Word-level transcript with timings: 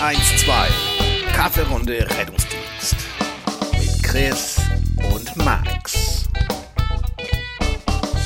112. 0.00 1.32
Kaffeerunde 1.32 1.94
Rettungsdienst. 2.18 2.96
Mit 3.72 4.02
Chris 4.02 4.60
und 4.98 5.36
Max. 5.42 6.28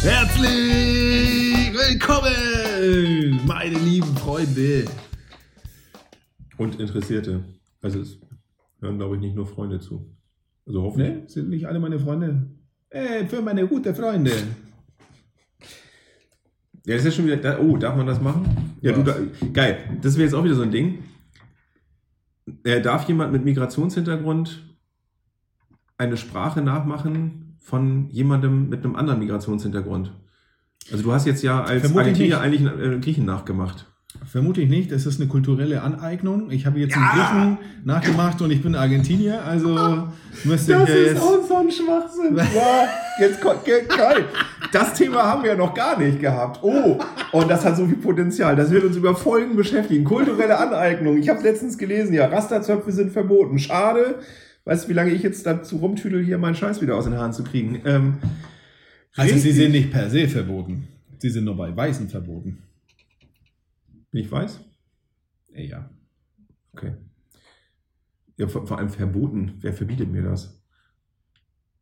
Herzlich 0.02 1.72
willkommen, 1.72 3.40
meine 3.46 3.78
lieben 3.78 4.16
Freunde. 4.16 4.84
Und 6.56 6.80
Interessierte. 6.80 7.44
Also 7.80 8.00
es 8.00 8.18
hören, 8.80 8.98
glaube 8.98 9.14
ich, 9.14 9.20
nicht 9.20 9.36
nur 9.36 9.46
Freunde 9.46 9.78
zu. 9.78 10.12
Also 10.66 10.82
hoffentlich. 10.82 11.08
Ne? 11.08 11.28
Sind 11.28 11.50
nicht 11.50 11.66
alle 11.66 11.78
meine 11.78 12.00
Freunde? 12.00 12.50
Äh, 12.90 13.26
für 13.26 13.42
meine 13.42 13.66
gute 13.68 13.94
Freunde. 13.94 14.32
Ja, 16.84 16.94
das 16.94 16.96
ist 16.96 17.04
ja 17.04 17.10
schon 17.12 17.26
wieder. 17.26 17.36
Da, 17.36 17.60
oh, 17.60 17.76
darf 17.76 17.94
man 17.94 18.08
das 18.08 18.20
machen? 18.20 18.76
Ja, 18.80 18.90
du, 18.92 19.06
Was? 19.06 19.14
da, 19.14 19.46
geil. 19.52 19.78
Das 20.02 20.16
wäre 20.16 20.24
jetzt 20.24 20.34
auch 20.34 20.42
wieder 20.42 20.56
so 20.56 20.62
ein 20.62 20.72
Ding. 20.72 21.04
Äh, 22.64 22.80
darf 22.80 23.08
jemand 23.08 23.32
mit 23.32 23.44
Migrationshintergrund 23.44 24.64
eine 25.98 26.16
Sprache 26.16 26.62
nachmachen 26.62 27.56
von 27.60 28.08
jemandem 28.10 28.68
mit 28.68 28.84
einem 28.84 28.96
anderen 28.96 29.18
Migrationshintergrund? 29.18 30.12
Also 30.90 31.04
du 31.04 31.12
hast 31.12 31.26
jetzt 31.26 31.42
ja 31.42 31.62
als 31.62 31.82
Vermutlich 31.82 32.32
Argentinier 32.32 32.40
eigentlich 32.40 32.66
einen 32.66 32.94
äh, 32.94 33.00
Griechen 33.00 33.24
nachgemacht. 33.24 33.89
Vermute 34.26 34.60
ich 34.60 34.68
nicht, 34.68 34.90
das 34.92 35.06
ist 35.06 35.20
eine 35.20 35.28
kulturelle 35.28 35.82
Aneignung. 35.82 36.50
Ich 36.50 36.66
habe 36.66 36.78
jetzt 36.80 36.96
einen 36.96 37.06
Griechen 37.08 37.58
nachgemacht 37.84 38.40
und 38.42 38.50
ich 38.50 38.62
bin 38.62 38.74
Argentinier, 38.74 39.42
also 39.44 40.08
müsste 40.44 40.72
ich 40.72 40.88
ja 40.88 40.94
jetzt... 40.96 41.20
so 41.20 41.56
ein 41.56 41.70
Schwachsinn. 41.70 42.36
Ja, 42.54 42.88
jetzt 43.20 43.40
kommt 43.40 43.64
ge- 43.64 43.84
geil. 43.86 44.24
Das 44.72 44.94
Thema 44.94 45.22
haben 45.24 45.42
wir 45.42 45.50
ja 45.50 45.56
noch 45.56 45.74
gar 45.74 45.98
nicht 45.98 46.20
gehabt. 46.20 46.60
Oh, 46.62 46.98
und 47.32 47.50
das 47.50 47.64
hat 47.64 47.76
so 47.76 47.86
viel 47.86 47.96
Potenzial. 47.96 48.56
Das 48.56 48.70
wird 48.70 48.84
uns 48.84 48.96
über 48.96 49.14
Folgen 49.16 49.56
beschäftigen. 49.56 50.04
Kulturelle 50.04 50.58
Aneignung. 50.58 51.16
Ich 51.18 51.28
habe 51.28 51.42
letztens 51.42 51.78
gelesen, 51.78 52.12
ja, 52.14 52.26
Rasterzöpfe 52.26 52.92
sind 52.92 53.12
verboten. 53.12 53.58
Schade. 53.58 54.16
Weißt 54.64 54.84
du, 54.84 54.88
wie 54.90 54.94
lange 54.94 55.10
ich 55.12 55.22
jetzt 55.22 55.46
dazu 55.46 55.76
rumtüdel, 55.78 56.22
hier 56.24 56.38
meinen 56.38 56.54
Scheiß 56.54 56.82
wieder 56.82 56.96
aus 56.96 57.04
den 57.04 57.14
Haaren 57.16 57.32
zu 57.32 57.42
kriegen? 57.44 57.80
Ähm, 57.84 58.14
Also 59.16 59.36
sie 59.36 59.52
sind 59.52 59.72
nicht 59.72 59.90
per 59.90 60.08
se 60.10 60.28
verboten. 60.28 60.86
Sie 61.18 61.30
sind 61.30 61.44
nur 61.44 61.56
bei 61.56 61.74
Weißen 61.76 62.08
verboten. 62.08 62.58
Ich 64.12 64.30
weiß. 64.30 64.60
Äh, 65.52 65.66
Ja. 65.66 65.90
Okay. 66.72 66.94
Ja, 68.36 68.48
vor, 68.48 68.66
vor 68.66 68.78
allem 68.78 68.88
verboten. 68.88 69.54
Wer 69.60 69.72
verbietet 69.74 70.08
mir 70.10 70.22
das? 70.22 70.62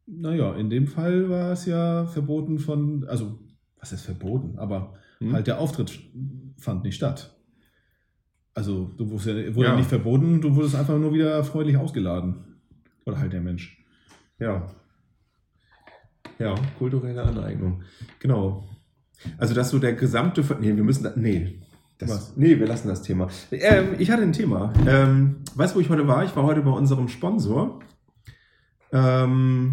Naja, 0.07 0.55
in 0.56 0.71
dem 0.71 0.87
Fall 0.87 1.29
war 1.29 1.53
es 1.53 1.67
ja 1.67 2.06
verboten 2.06 2.59
von, 2.59 3.06
also, 3.09 3.39
was 3.79 3.93
ist 3.93 4.03
verboten? 4.03 4.59
Aber 4.59 4.95
Hm? 5.21 5.33
halt 5.34 5.47
der 5.47 5.59
Auftritt 5.61 6.01
fand 6.56 6.83
nicht 6.84 6.97
statt. 6.97 7.37
Also, 8.55 8.87
du 8.97 9.11
wurdest 9.11 9.27
ja, 9.29 9.55
wurde 9.55 9.69
Ja. 9.69 9.77
nicht 9.77 9.89
verboten, 9.89 10.41
du 10.41 10.55
wurdest 10.56 10.75
einfach 10.75 10.99
nur 10.99 11.12
wieder 11.12 11.45
freundlich 11.45 11.77
ausgeladen. 11.77 12.61
Oder 13.06 13.19
halt 13.19 13.33
der 13.33 13.41
Mensch. 13.41 13.84
Ja. 14.41 14.69
Ja, 16.39 16.55
kulturelle 16.79 17.23
Aneignung. 17.23 17.83
Genau. 18.21 18.69
Also, 19.37 19.55
dass 19.55 19.71
so 19.71 19.79
der 19.79 19.93
gesamte. 19.95 20.43
Nee, 20.61 20.75
wir 20.77 20.84
müssen. 20.84 21.05
Da, 21.05 21.12
nee. 21.17 21.61
Das, 21.99 22.11
Was? 22.11 22.33
Nee, 22.37 22.59
wir 22.61 22.67
lassen 22.67 22.87
das 22.89 23.03
Thema. 23.03 23.29
Ähm, 23.51 23.97
ich 23.99 24.11
hatte 24.11 24.23
ein 24.23 24.33
Thema. 24.33 24.73
Ähm, 24.87 25.37
weißt 25.57 25.75
du, 25.75 25.79
wo 25.79 25.81
ich 25.81 25.91
heute 25.91 26.07
war? 26.07 26.25
Ich 26.25 26.35
war 26.37 26.45
heute 26.45 26.61
bei 26.63 26.71
unserem 26.71 27.09
Sponsor. 27.09 27.81
Ähm, 28.93 29.73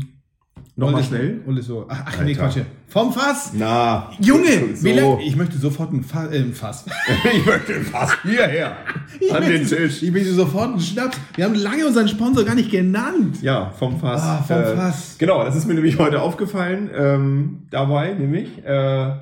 Nochmal 0.78 1.04
schnell. 1.04 1.42
Olle 1.48 1.62
so, 1.62 1.86
ach, 1.88 2.04
ach 2.06 2.22
nee. 2.22 2.34
Quatsch. 2.34 2.58
Vom 2.88 3.14
Fass! 3.14 3.52
Na, 3.54 4.09
Junge, 4.20 4.76
so. 4.76 4.90
lang, 4.90 5.20
ich 5.20 5.36
möchte 5.38 5.58
sofort 5.58 5.94
ein 5.94 6.04
Fass. 6.04 6.32
Äh, 6.32 6.40
ein 6.40 6.54
Fass. 6.54 6.86
ich 7.34 7.45
möchte 7.45 7.73
fast 7.82 8.17
hierher. 8.23 8.76
An 9.32 9.44
den 9.44 9.66
Tisch. 9.66 10.04
Ich 10.04 10.12
möchte 10.12 10.34
sofort 10.34 10.72
einen 10.72 10.82
Schnaps. 10.82 11.17
Wir 11.36 11.45
haben 11.45 11.55
lange 11.55 11.86
unseren 11.88 12.08
Sponsor 12.10 12.44
gar 12.44 12.55
nicht 12.55 12.72
genannt. 12.72 13.42
Ja, 13.42 13.70
vom 13.70 13.99
Fass. 13.99 14.22
Ah, 14.22 14.44
vom 14.45 14.58
Äh, 14.58 14.76
Fass. 14.76 15.16
Genau, 15.17 15.44
das 15.45 15.55
ist 15.55 15.66
mir 15.67 15.76
nämlich 15.76 15.98
heute 15.98 16.22
aufgefallen. 16.22 16.89
Ähm, 16.94 17.67
dabei 17.70 18.14
nämlich. 18.14 18.49
Äh, 18.66 19.16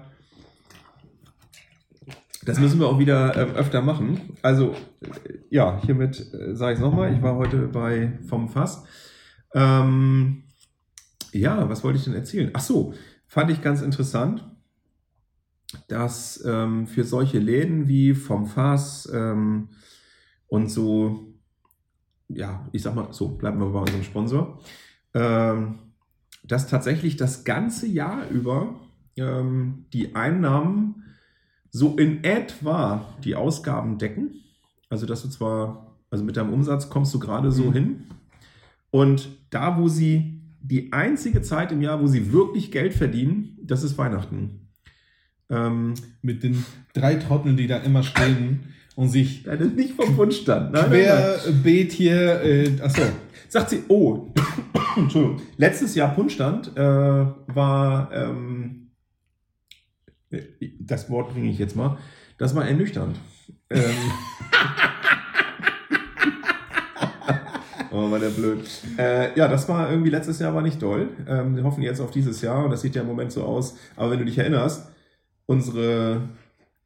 das 2.46 2.60
müssen 2.60 2.80
wir 2.80 2.88
auch 2.88 3.00
wieder 3.00 3.36
ähm, 3.38 3.56
öfter 3.56 3.82
machen. 3.82 4.20
Also, 4.42 4.76
äh, 5.02 5.40
ja, 5.50 5.82
hiermit 5.86 6.34
äh, 6.34 6.56
sage 6.56 6.74
ich 6.74 6.80
es 6.80 6.84
nochmal. 6.84 7.14
Ich 7.14 7.22
war 7.22 7.36
heute 7.36 7.68
bei 7.68 8.20
vom 8.28 8.50
Fass. 8.50 8.84
Ähm, 9.54 10.44
ja, 11.32 11.70
was 11.70 11.84
wollte 11.84 12.00
ich 12.00 12.06
denn 12.06 12.14
erzählen? 12.14 12.52
Ach 12.54 12.62
so, 12.62 12.94
fand 13.28 13.52
ich 13.52 13.62
ganz 13.62 13.82
interessant, 13.82 14.48
dass 15.88 16.44
ähm, 16.46 16.88
für 16.88 17.04
solche 17.04 17.40
Läden 17.40 17.88
wie 17.88 18.14
vom 18.14 18.46
Fass 18.46 19.10
ähm, 19.14 19.70
und 20.48 20.70
so 20.70 21.34
ja, 22.36 22.68
ich 22.72 22.82
sag 22.82 22.96
mal 22.96 23.12
so, 23.12 23.30
bleiben 23.30 23.60
wir 23.60 23.70
bei 23.70 23.80
unserem 23.80 24.04
Sponsor, 24.04 24.60
ähm, 25.14 25.80
dass 26.44 26.68
tatsächlich 26.68 27.18
das 27.18 27.44
ganze 27.44 27.88
Jahr 27.88 28.28
über 28.30 28.80
ähm, 29.16 29.86
die 29.94 30.16
Einnahmen 30.16 30.93
so 31.76 31.96
in 31.98 32.24
etwa 32.24 33.04
die 33.24 33.34
Ausgaben 33.36 33.98
decken. 33.98 34.36
Also, 34.90 35.08
dass 35.08 35.24
du 35.24 35.28
zwar, 35.30 35.98
also 36.12 36.24
mit 36.24 36.38
deinem 36.38 36.54
Umsatz 36.54 36.88
kommst 36.90 37.14
du 37.16 37.20
gerade 37.20 37.52
so 37.52 37.64
Mhm. 37.64 37.74
hin. 37.74 38.04
Und 38.92 39.28
da, 39.50 39.80
wo 39.80 39.88
sie 39.88 40.40
die 40.62 40.94
einzige 40.94 41.42
Zeit 41.42 41.72
im 41.72 41.82
Jahr, 41.82 42.00
wo 42.00 42.06
sie 42.06 42.32
wirklich 42.32 42.72
Geld 42.72 42.94
verdienen, 42.94 43.58
das 43.64 43.82
ist 43.84 43.98
Weihnachten. 43.98 44.70
Ähm, 45.50 45.96
Mit 46.22 46.44
den 46.44 46.64
drei 46.94 47.16
Trotteln, 47.16 47.58
die 47.58 47.66
da 47.68 47.78
immer 47.78 48.04
stehen 48.04 48.66
und 48.96 49.10
sich 49.10 49.42
das 49.46 49.60
ist 49.60 49.76
nicht 49.76 49.94
vom 49.96 50.16
Wunschstand. 50.16 50.72
Nein, 50.74 50.86
nein, 50.92 51.06
nein. 51.06 51.40
querbeet 51.44 51.92
hier. 51.92 52.42
Äh, 52.44 52.82
achso. 52.82 53.02
Sagt 53.50 53.72
sie, 53.72 53.80
oh, 53.88 54.32
Entschuldigung, 54.96 55.42
letztes 55.58 55.96
Jahr 55.96 56.14
Punschstand 56.14 56.72
äh, 56.78 56.82
war, 56.82 58.12
ähm, 58.14 58.83
das 60.80 61.10
Wort 61.10 61.34
bringe 61.34 61.50
ich 61.50 61.60
jetzt 61.60 61.76
mal, 61.76 61.98
das 62.38 62.56
war 62.56 62.66
ernüchternd. 62.68 63.18
Ähm, 63.70 63.82
oh, 67.92 68.12
war 68.12 68.20
der 68.20 68.30
blöd. 68.30 68.60
Äh, 68.98 69.38
ja, 69.38 69.48
das 69.48 69.68
war 69.70 69.90
irgendwie 69.90 70.10
letztes 70.10 70.40
Jahr 70.40 70.54
war 70.54 70.62
nicht 70.62 70.82
doll. 70.82 71.10
Ähm, 71.28 71.56
wir 71.56 71.64
hoffen 71.64 71.84
jetzt 71.84 72.00
auf 72.02 72.12
dieses 72.12 72.42
Jahr 72.42 72.64
und 72.66 72.72
das 72.72 72.82
sieht 72.82 72.96
ja 72.96 73.02
im 73.02 73.08
Moment 73.08 73.32
so 73.32 73.44
aus. 73.44 73.78
Aber 73.96 74.12
wenn 74.12 74.20
du 74.20 74.26
dich 74.26 74.38
erinnerst, 74.38 74.90
unsere 75.46 76.22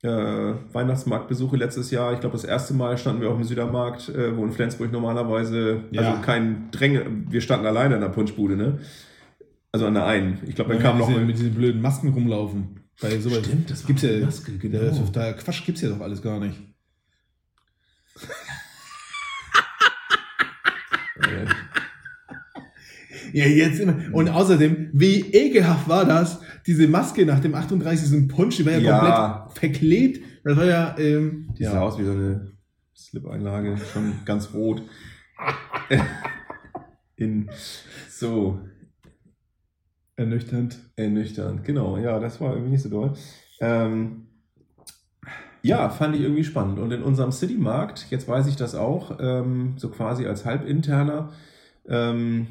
äh, 0.04 0.54
Weihnachtsmarktbesuche 0.74 1.58
letztes 1.58 1.92
Jahr, 1.92 2.14
ich 2.14 2.20
glaube 2.20 2.34
das 2.36 2.44
erste 2.44 2.74
Mal 2.74 2.98
standen 2.98 3.22
wir 3.22 3.30
auf 3.30 3.36
dem 3.38 3.44
Südermarkt, 3.44 4.10
äh, 4.10 4.36
wo 4.36 4.44
in 4.46 4.52
Flensburg 4.52 4.92
normalerweise, 4.92 5.82
Ja. 5.92 6.02
also 6.02 6.22
kein 6.22 6.70
Dränge, 6.72 7.06
wir 7.30 7.42
standen 7.42 7.66
alleine 7.66 7.96
in 7.96 8.02
der 8.02 8.10
Punschbude, 8.10 8.56
ne? 8.56 8.80
Also 9.72 9.86
an 9.86 9.94
der 9.96 10.06
einen. 10.06 10.40
Ich 10.48 10.56
glaube, 10.56 10.74
dann 10.74 10.82
kam 10.82 10.98
noch 10.98 11.10
mit 11.10 11.38
diesen 11.38 11.54
blöden 11.54 11.82
Masken 11.82 12.10
rumlaufen. 12.10 12.80
Bei 13.02 13.20
sowas 13.20 13.46
Stimmt, 13.46 13.70
das 13.70 13.86
gibt's 13.86 14.02
ja, 14.02 14.20
Maske, 14.20 14.58
genau. 14.58 14.92
Da, 15.12 15.34
Quatsch 15.34 15.64
gibt's 15.66 15.82
ja 15.82 15.90
doch 15.90 16.02
alles 16.02 16.22
gar 16.22 16.40
nicht. 16.40 16.58
Ja, 23.34 23.46
jetzt 23.46 23.80
immer. 23.80 23.96
Und 24.14 24.30
außerdem, 24.30 24.90
wie 24.94 25.20
ekelhaft 25.22 25.88
war 25.88 26.06
das? 26.06 26.40
Diese 26.66 26.88
Maske 26.88 27.26
nach 27.26 27.40
dem 27.40 27.56
38. 27.56 28.28
Punsch, 28.28 28.58
die 28.58 28.66
war 28.66 28.74
ja, 28.74 28.80
Ja. 28.80 29.00
komplett 29.46 29.58
verklebt. 29.60 30.26
Das 30.44 30.58
war 30.58 30.66
ja, 30.66 30.96
ähm, 30.98 31.50
Die 31.58 31.64
sah 31.64 31.74
ja. 31.74 31.82
aus 31.82 32.00
wie 32.00 32.06
so 32.06 32.12
eine 32.12 32.52
Slip-Einlage, 32.96 33.78
schon 33.94 34.14
ganz 34.26 34.54
rot. 34.54 34.82
In 37.16 37.50
so 38.10 38.60
ernüchternd. 40.18 40.78
ernüchternd. 40.98 41.64
Genau, 41.64 41.98
ja, 41.98 42.20
das 42.20 42.42
war 42.42 42.52
irgendwie 42.54 42.72
nicht 42.72 42.84
so 42.84 42.90
doll. 42.90 43.14
Ähm, 43.62 44.24
ja, 45.64 45.90
fand 45.90 46.16
ich 46.16 46.22
irgendwie 46.22 46.44
spannend. 46.44 46.80
Und 46.80 46.92
in 46.92 47.02
unserem 47.04 47.32
City-Markt, 47.32 48.08
jetzt 48.10 48.28
weiß 48.28 48.48
ich 48.48 48.56
das 48.56 48.76
auch, 48.76 49.18
ähm, 49.20 49.74
so 49.78 49.90
quasi 49.90 50.26
als 50.26 50.46
halbinterner, 50.46 51.32
ähm, 51.88 52.48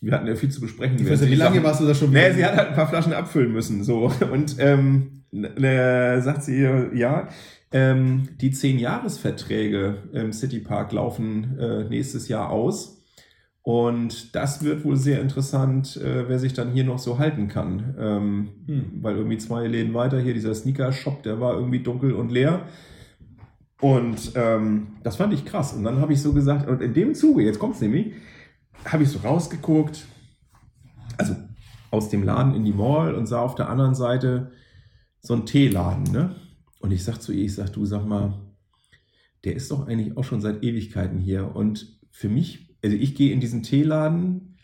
wir 0.00 0.12
hatten 0.12 0.26
ja 0.26 0.34
viel 0.34 0.50
zu 0.50 0.60
besprechen. 0.60 0.98
Ich 0.98 1.10
weiß 1.10 1.26
wie 1.26 1.34
lange 1.34 1.56
Sachen- 1.56 1.64
warst 1.64 1.80
du 1.80 1.86
da 1.86 1.94
schon? 1.94 2.10
Nee, 2.10 2.32
sie 2.32 2.44
hat 2.44 2.56
halt 2.56 2.68
ein 2.68 2.74
paar 2.74 2.88
Flaschen 2.88 3.12
abfüllen 3.12 3.52
müssen. 3.52 3.84
So. 3.84 4.10
Und 4.32 4.56
ähm, 4.58 5.24
ne, 5.30 6.20
sagt 6.22 6.42
sie, 6.42 6.62
ja, 6.94 7.28
ähm, 7.72 8.28
die 8.40 8.50
10-Jahres-Verträge 8.52 9.98
im 10.12 10.32
Citypark 10.32 10.92
laufen 10.92 11.58
äh, 11.58 11.84
nächstes 11.84 12.28
Jahr 12.28 12.48
aus. 12.50 12.99
Und 13.70 14.34
das 14.34 14.64
wird 14.64 14.84
wohl 14.84 14.96
sehr 14.96 15.20
interessant, 15.20 15.96
äh, 15.96 16.28
wer 16.28 16.40
sich 16.40 16.54
dann 16.54 16.72
hier 16.72 16.82
noch 16.82 16.98
so 16.98 17.20
halten 17.20 17.46
kann. 17.46 17.94
Ähm, 18.00 18.48
Hm. 18.66 18.84
Weil 19.00 19.14
irgendwie 19.14 19.38
zwei 19.38 19.68
Läden 19.68 19.94
weiter, 19.94 20.18
hier 20.18 20.34
dieser 20.34 20.56
Sneaker-Shop, 20.56 21.22
der 21.22 21.40
war 21.40 21.54
irgendwie 21.54 21.78
dunkel 21.78 22.14
und 22.14 22.32
leer. 22.32 22.66
Und 23.80 24.32
ähm, 24.34 24.88
das 25.04 25.14
fand 25.14 25.32
ich 25.32 25.44
krass. 25.44 25.72
Und 25.72 25.84
dann 25.84 26.00
habe 26.00 26.12
ich 26.12 26.20
so 26.20 26.32
gesagt, 26.32 26.68
und 26.68 26.82
in 26.82 26.94
dem 26.94 27.14
Zuge, 27.14 27.44
jetzt 27.44 27.60
kommt's 27.60 27.80
nämlich, 27.80 28.14
habe 28.86 29.04
ich 29.04 29.08
so 29.08 29.20
rausgeguckt, 29.20 30.04
also 31.16 31.36
aus 31.92 32.08
dem 32.08 32.24
Laden 32.24 32.56
in 32.56 32.64
die 32.64 32.72
Mall 32.72 33.14
und 33.14 33.28
sah 33.28 33.40
auf 33.40 33.54
der 33.54 33.68
anderen 33.68 33.94
Seite 33.94 34.50
so 35.20 35.34
einen 35.34 35.46
Teeladen, 35.46 36.12
ne? 36.12 36.34
Und 36.80 36.90
ich 36.90 37.04
sag 37.04 37.18
zu 37.18 37.30
ihr, 37.30 37.44
ich 37.44 37.54
sag, 37.54 37.72
du 37.72 37.86
sag 37.86 38.04
mal, 38.04 38.34
der 39.44 39.54
ist 39.54 39.70
doch 39.70 39.86
eigentlich 39.86 40.16
auch 40.16 40.24
schon 40.24 40.40
seit 40.40 40.64
Ewigkeiten 40.64 41.18
hier. 41.20 41.54
Und 41.54 42.00
für 42.10 42.28
mich, 42.28 42.69
also 42.82 42.96
ich 42.96 43.14
gehe 43.14 43.32
in 43.32 43.40
diesen 43.40 43.62
Teeladen, 43.62 44.56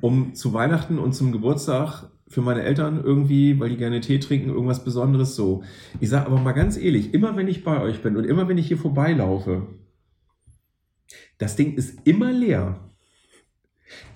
um 0.00 0.34
zu 0.34 0.52
Weihnachten 0.52 0.98
und 0.98 1.12
zum 1.12 1.32
Geburtstag 1.32 2.10
für 2.28 2.40
meine 2.40 2.62
Eltern 2.62 3.02
irgendwie, 3.04 3.60
weil 3.60 3.70
die 3.70 3.76
gerne 3.76 4.00
Tee 4.00 4.18
trinken, 4.18 4.48
irgendwas 4.48 4.84
Besonderes 4.84 5.36
so. 5.36 5.62
Ich 6.00 6.08
sage 6.08 6.26
aber 6.26 6.40
mal 6.40 6.52
ganz 6.52 6.76
ehrlich, 6.76 7.12
immer 7.12 7.36
wenn 7.36 7.46
ich 7.46 7.62
bei 7.62 7.80
euch 7.80 8.02
bin 8.02 8.16
und 8.16 8.24
immer 8.24 8.48
wenn 8.48 8.58
ich 8.58 8.68
hier 8.68 8.78
vorbeilaufe, 8.78 9.66
das 11.38 11.56
Ding 11.56 11.74
ist 11.74 11.98
immer 12.04 12.32
leer. 12.32 12.90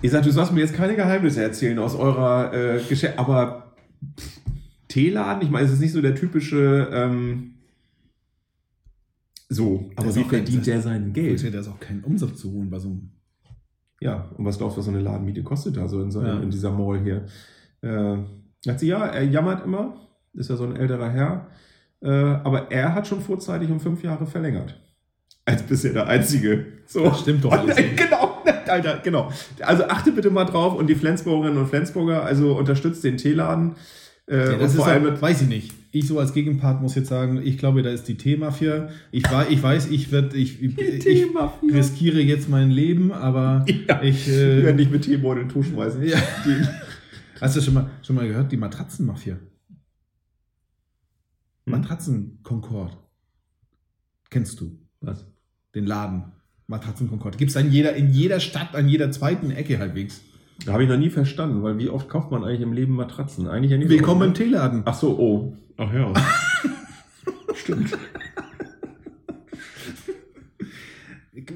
Ich 0.01 0.11
sage, 0.11 0.25
du 0.25 0.33
sollst 0.33 0.53
mir 0.53 0.61
jetzt 0.61 0.75
keine 0.75 0.97
Geheimnisse 0.97 1.43
erzählen 1.43 1.79
aus 1.79 1.95
eurer 1.95 2.55
äh, 2.55 2.83
Geschäft, 2.89 3.19
aber 3.19 3.75
pff, 4.19 4.41
Teeladen, 4.89 5.43
ich 5.43 5.51
meine, 5.51 5.67
es 5.67 5.73
ist 5.73 5.81
nicht 5.81 5.93
so 5.93 6.01
der 6.01 6.15
typische, 6.15 6.89
ähm, 6.93 7.57
so, 9.49 9.91
aber 9.97 10.15
wie 10.15 10.25
verdient 10.25 10.67
der 10.67 10.81
sein 10.81 11.13
Geld. 11.13 11.43
Da 11.53 11.61
ist 11.61 11.69
auch 11.69 11.81
kein 11.81 12.03
Umsatz 12.03 12.39
zu 12.39 12.51
holen 12.51 12.71
bei 12.71 12.79
so 12.79 12.89
einem. 12.89 13.11
Ja, 14.01 14.29
und 14.37 14.45
was 14.45 14.59
glaubst 14.59 14.77
du, 14.77 14.79
was 14.81 14.85
so 14.87 14.91
eine 14.93 15.01
Ladenmiete 15.01 15.43
kostet 15.43 15.77
da 15.77 15.89
so 15.89 16.03
in, 16.03 16.11
so 16.11 16.23
Ja. 16.23 16.39
in 16.41 16.51
dieser 16.51 16.71
Mall 16.71 17.01
hier? 17.01 17.25
Äh, 17.83 18.19
sagt 18.65 18.81
sie, 18.81 18.89
ja, 18.89 19.07
er 19.07 19.25
jammert 19.25 19.65
immer, 19.65 19.97
ist 20.35 20.51
ja 20.51 20.57
so 20.57 20.65
ein 20.65 20.77
älterer 20.77 21.09
Herr, 21.11 21.47
äh, 22.03 22.11
aber 22.11 22.71
er 22.71 22.95
hat 22.95 23.07
schon 23.07 23.21
vorzeitig 23.21 23.71
um 23.71 23.81
fünf 23.81 24.03
Jahre 24.03 24.27
verlängert. 24.27 24.79
Als 25.47 25.63
bisher 25.63 25.93
der 25.93 26.09
Einzige. 26.09 26.67
So. 26.87 27.05
Das 27.05 27.21
stimmt 27.21 27.45
doch 27.45 27.53
alles 27.53 27.77
nicht. 27.77 27.97
genau, 28.05 28.43
Alter, 28.67 28.99
genau. 29.03 29.31
Also 29.61 29.85
achte 29.85 30.13
bitte 30.13 30.29
mal 30.31 30.45
drauf 30.45 30.75
und 30.75 30.89
die 30.89 30.95
Flensburgerinnen 30.97 31.59
und 31.59 31.69
Flensburger, 31.69 32.23
also 32.25 32.57
unterstützt 32.57 33.03
den 33.05 33.17
Teeladen. 33.17 33.77
Äh, 34.29 34.37
Ja, 34.37 34.53
und 34.55 34.61
das 34.63 34.73
ist 34.73 34.77
vor 34.79 34.87
allem 34.89 35.05
halt, 35.05 35.13
mit, 35.15 35.23
weiß 35.23 35.43
ich 35.43 35.49
nicht. 35.49 35.73
Ich 35.99 36.07
so 36.09 36.19
als 36.19 36.35
Gegenpart 36.35 36.83
muss 36.83 36.95
jetzt 36.95 37.09
sagen, 37.09 37.41
ich 37.43 37.57
glaube, 37.57 37.83
da 37.83 37.89
ist 37.91 38.07
die 38.07 38.17
T-Mafia. 38.17 38.91
Ich, 39.13 39.25
ich 39.49 39.63
weiß, 39.63 39.89
ich 39.91 40.13
werde, 40.13 40.37
ich, 40.37 40.63
ich, 40.63 40.77
riskiere 41.73 42.21
jetzt 42.21 42.51
mein 42.51 42.71
Leben, 42.71 43.13
aber 43.13 43.65
Ja. 43.89 44.03
ich. 44.03 44.29
Ich 44.29 44.35
werde 44.37 44.69
Äh, 44.69 44.75
nicht 44.75 44.91
mit 44.91 45.03
Teebeutel 45.03 45.45
in 45.45 45.49
den 45.49 45.63
schmeißen. 45.65 46.03
Ja. 46.07 46.19
Hast 47.41 47.57
du 47.57 47.63
schon 47.63 47.73
mal, 47.75 47.91
schon 48.03 48.17
mal 48.17 48.29
gehört, 48.29 48.53
die 48.53 48.59
Matratzenmafia? 48.59 49.39
Matratzen 51.65 52.41
Concord. 52.43 52.97
Kennst 54.29 54.61
du 54.61 54.79
was? 55.01 55.25
den 55.75 55.87
Laden? 55.87 56.25
Matratzen 56.67 57.09
Concord. 57.09 57.39
Gibt 57.39 57.51
es 57.51 57.57
in 57.57 57.71
jeder, 57.73 57.95
in 57.95 58.11
jeder 58.13 58.41
Stadt, 58.41 58.75
an 58.75 58.89
jeder 58.89 59.11
zweiten 59.13 59.51
Ecke 59.51 59.79
halbwegs. 59.79 60.21
Habe 60.69 60.83
ich 60.83 60.89
noch 60.89 60.97
nie 60.99 61.11
verstanden, 61.11 61.63
weil 61.63 61.79
wie 61.79 61.89
oft 61.89 62.09
kauft 62.09 62.31
man 62.31 62.43
eigentlich 62.43 62.63
im 62.63 62.73
Leben 62.73 62.95
Matratzen? 62.95 63.47
Eigentlich 63.47 63.71
ja 63.71 63.77
nicht 63.79 63.89
so 63.89 63.95
Willkommen 63.95 64.23
im 64.23 64.31
oft, 64.31 64.41
ne? 64.41 64.45
Teeladen. 64.47 64.83
Ach 64.85 64.95
so, 64.95 65.19
oh. 65.19 65.57
Ach 65.77 65.93
ja. 65.93 66.13
Stimmt. 67.55 67.97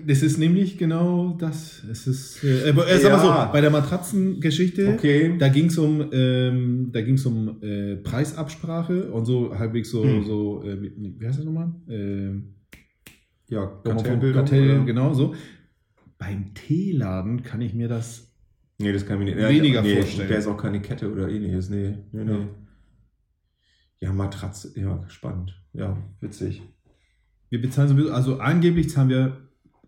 Das 0.06 0.23
ist 0.23 0.38
nämlich 0.38 0.76
genau 0.79 1.37
das. 1.38 1.82
Es 1.91 2.06
ist, 2.06 2.44
äh, 2.44 2.69
äh, 2.70 2.75
sag 3.00 3.12
mal 3.12 3.25
Ja. 3.25 3.47
so, 3.47 3.52
bei 3.52 3.61
der 3.61 3.70
Matratzengeschichte, 3.70 4.94
Okay. 4.94 5.37
da 5.38 5.49
ging 5.49 5.67
es 5.67 5.79
um, 5.79 6.05
ähm, 6.12 6.91
da 6.93 7.00
ging's 7.00 7.25
um 7.26 7.61
äh, 7.62 7.97
Preisabsprache 7.97 9.11
und 9.11 9.25
so 9.25 9.58
halbwegs 9.58 9.91
so, 9.91 10.05
Hm. 10.05 10.25
so 10.25 10.62
äh, 10.64 10.81
wie, 10.82 11.26
heißt 11.26 11.38
das 11.38 11.44
nochmal? 11.47 11.73
Ähm, 11.88 12.55
Ja, 13.49 13.67
Kartellbildung. 13.82 14.44
Kartell, 14.44 14.85
genau 14.85 15.14
so. 15.14 15.35
Beim 16.19 16.52
Teeladen 16.55 17.43
kann 17.43 17.61
ich 17.62 17.73
mir 17.75 17.88
das. 17.88 18.29
Nee, 18.80 18.92
das 18.92 19.04
kann 19.04 19.20
ich 19.20 19.26
mir 19.26 19.36
nicht. 19.36 19.48
Weniger 19.48 19.82
nee, 19.82 19.96
vorstellen. 19.96 20.28
Der 20.28 20.38
ist 20.38 20.46
auch 20.46 20.56
keine 20.56 20.80
Kette 20.80 21.12
oder 21.12 21.28
ähnliches. 21.28 21.68
Nee, 21.68 21.98
nee, 22.12 22.24
nee. 22.24 22.32
Ja. 22.32 22.48
Ja, 24.00 24.12
Matratze. 24.14 24.72
Ja, 24.80 25.04
spannend. 25.08 25.60
Ja, 25.74 25.98
witzig. 26.20 26.62
Wir 27.50 27.60
bezahlen 27.60 27.88
sowieso, 27.88 28.12
also 28.12 28.38
angeblich 28.38 28.88
zahlen 28.88 29.10
wir 29.10 29.36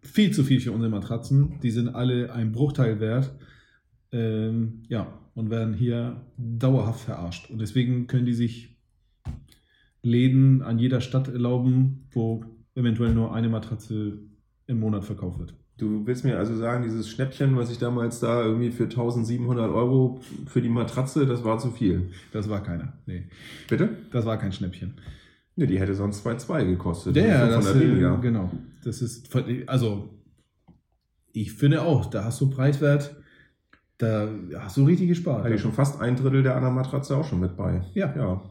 viel 0.02 0.32
zu 0.32 0.44
viel 0.44 0.60
für 0.60 0.72
unsere 0.72 0.90
Matratzen. 0.90 1.58
Die 1.62 1.70
sind 1.70 1.88
alle 1.88 2.32
ein 2.32 2.52
Bruchteil 2.52 3.00
wert. 3.00 3.34
Ähm, 4.10 4.82
ja, 4.88 5.18
und 5.34 5.48
werden 5.48 5.72
hier 5.72 6.26
dauerhaft 6.36 7.00
verarscht. 7.00 7.48
Und 7.50 7.60
deswegen 7.60 8.06
können 8.06 8.26
die 8.26 8.34
sich 8.34 8.76
Läden 10.02 10.60
an 10.60 10.78
jeder 10.78 11.00
Stadt 11.00 11.28
erlauben, 11.28 12.08
wo 12.10 12.44
eventuell 12.74 13.14
nur 13.14 13.34
eine 13.34 13.48
Matratze 13.48 14.18
im 14.66 14.80
Monat 14.80 15.04
verkauft 15.04 15.38
wird. 15.38 15.54
Du 15.78 16.06
willst 16.06 16.24
mir 16.24 16.38
also 16.38 16.54
sagen, 16.54 16.84
dieses 16.84 17.08
Schnäppchen, 17.08 17.56
was 17.56 17.70
ich 17.70 17.78
damals 17.78 18.20
da 18.20 18.42
irgendwie 18.44 18.70
für 18.70 18.84
1700 18.84 19.70
Euro 19.70 20.20
für 20.46 20.60
die 20.60 20.68
Matratze, 20.68 21.26
das 21.26 21.44
war 21.44 21.58
zu 21.58 21.70
viel. 21.70 22.10
Das 22.32 22.48
war 22.48 22.62
keiner. 22.62 22.92
Nee, 23.06 23.24
Bitte? 23.68 23.88
das 24.12 24.24
war 24.26 24.36
kein 24.38 24.52
Schnäppchen. 24.52 24.94
Ne, 25.56 25.66
die 25.66 25.80
hätte 25.80 25.94
sonst 25.94 26.26
2,2 26.26 26.64
gekostet. 26.66 27.16
Ja, 27.16 27.26
ja, 27.26 27.38
500 27.40 27.64
das, 27.64 27.74
äh, 27.74 27.80
weniger. 27.80 28.16
genau. 28.18 28.50
Das 28.84 29.02
ist, 29.02 29.28
also, 29.66 30.10
ich 31.32 31.52
finde 31.52 31.82
auch, 31.82 32.06
da 32.06 32.24
hast 32.24 32.40
du 32.40 32.50
Preiswert, 32.50 33.16
da 33.98 34.28
hast 34.58 34.76
du 34.76 34.84
richtig 34.84 35.08
gespart. 35.08 35.44
Hatte 35.44 35.54
ich 35.54 35.60
schon 35.60 35.72
fast 35.72 36.00
ein 36.00 36.16
Drittel 36.16 36.42
der 36.42 36.56
anderen 36.56 36.74
Matratze 36.74 37.16
auch 37.16 37.24
schon 37.26 37.40
mit 37.40 37.56
bei. 37.56 37.84
Ja. 37.94 38.14
Ja. 38.16 38.42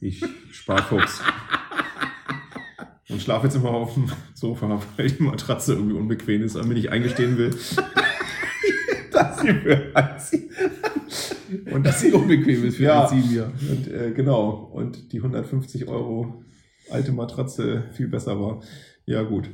Ich 0.00 0.24
Sparfuchs. 0.52 1.22
Und 3.08 3.22
schlafe 3.22 3.46
jetzt 3.46 3.56
immer 3.56 3.70
auf 3.70 3.94
dem 3.94 4.10
Sofa, 4.34 4.80
weil 4.96 5.10
die 5.10 5.22
Matratze 5.22 5.74
irgendwie 5.74 5.96
unbequem 5.96 6.42
ist, 6.42 6.56
und 6.56 6.68
mir 6.68 6.74
nicht 6.74 6.90
eingestehen 6.90 7.38
will, 7.38 7.50
dass 9.12 9.40
sie 9.40 9.52
für. 9.52 9.92
Und 11.72 11.86
dass 11.86 12.00
sie 12.00 12.12
unbequem 12.12 12.64
ist 12.66 12.76
für 12.76 12.82
Ja. 12.84 13.08
Senior. 13.08 13.50
Und 13.70 13.88
äh, 13.88 14.12
genau, 14.12 14.70
und 14.72 15.12
die 15.12 15.18
150 15.18 15.88
Euro 15.88 16.44
alte 16.90 17.12
Matratze 17.12 17.84
viel 17.92 18.08
besser 18.08 18.38
war. 18.40 18.60
Ja, 19.06 19.22
gut. 19.22 19.48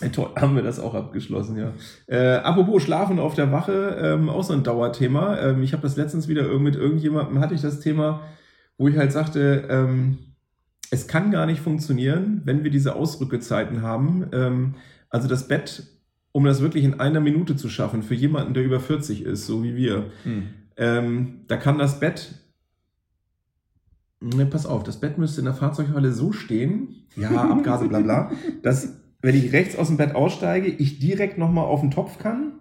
Äh, 0.00 0.10
Toll, 0.10 0.30
haben 0.36 0.56
wir 0.56 0.62
das 0.62 0.80
auch 0.80 0.94
abgeschlossen, 0.94 1.56
ja. 1.56 1.72
Äh, 2.06 2.36
apropos 2.38 2.82
Schlafen 2.82 3.18
auf 3.18 3.34
der 3.34 3.52
Wache, 3.52 3.96
ähm, 4.02 4.28
auch 4.28 4.42
so 4.42 4.52
ein 4.52 4.64
Dauerthema. 4.64 5.38
Ähm, 5.38 5.62
ich 5.62 5.72
habe 5.72 5.82
das 5.82 5.96
letztens 5.96 6.28
wieder 6.28 6.46
mit 6.58 6.74
irgendjemandem, 6.76 7.38
hatte 7.40 7.54
ich 7.54 7.62
das 7.62 7.80
Thema, 7.80 8.22
wo 8.78 8.88
ich 8.88 8.96
halt 8.96 9.12
sagte, 9.12 9.66
ähm, 9.70 10.18
es 10.92 11.08
kann 11.08 11.30
gar 11.30 11.46
nicht 11.46 11.62
funktionieren, 11.62 12.42
wenn 12.44 12.64
wir 12.64 12.70
diese 12.70 12.94
Ausrückezeiten 12.94 13.80
haben. 13.80 14.26
Ähm, 14.32 14.74
also 15.08 15.26
das 15.26 15.48
Bett, 15.48 15.84
um 16.32 16.44
das 16.44 16.60
wirklich 16.60 16.84
in 16.84 17.00
einer 17.00 17.20
Minute 17.20 17.56
zu 17.56 17.70
schaffen, 17.70 18.02
für 18.02 18.14
jemanden, 18.14 18.52
der 18.52 18.62
über 18.62 18.78
40 18.78 19.22
ist, 19.24 19.46
so 19.46 19.64
wie 19.64 19.74
wir, 19.74 20.10
ähm, 20.76 21.40
da 21.48 21.56
kann 21.56 21.78
das 21.78 21.98
Bett. 21.98 22.34
Ne, 24.20 24.44
pass 24.44 24.66
auf, 24.66 24.82
das 24.84 25.00
Bett 25.00 25.16
müsste 25.16 25.40
in 25.40 25.46
der 25.46 25.54
Fahrzeughalle 25.54 26.12
so 26.12 26.30
stehen, 26.30 27.06
ja, 27.16 27.30
Abgase, 27.50 27.88
bla 27.88 28.00
bla, 28.00 28.30
dass, 28.62 29.00
wenn 29.22 29.34
ich 29.34 29.52
rechts 29.54 29.76
aus 29.76 29.88
dem 29.88 29.96
Bett 29.96 30.14
aussteige, 30.14 30.68
ich 30.68 30.98
direkt 30.98 31.38
nochmal 31.38 31.64
auf 31.64 31.80
den 31.80 31.90
Topf 31.90 32.18
kann 32.18 32.52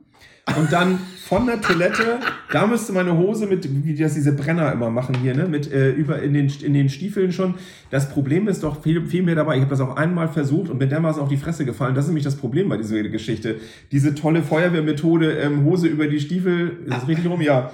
und 0.57 0.71
dann 0.71 0.99
von 1.27 1.45
der 1.45 1.61
Toilette, 1.61 2.19
da 2.51 2.67
müsste 2.67 2.91
meine 2.91 3.17
Hose 3.17 3.47
mit, 3.47 3.67
wie 3.85 3.95
das 3.95 4.15
diese 4.15 4.33
Brenner 4.33 4.71
immer 4.73 4.89
machen 4.89 5.15
hier, 5.21 5.33
ne, 5.33 5.47
mit 5.47 5.71
äh, 5.71 5.91
über 5.91 6.21
in 6.21 6.33
den, 6.33 6.51
in 6.61 6.73
den 6.73 6.89
Stiefeln 6.89 7.31
schon. 7.31 7.55
Das 7.89 8.09
Problem 8.09 8.47
ist 8.47 8.63
doch 8.63 8.81
viel, 8.81 9.05
viel 9.05 9.23
mehr 9.23 9.35
dabei. 9.35 9.55
Ich 9.55 9.61
habe 9.61 9.69
das 9.69 9.79
auch 9.79 9.95
einmal 9.95 10.27
versucht 10.27 10.69
und 10.69 10.79
bin 10.79 10.89
dermaßen 10.89 11.21
auf 11.21 11.29
die 11.29 11.37
Fresse 11.37 11.63
gefallen. 11.63 11.95
Das 11.95 12.05
ist 12.05 12.09
nämlich 12.09 12.25
das 12.25 12.35
Problem 12.35 12.67
bei 12.67 12.77
dieser 12.77 13.01
Geschichte. 13.03 13.57
Diese 13.91 14.13
tolle 14.13 14.43
Feuerwehrmethode, 14.43 15.37
ähm, 15.39 15.63
Hose 15.63 15.87
über 15.87 16.07
die 16.07 16.19
Stiefel, 16.19 16.79
ist 16.85 16.93
das 16.93 17.07
richtig 17.07 17.29
rum? 17.29 17.41
Ja 17.41 17.71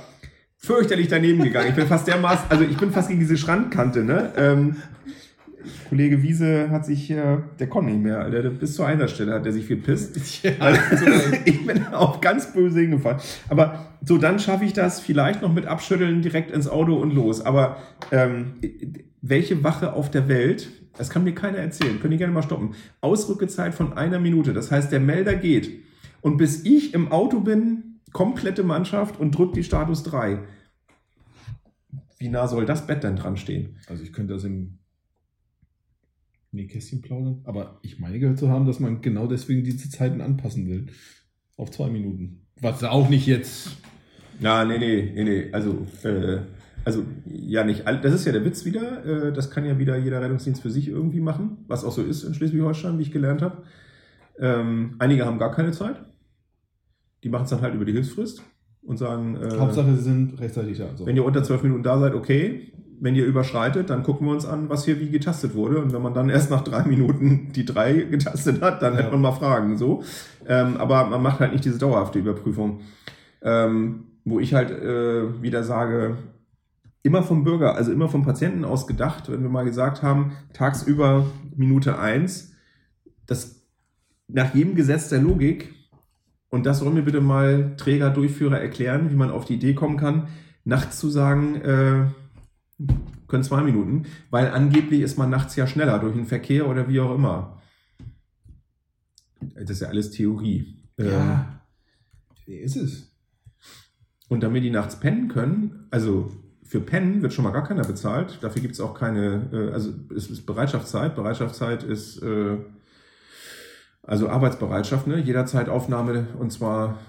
fürchterlich 0.60 1.08
daneben 1.08 1.44
gegangen. 1.44 1.70
Ich 1.70 1.76
bin 1.76 1.88
fast 1.88 2.08
dermaßen, 2.08 2.46
also 2.50 2.64
ich 2.64 2.78
bin 2.78 2.92
fast 2.92 3.10
gegen 3.10 3.20
diese 3.20 3.38
Schrankkante, 3.38 4.04
ne? 4.04 4.34
Ähm, 4.36 4.76
Kollege 5.90 6.22
Wiese 6.22 6.70
hat 6.70 6.86
sich, 6.86 7.10
äh, 7.12 7.38
der 7.60 7.68
konnte 7.68 7.92
nicht 7.92 8.04
mehr, 8.04 8.20
Alter. 8.20 8.50
Bis 8.50 8.76
zur 8.76 8.86
einer 8.86 9.08
Stelle 9.08 9.34
hat 9.34 9.46
er 9.46 9.52
sich 9.52 9.68
gepisst. 9.68 10.18
Also, 10.60 10.82
ich 11.46 11.66
bin 11.66 11.88
auf 11.88 12.22
ganz 12.22 12.54
böse 12.54 12.82
hingefallen. 12.82 13.20
Aber 13.50 13.88
so, 14.04 14.18
dann 14.18 14.40
schaffe 14.40 14.66
ich 14.66 14.74
das 14.74 15.00
vielleicht 15.00 15.42
noch 15.42 15.54
mit 15.54 15.66
Abschütteln 15.66 16.22
direkt 16.22 16.52
ins 16.52 16.68
Auto 16.68 16.96
und 16.96 17.14
los. 17.14 17.42
Aber 17.42 17.78
ähm, 18.12 18.56
welche 19.22 19.64
Wache 19.64 19.94
auf 19.94 20.12
der 20.12 20.28
Welt, 20.28 20.70
das 20.98 21.10
kann 21.10 21.24
mir 21.24 21.34
keiner 21.34 21.58
erzählen, 21.58 22.00
könnt 22.00 22.14
ihr 22.14 22.20
gerne 22.20 22.34
mal 22.34 22.44
stoppen, 22.44 22.76
Ausrückezeit 23.02 23.74
von 23.74 23.94
einer 23.94 24.20
Minute. 24.20 24.54
Das 24.54 24.72
heißt, 24.72 24.92
der 24.92 25.00
Melder 25.00 25.36
geht. 25.36 25.84
Und 26.22 26.38
bis 26.38 26.66
ich 26.66 26.94
im 26.94 27.12
Auto 27.12 27.40
bin, 27.40 28.00
komplette 28.14 28.64
Mannschaft 28.64 29.20
und 29.20 29.38
drückt 29.38 29.56
die 29.56 29.64
Status 29.64 30.04
3. 30.04 30.40
Wie 32.20 32.30
nah 32.30 32.48
soll 32.48 32.66
das 32.66 32.88
Bett 32.88 33.04
denn 33.04 33.16
dran 33.16 33.38
stehen? 33.38 33.78
Also 33.88 34.04
ich 34.04 34.12
könnte 34.12 34.34
das 34.34 34.44
im 34.44 34.80
Nähkästchen 36.58 37.02
plaudern, 37.02 37.40
aber 37.46 37.80
ich 37.82 38.00
meine 38.00 38.20
gehört 38.20 38.38
zu 38.38 38.50
haben, 38.50 38.66
dass 38.66 38.80
man 38.82 39.02
genau 39.02 39.28
deswegen 39.28 39.64
diese 39.64 39.90
Zeiten 39.90 40.20
anpassen 40.22 40.68
will. 40.68 40.88
Auf 41.56 41.72
zwei 41.72 41.90
Minuten. 41.90 42.42
Was 42.62 42.84
auch 42.84 43.10
nicht 43.10 43.26
jetzt. 43.26 43.78
Na, 44.40 44.66
nee, 44.66 44.78
nee, 44.78 45.12
nee, 45.16 45.24
nee. 45.24 45.48
Also, 45.52 45.88
äh, 46.04 46.40
also 46.86 47.04
ja 47.26 47.64
nicht. 47.64 47.88
all- 47.88 48.02
Das 48.02 48.14
ist 48.14 48.26
ja 48.26 48.32
der 48.32 48.46
Witz 48.46 48.64
wieder. 48.66 49.06
Äh, 49.06 49.34
das 49.34 49.50
kann 49.50 49.66
ja 49.66 49.80
wieder 49.80 49.98
jeder 49.98 50.22
Rettungsdienst 50.22 50.62
für 50.62 50.70
sich 50.70 50.88
irgendwie 50.88 51.20
machen, 51.22 51.58
was 51.68 51.84
auch 51.84 51.92
so 51.92 52.04
ist 52.04 52.24
in 52.24 52.34
Schleswig-Holstein, 52.36 52.98
wie 53.00 53.04
ich 53.04 53.12
gelernt 53.12 53.42
habe. 53.42 53.64
Ähm, 54.40 54.96
einige 55.00 55.26
haben 55.26 55.40
gar 55.40 55.52
keine 55.52 55.72
Zeit. 55.72 55.96
Die 57.24 57.30
machen 57.30 57.46
es 57.46 57.50
dann 57.50 57.62
halt 57.62 57.74
über 57.74 57.86
die 57.86 57.94
Hilfsfrist 57.94 58.44
und 58.84 58.98
sagen, 58.98 59.36
äh, 59.36 59.58
Hauptsache, 59.58 59.96
sie 59.96 60.04
sind 60.04 60.40
rechtzeitig 60.40 60.78
da. 60.78 60.96
So. 60.96 61.06
wenn 61.08 61.16
ihr 61.16 61.26
unter 61.26 61.44
zwölf 61.44 61.64
Minuten 61.64 61.82
da 61.84 61.98
seid, 62.00 62.14
okay. 62.14 62.72
Wenn 63.00 63.16
ihr 63.16 63.26
überschreitet, 63.26 63.90
dann 63.90 64.04
gucken 64.04 64.28
wir 64.28 64.34
uns 64.34 64.46
an, 64.46 64.70
was 64.70 64.86
hier 64.86 65.00
wie 65.00 65.10
getastet 65.10 65.54
wurde. 65.56 65.80
Und 65.80 65.94
wenn 65.94 66.02
man 66.02 66.14
dann 66.14 66.30
erst 66.30 66.50
nach 66.50 66.64
drei 66.64 66.84
Minuten 66.84 67.52
die 67.54 67.66
drei 67.66 67.94
getastet 67.94 68.62
hat, 68.62 68.82
dann 68.82 68.94
Ja. 68.94 69.00
hätte 69.00 69.12
man 69.12 69.22
mal 69.22 69.32
Fragen. 69.34 69.78
So. 69.78 70.04
Ähm, 70.48 70.78
aber 70.78 71.06
man 71.08 71.22
macht 71.22 71.40
halt 71.40 71.52
nicht 71.52 71.66
diese 71.66 71.78
dauerhafte 71.78 72.20
Überprüfung. 72.20 72.82
Ähm, 73.42 74.04
wo 74.26 74.40
ich 74.40 74.54
halt 74.54 74.72
äh, 74.72 75.42
wieder 75.42 75.64
sage, 75.64 76.18
immer 77.04 77.24
vom 77.24 77.44
Bürger, 77.46 77.76
also 77.76 77.92
immer 77.94 78.10
vom 78.10 78.26
Patienten 78.26 78.66
aus 78.66 78.88
gedacht, 78.88 79.32
wenn 79.32 79.42
wir 79.42 79.50
mal 79.50 79.64
gesagt 79.64 80.04
haben, 80.04 80.34
tagsüber 80.54 81.26
Minute 81.56 81.98
eins, 81.98 82.54
das 83.26 83.62
nach 84.28 84.54
jedem 84.54 84.76
Gesetz 84.76 85.08
der 85.08 85.22
Logik, 85.22 85.74
und 86.50 86.66
das 86.66 86.80
soll 86.80 86.92
mir 86.92 87.04
bitte 87.04 87.22
mal 87.22 87.76
Träger, 87.78 88.10
Durchführer 88.10 88.60
erklären, 88.60 89.12
wie 89.12 89.16
man 89.16 89.32
auf 89.32 89.46
die 89.46 89.56
Idee 89.56 89.74
kommen 89.74 89.98
kann, 89.98 90.28
nachts 90.66 91.00
zu 91.00 91.10
sagen, 91.10 91.56
äh, 91.56 92.06
können 93.28 93.44
zwei 93.44 93.62
Minuten, 93.62 94.06
weil 94.30 94.50
angeblich 94.50 95.02
ist 95.02 95.18
man 95.18 95.30
nachts 95.30 95.56
ja 95.56 95.68
schneller 95.68 96.00
durch 96.00 96.16
den 96.16 96.26
Verkehr 96.26 96.68
oder 96.68 96.88
wie 96.88 97.00
auch 97.00 97.14
immer. 97.16 97.62
Das 99.56 99.70
ist 99.70 99.82
ja 99.82 99.88
alles 99.90 100.12
Theorie. 100.12 100.84
Ähm, 100.98 101.08
Ja, 101.08 101.62
ist 102.46 102.76
es. 102.76 103.12
und 104.30 104.42
damit 104.42 104.64
die 104.64 104.70
nachts 104.70 105.00
pennen 105.00 105.28
können, 105.28 105.88
also 105.92 106.32
für 106.64 106.82
Pennen 106.82 107.22
wird 107.22 107.34
schon 107.34 107.44
mal 107.46 107.52
gar 107.52 107.64
keiner 107.64 107.84
bezahlt. 107.84 108.40
Dafür 108.42 108.62
gibt 108.62 108.74
es 108.74 108.82
auch 108.82 108.94
keine, 108.94 109.50
äh, 109.54 109.72
also 109.74 109.94
es 110.16 110.30
ist 110.30 110.46
Bereitschaftszeit. 110.46 111.16
Bereitschaftszeit 111.16 111.84
ist 111.84 112.22
äh, 112.22 112.58
also 114.04 114.30
Arbeitsbereitschaft, 114.30 115.08
ne? 115.08 115.20
jederzeit 115.20 115.70
Aufnahme 115.70 116.28
und 116.40 116.52
zwar 116.52 117.00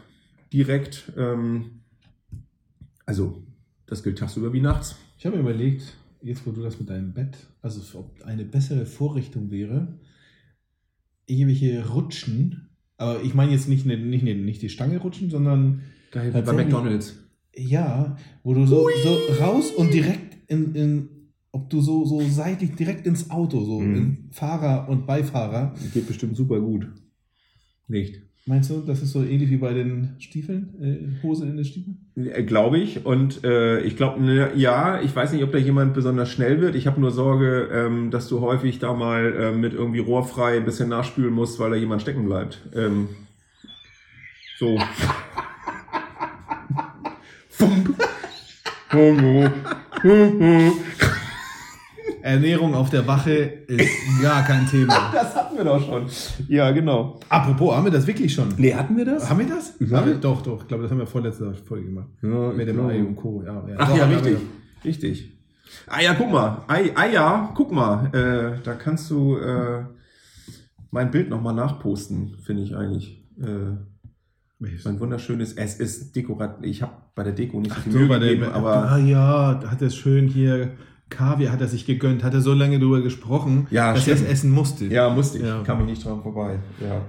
direkt. 0.53 1.13
Ähm, 1.17 1.83
also 3.05 3.43
das 3.89 4.03
gilt 4.03 4.19
tagsüber 4.19 4.53
wie 4.53 4.61
nachts. 4.61 4.97
Ich 5.19 5.27
habe 5.27 5.37
mir 5.37 5.43
überlegt, 5.43 5.97
jetzt 6.23 6.47
wo 6.47 6.53
du 6.53 6.63
das 6.63 6.79
mit 6.79 6.89
deinem 6.91 7.13
Bett, 7.13 7.37
also 7.63 7.99
ob 7.99 8.23
eine 8.25 8.45
bessere 8.45 8.87
Vorrichtung 8.87 9.51
wäre, 9.51 9.89
irgendwelche 11.27 11.89
Rutschen, 11.89 12.69
aber 12.97 13.23
ich 13.23 13.35
meine 13.35 13.53
jetzt 13.53 13.69
nicht, 13.69 13.87
ne- 13.87 13.97
nicht, 13.99 14.25
ne- 14.25 14.35
nicht 14.35 14.63
die 14.63 14.69
Stange 14.71 14.99
rutschen, 14.99 15.31
sondern 15.31 15.83
Geil, 16.11 16.31
bei 16.33 16.53
McDonalds. 16.53 17.17
ja, 17.55 18.17
wo 18.43 18.55
du 18.55 18.67
so, 18.67 18.89
so 19.03 19.19
raus 19.41 19.71
und 19.73 19.93
direkt 19.93 20.37
in, 20.51 20.75
in, 20.75 21.09
ob 21.53 21.69
du 21.71 21.81
so, 21.81 22.05
so 22.05 22.21
seitlich 22.29 22.75
direkt 22.75 23.07
ins 23.07 23.31
Auto, 23.31 23.65
so 23.65 23.81
Mhm. 23.81 23.95
in 23.97 24.29
Fahrer 24.33 24.89
und 24.89 25.07
Beifahrer. 25.07 25.75
Geht 25.93 26.07
bestimmt 26.07 26.37
super 26.37 26.61
gut. 26.61 26.89
Nicht. 27.87 28.23
Meinst 28.49 28.71
du, 28.71 28.81
das 28.81 29.03
ist 29.03 29.13
so 29.13 29.23
ähnlich 29.23 29.51
wie 29.51 29.59
bei 29.59 29.75
den 29.75 30.17
Stiefeln, 30.21 30.71
äh, 30.81 31.23
Hose 31.23 31.45
in 31.45 31.57
den 31.57 31.67
Stiefeln? 31.67 31.99
Äh, 32.17 32.45
Glaube 32.45 32.79
ich. 32.79 33.05
Und 33.05 33.45
äh, 33.45 33.81
ich 33.81 33.95
glaube, 33.95 34.23
ne, 34.23 34.53
ja, 34.57 35.03
ich 35.03 35.15
weiß 35.15 35.33
nicht, 35.33 35.45
ob 35.45 35.53
da 35.53 35.59
jemand 35.59 35.93
besonders 35.93 36.31
schnell 36.31 36.63
wird. 36.63 36.75
Ich 36.75 36.87
habe 36.87 36.99
nur 36.99 37.11
Sorge, 37.11 37.69
ähm, 37.71 38.11
dass 38.11 38.27
du 38.27 38.41
häufig 38.41 38.79
da 38.79 38.95
mal 38.95 39.35
ähm, 39.39 39.61
mit 39.61 39.75
irgendwie 39.75 39.99
rohrfrei 39.99 40.57
ein 40.57 40.65
bisschen 40.65 40.89
nachspülen 40.89 41.35
musst, 41.35 41.61
weil 41.61 41.69
da 41.69 41.77
jemand 41.77 42.01
stecken 42.01 42.25
bleibt. 42.25 42.63
Ähm, 42.75 43.09
so. 44.59 44.79
Fump. 47.51 47.95
Huhu. 48.95 49.51
Ernährung 52.29 52.75
auf 52.75 52.91
der 52.91 53.07
Wache 53.07 53.33
ist 53.67 53.89
gar 54.23 54.45
kein 54.45 54.67
Thema. 54.67 55.11
das 55.13 55.35
hatten 55.35 55.57
wir 55.57 55.65
doch 55.65 55.85
schon. 55.85 56.07
Ja, 56.49 56.71
genau. 56.73 57.19
Apropos, 57.29 57.75
haben 57.75 57.85
wir 57.85 57.91
das 57.91 58.07
wirklich 58.07 58.33
schon? 58.35 58.49
Nee, 58.59 58.75
hatten 58.75 58.97
wir 58.97 59.07
das? 59.07 59.31
Haben 59.31 59.39
wir 59.39 59.49
das? 59.49 59.75
Ja. 59.81 59.99
Haben 59.99 60.07
wir? 60.07 60.15
Doch, 60.17 60.43
doch. 60.43 60.61
Ich 60.63 60.69
glaube, 60.69 60.83
das 60.83 60.93
haben 60.93 60.99
wir 60.99 61.07
vorletzte 61.07 61.55
Folge 61.55 61.87
gemacht. 61.87 62.09
Ja, 62.23 62.53
Mit 62.53 62.69
dem. 62.69 62.87
Ei 62.87 63.01
und 63.01 63.17
Co. 63.17 63.43
Ja, 63.45 63.67
ja. 63.67 63.77
Ach 63.79 63.89
Doch, 63.89 63.97
ja, 63.97 64.05
richtig. 64.05 64.37
Richtig. 64.85 65.33
Ah 65.87 66.01
ja, 66.03 66.15
guck 66.15 66.31
mal. 66.31 66.65
Ei, 66.69 66.93
ah 66.95 67.07
ja, 67.07 67.53
guck 67.55 67.73
mal. 67.73 68.07
Äh, 68.15 68.63
da 68.63 68.75
kannst 68.75 69.11
du 69.11 69.37
äh, 69.37 69.85
mein 70.91 71.11
Bild 71.11 71.31
nochmal 71.31 71.55
nachposten, 71.55 72.37
finde 72.43 72.63
ich 72.63 72.77
eigentlich. 72.77 73.25
Äh, 73.41 73.77
mein 74.59 75.01
wunderschönes, 75.01 75.53
es 75.55 75.77
ist 75.77 76.17
dekorat. 76.17 76.59
Ich 76.63 76.83
habe 76.83 76.93
bei 77.15 77.23
der 77.23 77.33
Deko 77.33 77.61
nicht 77.61 77.73
so 77.73 77.77
Ach 77.79 77.85
viel 77.85 77.93
Mühe 77.93 78.19
gegeben, 78.19 78.41
der, 78.43 78.55
aber 78.55 78.91
ah, 78.91 78.99
ja, 78.99 79.55
da 79.55 79.71
hat 79.71 79.81
er 79.81 79.91
schön 79.91 80.27
hier 80.27 80.73
Kaviar 81.11 81.53
hat 81.53 81.61
er 81.61 81.69
sich 81.69 81.87
gegönnt, 81.87 82.23
hat 82.23 82.35
er 82.35 82.41
so 82.41 82.53
lange 82.55 82.79
drüber 82.79 83.01
gesprochen, 83.03 83.67
Ja, 83.71 83.93
dass 83.95 84.07
er 84.07 84.15
es 84.15 84.19
stimmt. 84.21 84.33
essen 84.33 84.51
musste. 84.51 84.85
ja, 84.87 85.09
musste 85.11 85.39
ich. 85.39 85.45
Ja. 85.45 85.63
Kam 85.63 85.81
ich 85.81 85.87
nicht 85.87 86.05
dran 86.05 86.23
vorbei. 86.23 86.59
Ja. 86.81 87.05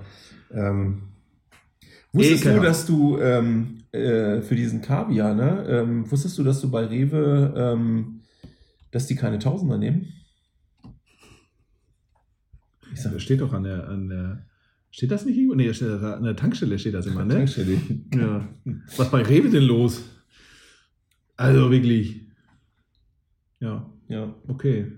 Ähm, 0.52 1.02
wusstest 2.14 2.46
du, 2.46 2.50
Ekelhaft. 2.50 2.68
dass 2.68 2.86
du 2.86 3.18
ähm, 3.20 3.84
äh, 3.92 4.42
für 4.42 4.56
diesen 4.56 4.82
Kaviar, 4.82 5.34
ne? 5.36 5.66
Ähm, 5.68 6.10
wusstest 6.12 6.38
du, 6.38 6.44
dass 6.44 6.62
du 6.62 6.70
bei 6.72 6.86
Rewe, 6.86 7.54
ähm, 7.58 8.22
dass 8.92 9.08
die 9.08 9.16
keine 9.16 9.40
Tausender 9.40 9.78
nehmen? 9.78 10.08
Ich 12.94 13.02
sag, 13.02 13.14
das 13.14 13.22
steht 13.22 13.42
doch 13.42 13.54
an 13.54 13.64
der, 13.64 13.88
an 13.88 14.10
der. 14.10 14.46
Steht 14.92 15.12
das 15.12 15.26
nicht 15.26 15.38
irgendwo? 15.38 15.56
Nee, 15.56 15.68
das 15.68 15.76
steht 15.78 15.90
an 15.90 16.24
der 16.24 16.36
Tankstelle 16.36 16.80
steht 16.80 16.96
das 16.96 17.06
immer, 17.06 17.24
ne? 17.24 17.36
Tankstelle. 17.36 17.80
Ja. 18.16 18.48
Was 18.98 19.12
bei 19.12 19.22
Rewe 19.22 19.50
denn 19.50 19.64
los? 19.64 20.02
Also 21.38 21.70
wirklich. 21.72 22.28
Ja, 23.60 23.89
Ja. 24.10 24.34
okay. 24.48 24.92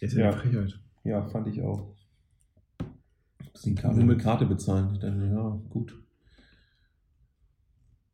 Ist 0.00 0.14
ja, 0.14 0.20
Ja. 0.24 0.30
eine 0.30 0.40
Frechheit. 0.40 0.80
Ja, 1.04 1.22
fand 1.28 1.46
ich 1.48 1.62
auch. 1.62 1.94
Dass 3.52 3.62
die 3.62 3.74
Karte 3.74 4.02
mit 4.02 4.18
Karte 4.18 4.46
bezahlen. 4.46 4.90
Ich 4.94 5.00
dachte, 5.00 5.30
ja, 5.32 5.60
gut. 5.68 5.94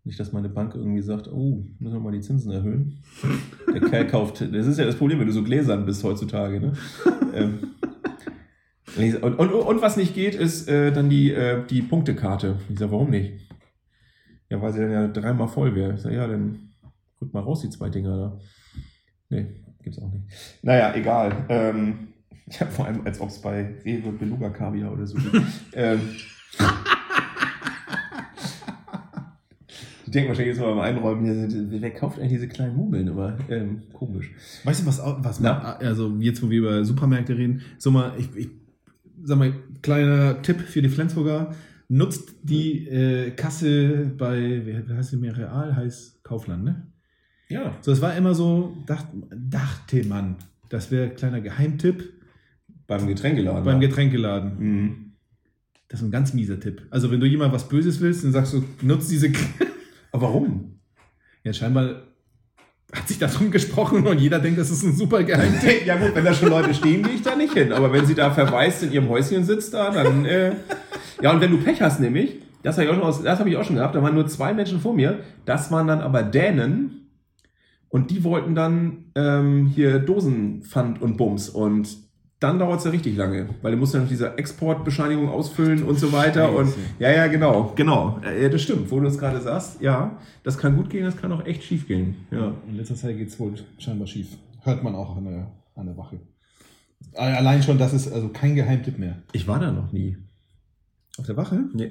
Nicht, 0.04 0.18
dass 0.18 0.32
meine 0.32 0.48
Bank 0.48 0.74
irgendwie 0.74 1.02
sagt, 1.02 1.28
oh, 1.28 1.64
müssen 1.78 1.94
wir 1.94 2.00
mal 2.00 2.12
die 2.12 2.20
Zinsen 2.20 2.50
erhöhen. 2.50 3.02
Der 3.72 3.80
Kerl 3.88 4.06
kauft, 4.10 4.40
das 4.40 4.66
ist 4.66 4.78
ja 4.78 4.84
das 4.86 4.96
Problem, 4.96 5.18
wenn 5.20 5.26
du 5.26 5.32
so 5.32 5.44
gläsern 5.44 5.84
bist 5.86 6.02
heutzutage. 6.02 6.60
Ne? 6.60 6.72
ähm, 7.34 7.74
und, 9.22 9.34
und, 9.38 9.50
und 9.52 9.82
was 9.82 9.96
nicht 9.96 10.14
geht, 10.14 10.34
ist 10.34 10.66
äh, 10.68 10.92
dann 10.92 11.08
die, 11.10 11.30
äh, 11.30 11.64
die 11.66 11.82
Punktekarte. 11.82 12.58
Ich 12.68 12.78
sage, 12.78 12.90
warum 12.90 13.10
nicht? 13.10 13.48
Ja, 14.50 14.60
weil 14.60 14.72
sie 14.72 14.80
dann 14.80 14.90
ja 14.90 15.08
dreimal 15.08 15.46
voll 15.48 15.74
wäre. 15.74 15.94
Ich 15.94 16.00
sage, 16.00 16.16
ja, 16.16 16.26
dann 16.26 16.70
rück 17.20 17.32
mal 17.34 17.40
raus, 17.40 17.60
die 17.60 17.70
zwei 17.70 17.90
Dinger 17.90 18.16
da. 18.16 18.40
Nee, 19.30 19.46
gibt's 19.82 19.98
auch 20.00 20.10
nicht. 20.12 20.24
Naja, 20.62 20.94
egal. 20.94 21.44
Ähm, 21.48 22.08
ja, 22.50 22.66
vor 22.66 22.86
allem, 22.86 23.02
als 23.04 23.20
ob 23.20 23.28
es 23.28 23.40
bei 23.40 23.74
Rewe 23.84 24.12
Beluga 24.12 24.50
Kaviar 24.50 24.92
oder 24.92 25.06
so 25.06 25.16
gibt. 25.16 25.34
ähm, 25.74 26.00
die 30.06 30.10
denken 30.10 30.28
wahrscheinlich 30.28 30.56
jetzt 30.56 30.60
mal 30.60 30.74
beim 30.74 30.80
Einräumen, 30.80 31.24
hier, 31.24 31.82
wer 31.82 31.90
kauft 31.90 32.18
eigentlich 32.18 32.32
diese 32.32 32.48
kleinen 32.48 32.76
Murmeln 32.76 33.08
immer? 33.08 33.36
Ähm, 33.50 33.82
komisch. 33.92 34.32
Weißt 34.64 34.82
du, 34.82 34.86
was, 34.86 35.02
was 35.04 35.40
man, 35.40 35.60
also 35.60 36.16
jetzt, 36.20 36.42
wo 36.42 36.48
wir 36.48 36.58
über 36.58 36.84
Supermärkte 36.84 37.36
reden, 37.36 37.62
so 37.76 37.90
mal, 37.90 38.14
ich, 38.18 38.34
ich 38.34 38.48
sag 39.22 39.38
mal, 39.38 39.52
kleiner 39.82 40.40
Tipp 40.40 40.60
für 40.60 40.80
die 40.80 40.88
Flensburger, 40.88 41.54
nutzt 41.88 42.36
die 42.42 42.88
äh, 42.88 43.30
Kasse 43.32 44.10
bei, 44.16 44.62
wie 44.64 44.94
heißt 44.94 45.10
sie 45.10 45.16
mir, 45.18 45.36
Real, 45.36 45.76
heißt 45.76 46.24
Kaufland, 46.24 46.64
ne? 46.64 46.87
Ja. 47.48 47.76
So, 47.80 47.92
es 47.92 48.00
war 48.02 48.14
immer 48.16 48.34
so, 48.34 48.76
dacht, 48.86 49.06
dachte 49.30 50.04
man, 50.04 50.36
das 50.68 50.90
wäre 50.90 51.10
kleiner 51.10 51.40
Geheimtipp 51.40 52.12
Beim 52.86 53.06
Getränkeladen. 53.06 53.64
beim 53.64 53.80
Getränkeladen. 53.80 54.52
Mhm. 54.58 55.12
Das 55.88 56.00
ist 56.00 56.06
ein 56.06 56.10
ganz 56.10 56.34
mieser 56.34 56.60
Tipp. 56.60 56.86
Also, 56.90 57.10
wenn 57.10 57.20
du 57.20 57.26
jemand 57.26 57.52
was 57.54 57.68
Böses 57.68 58.00
willst, 58.00 58.22
dann 58.24 58.32
sagst 58.32 58.52
du, 58.52 58.62
nutzt 58.82 59.10
diese. 59.10 59.28
Aber 60.12 60.22
warum? 60.28 60.78
Ja, 61.44 61.52
scheinbar 61.54 62.02
hat 62.92 63.06
sich 63.08 63.18
darum 63.18 63.50
gesprochen 63.50 64.06
und 64.06 64.18
jeder 64.18 64.38
denkt, 64.38 64.58
das 64.58 64.70
ist 64.70 64.82
ein 64.82 64.94
super 64.94 65.22
Geheimtipp. 65.22 65.84
ja 65.86 65.96
gut, 65.96 66.14
wenn 66.14 66.24
da 66.24 66.34
schon 66.34 66.50
Leute 66.50 66.74
stehen, 66.74 67.02
gehe 67.02 67.14
ich 67.14 67.22
da 67.22 67.36
nicht 67.36 67.54
hin. 67.54 67.72
Aber 67.72 67.90
wenn 67.92 68.04
sie 68.06 68.14
da 68.14 68.30
verwaist 68.30 68.82
in 68.82 68.92
ihrem 68.92 69.08
Häuschen 69.08 69.44
sitzt 69.44 69.72
da, 69.74 69.90
dann... 69.90 70.24
Äh, 70.26 70.56
ja, 71.22 71.32
und 71.32 71.40
wenn 71.40 71.50
du 71.50 71.58
Pech 71.58 71.80
hast 71.82 72.00
nämlich, 72.00 72.36
das 72.62 72.76
habe 72.76 72.84
ich, 72.84 72.90
auch 72.90 72.94
schon 72.94 73.02
aus- 73.02 73.22
das 73.22 73.38
hab 73.40 73.46
ich 73.46 73.56
auch 73.56 73.64
schon 73.64 73.76
gehabt, 73.76 73.94
da 73.94 74.02
waren 74.02 74.14
nur 74.14 74.26
zwei 74.26 74.54
Menschen 74.54 74.80
vor 74.80 74.94
mir, 74.94 75.20
das 75.44 75.70
waren 75.70 75.86
dann 75.86 76.00
aber 76.00 76.22
Dänen 76.22 77.07
und 77.88 78.10
die 78.10 78.24
wollten 78.24 78.54
dann 78.54 79.06
ähm, 79.14 79.66
hier 79.66 79.98
Dosenpfand 79.98 81.00
und 81.00 81.16
Bums 81.16 81.48
und 81.48 81.96
dann 82.40 82.60
dauert 82.60 82.78
es 82.78 82.84
ja 82.84 82.92
richtig 82.92 83.16
lange, 83.16 83.48
weil 83.62 83.72
du 83.72 83.78
musst 83.78 83.94
ja 83.94 84.00
noch 84.00 84.08
diese 84.08 84.38
Exportbescheinigung 84.38 85.28
ausfüllen 85.28 85.82
und 85.82 85.98
so 85.98 86.12
weiter 86.12 86.54
und 86.54 86.66
Scheiße. 86.66 86.78
ja, 87.00 87.10
ja, 87.10 87.26
genau, 87.26 87.72
genau, 87.74 88.20
äh, 88.22 88.48
das 88.48 88.62
stimmt, 88.62 88.90
wo 88.90 89.00
du 89.00 89.08
es 89.08 89.18
gerade 89.18 89.40
sagst, 89.40 89.80
ja, 89.80 90.16
das 90.44 90.56
kann 90.56 90.76
gut 90.76 90.88
gehen, 90.88 91.04
das 91.04 91.16
kann 91.16 91.32
auch 91.32 91.44
echt 91.44 91.64
schief 91.64 91.88
gehen, 91.88 92.14
ja. 92.30 92.54
In 92.68 92.76
letzter 92.76 92.94
Zeit 92.94 93.16
geht 93.16 93.28
es 93.28 93.40
wohl 93.40 93.54
scheinbar 93.78 94.06
schief. 94.06 94.28
Hört 94.62 94.84
man 94.84 94.94
auch 94.94 95.16
an 95.16 95.24
der, 95.24 95.50
an 95.74 95.86
der 95.86 95.96
Wache. 95.96 96.20
Allein 97.14 97.62
schon, 97.62 97.78
das 97.78 97.92
ist 97.92 98.12
also 98.12 98.28
kein 98.28 98.54
Geheimtipp 98.54 98.98
mehr. 98.98 99.22
Ich 99.32 99.48
war 99.48 99.58
da 99.58 99.72
noch 99.72 99.92
nie. 99.92 100.16
Auf 101.18 101.26
der 101.26 101.36
Wache? 101.36 101.64
Nee, 101.72 101.88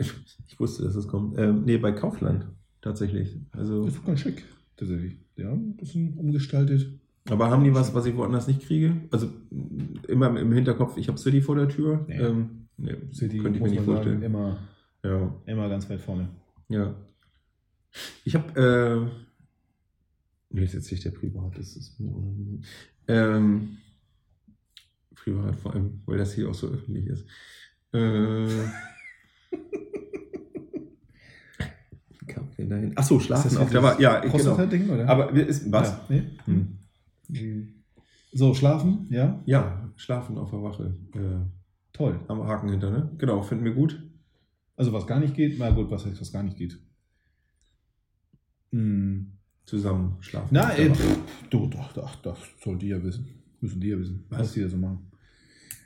ich 0.48 0.60
wusste, 0.60 0.84
dass 0.84 0.96
es 0.96 1.08
kommt. 1.08 1.38
Ähm, 1.38 1.64
nee, 1.66 1.78
bei 1.78 1.92
Kaufland 1.92 2.48
tatsächlich. 2.82 3.38
Also, 3.52 3.84
Das 3.84 3.96
ist 3.96 4.06
ganz 4.06 4.22
schick. 4.22 4.44
Tatsächlich. 4.78 5.18
Ja, 5.38 5.52
ein 5.52 5.76
bisschen 5.78 6.14
umgestaltet. 6.18 6.88
aber 7.30 7.50
haben 7.50 7.64
die 7.64 7.74
was, 7.74 7.94
was 7.94 8.06
ich 8.06 8.16
woanders 8.16 8.48
nicht 8.48 8.62
kriege? 8.64 8.96
Also 9.12 9.30
immer 10.08 10.38
im 10.40 10.52
Hinterkopf, 10.52 10.98
ich 10.98 11.08
habe 11.08 11.18
City 11.18 11.42
vor 11.42 11.56
der 11.56 11.70
Tür. 11.70 12.06
Nee. 12.08 12.18
Ähm, 12.18 12.68
nee, 12.78 12.96
City, 13.14 13.38
könnte 13.40 13.58
ich 13.58 13.64
mir 13.64 13.70
nicht 13.70 13.86
man 13.86 13.86
sagen, 13.86 13.96
vorstellen. 13.98 14.22
immer, 14.24 14.58
Ja, 15.04 15.36
immer 15.46 15.70
ganz 15.70 15.90
weit 15.90 16.02
vorne. 16.02 16.28
ja. 16.70 16.96
Ich 18.26 18.36
habe, 18.36 19.10
Nee, 20.50 20.64
ist 20.64 20.74
jetzt 20.74 20.92
nicht 20.92 21.04
der 21.04 21.12
Privat, 21.12 21.58
das 21.58 21.76
ist 21.76 22.00
mir 22.00 22.10
unangenehm. 22.12 22.62
Ähm, 23.08 23.78
Privat, 25.16 25.56
vor 25.58 25.74
allem, 25.74 26.02
weil 26.06 26.18
das 26.18 26.34
hier 26.34 26.50
auch 26.50 26.54
so 26.54 26.68
öffentlich 26.70 27.08
ist. 27.08 27.26
Äh, 27.94 28.48
wie 32.10 32.26
kam 32.28 32.47
ich 32.47 32.47
denn 32.58 32.70
dahin? 32.70 32.98
Achso, 32.98 33.20
schlafen 33.20 33.58
auf 33.58 33.70
der 33.70 33.84
Wa- 33.84 34.00
Ja, 34.00 34.20
genau. 34.20 34.32
Prostata-Ding, 34.32 34.90
oder? 34.90 35.08
Aber 35.08 35.34
wir- 35.34 35.46
ist, 35.48 35.72
was? 35.72 35.90
Ja, 35.90 36.02
nee? 36.10 36.24
Hm. 37.32 37.74
So, 38.34 38.54
schlafen, 38.54 39.08
ja, 39.10 39.42
Ja, 39.46 39.92
schlafen 39.96 40.38
auf 40.38 40.50
der 40.52 40.62
Wache. 40.64 40.96
Äh, 41.16 41.46
toll. 41.94 42.20
am 42.28 42.44
Haken 42.44 42.70
hinter, 42.70 42.92
ne? 42.92 43.12
Genau, 43.18 43.42
finden 43.42 43.64
wir 43.66 43.74
gut. 43.74 44.02
Also 44.76 44.94
was 44.94 45.08
gar 45.08 45.20
nicht 45.20 45.34
geht, 45.36 45.58
na 45.58 45.70
gut, 45.72 45.90
was 45.90 46.06
heißt, 46.06 46.20
was 46.22 46.32
gar 46.32 46.44
nicht 46.44 46.58
geht? 46.58 46.78
Hm. 48.72 49.32
Zusammen 49.66 50.18
schlafen. 50.22 50.50
Na, 50.52 50.72
ey, 50.72 50.90
Wache. 50.90 50.98
pff, 51.00 51.50
du, 51.50 51.68
doch, 51.68 51.92
doch, 51.94 52.16
das 52.22 52.38
sollt 52.64 52.82
ihr 52.84 52.98
ja 52.98 53.04
wissen. 53.04 53.28
Müssen 53.60 53.82
die 53.82 53.88
ja 53.88 54.00
wissen, 54.00 54.24
was, 54.30 54.40
Was? 54.40 54.54
die 54.54 54.62
da 54.62 54.70
so 54.70 54.78
machen. 54.78 55.00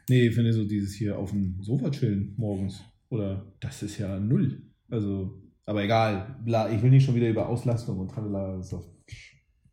Nee, 0.10 0.28
ich 0.28 0.36
finde 0.36 0.52
so 0.54 0.66
dieses 0.66 0.94
hier 0.94 1.18
auf 1.18 1.32
dem 1.32 1.62
Sofa 1.64 1.90
chillen 1.90 2.34
morgens. 2.38 2.82
Oder 3.10 3.46
das 3.60 3.82
ist 3.82 3.98
ja 3.98 4.20
null. 4.20 4.62
Also, 4.90 5.42
aber 5.72 5.84
egal. 5.84 6.36
Bla, 6.46 6.70
ich 6.70 6.82
will 6.84 6.90
nicht 6.92 7.06
schon 7.06 7.16
wieder 7.16 7.30
über 7.30 7.48
Auslastung 7.50 7.98
und 8.00 8.12
tralala. 8.12 8.62
doch- 8.70 8.88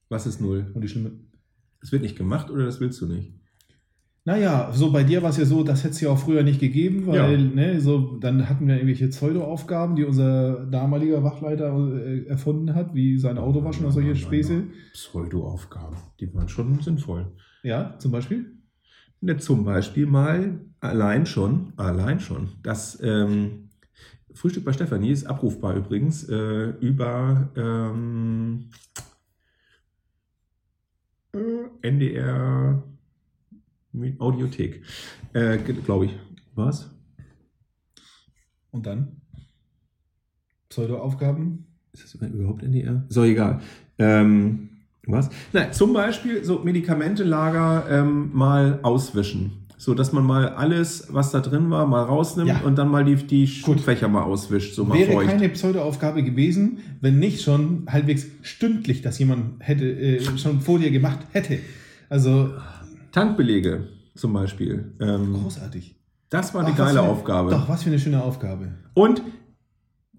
Was 0.08 0.26
ist 0.26 0.40
null? 0.40 0.70
Und 0.74 0.80
die 0.82 0.88
schlimme. 0.88 1.10
Das 1.80 1.92
wird 1.92 2.02
nicht 2.02 2.16
gemacht 2.16 2.50
oder 2.50 2.64
das 2.64 2.80
willst 2.80 3.00
du 3.02 3.06
nicht? 3.06 3.32
Naja, 4.24 4.70
so 4.72 4.90
bei 4.92 5.04
dir 5.04 5.22
war 5.22 5.30
es 5.30 5.38
ja 5.38 5.44
so, 5.46 5.62
das 5.64 5.84
hätte 5.84 5.94
es 5.94 6.00
ja 6.02 6.10
auch 6.10 6.18
früher 6.18 6.42
nicht 6.42 6.60
gegeben, 6.60 7.06
weil, 7.06 7.16
Ja. 7.16 7.36
ne, 7.54 7.80
so, 7.80 8.18
dann 8.18 8.46
hatten 8.48 8.66
wir 8.66 8.74
irgendwelche 8.74 9.08
Pseudo-Aufgaben, 9.08 9.96
die 9.96 10.04
unser 10.04 10.66
damaliger 10.66 11.22
Wachleiter 11.24 11.74
äh, 12.04 12.26
erfunden 12.26 12.74
hat, 12.74 12.94
wie 12.94 13.16
sein 13.18 13.38
Auto 13.38 13.64
waschen 13.64 13.84
oder 13.84 13.92
solche 13.92 14.14
Späße. 14.16 14.64
Pseudo-Aufgaben. 14.92 15.96
Die 16.20 16.32
waren 16.34 16.48
schon 16.48 16.78
sinnvoll. 16.80 17.32
Ja, 17.62 17.96
zum 17.98 18.12
Beispiel? 18.12 18.52
Ne, 19.20 19.36
zum 19.38 19.64
Beispiel 19.64 20.06
mal 20.06 20.60
allein 20.80 21.24
schon, 21.24 21.72
allein 21.76 22.20
schon, 22.20 22.48
das 22.62 23.00
ähm, 23.02 23.67
Frühstück 24.38 24.64
bei 24.64 24.72
Stefanie 24.72 25.10
ist 25.10 25.24
abrufbar 25.24 25.74
übrigens 25.74 26.28
äh, 26.28 26.68
über 26.78 27.50
ähm, 27.56 28.70
äh, 31.32 31.88
NDR 31.88 32.80
Audiothek, 34.20 34.84
äh, 35.32 35.58
glaube 35.58 36.04
ich. 36.04 36.16
Was? 36.54 36.88
Und 38.70 38.86
dann? 38.86 39.22
Pseudo-Aufgaben? 40.68 41.66
Ist 41.92 42.04
das 42.04 42.14
überhaupt 42.14 42.62
NDR? 42.62 43.04
So, 43.08 43.24
egal. 43.24 43.60
Ähm, 43.98 44.68
was? 45.04 45.30
Nein, 45.52 45.72
zum 45.72 45.92
Beispiel 45.92 46.44
so 46.44 46.60
Medikamentelager 46.60 47.90
ähm, 47.90 48.30
mal 48.32 48.78
auswischen. 48.84 49.67
So 49.80 49.94
dass 49.94 50.12
man 50.12 50.24
mal 50.24 50.48
alles, 50.48 51.06
was 51.10 51.30
da 51.30 51.38
drin 51.40 51.70
war, 51.70 51.86
mal 51.86 52.02
rausnimmt 52.02 52.48
Ja. 52.48 52.60
und 52.62 52.76
dann 52.76 52.88
mal 52.88 53.04
die, 53.04 53.14
die 53.14 53.46
Schubfächer 53.46 54.08
mal 54.08 54.22
auswischt. 54.24 54.74
So 54.74 54.84
mal 54.84 54.98
Wäre 54.98 55.12
feucht. 55.12 55.28
keine 55.30 55.48
Pseudo-Aufgabe 55.48 56.24
gewesen, 56.24 56.78
wenn 57.00 57.20
nicht 57.20 57.42
schon 57.42 57.86
halbwegs 57.88 58.26
stündlich 58.42 59.02
das 59.02 59.18
jemand 59.20 59.54
hätte, 59.60 59.84
äh, 59.88 60.20
schon 60.36 60.60
vor 60.60 60.80
dir 60.80 60.90
gemacht 60.90 61.20
hätte. 61.32 61.60
Also, 62.08 62.50
Tankbelege 63.12 63.88
zum 64.16 64.32
Beispiel. 64.32 64.92
Ähm, 65.00 65.34
großartig. 65.42 65.94
das 66.30 66.52
war 66.54 66.62
eine 66.62 66.72
Ach, 66.72 66.76
geile 66.78 66.98
für- 67.00 67.02
Aufgabe. 67.08 67.50
Doch, 67.52 67.68
was 67.68 67.84
für 67.84 67.90
eine 67.90 67.98
schöne 67.98 68.22
Aufgabe. 68.22 68.72
Und 68.94 69.22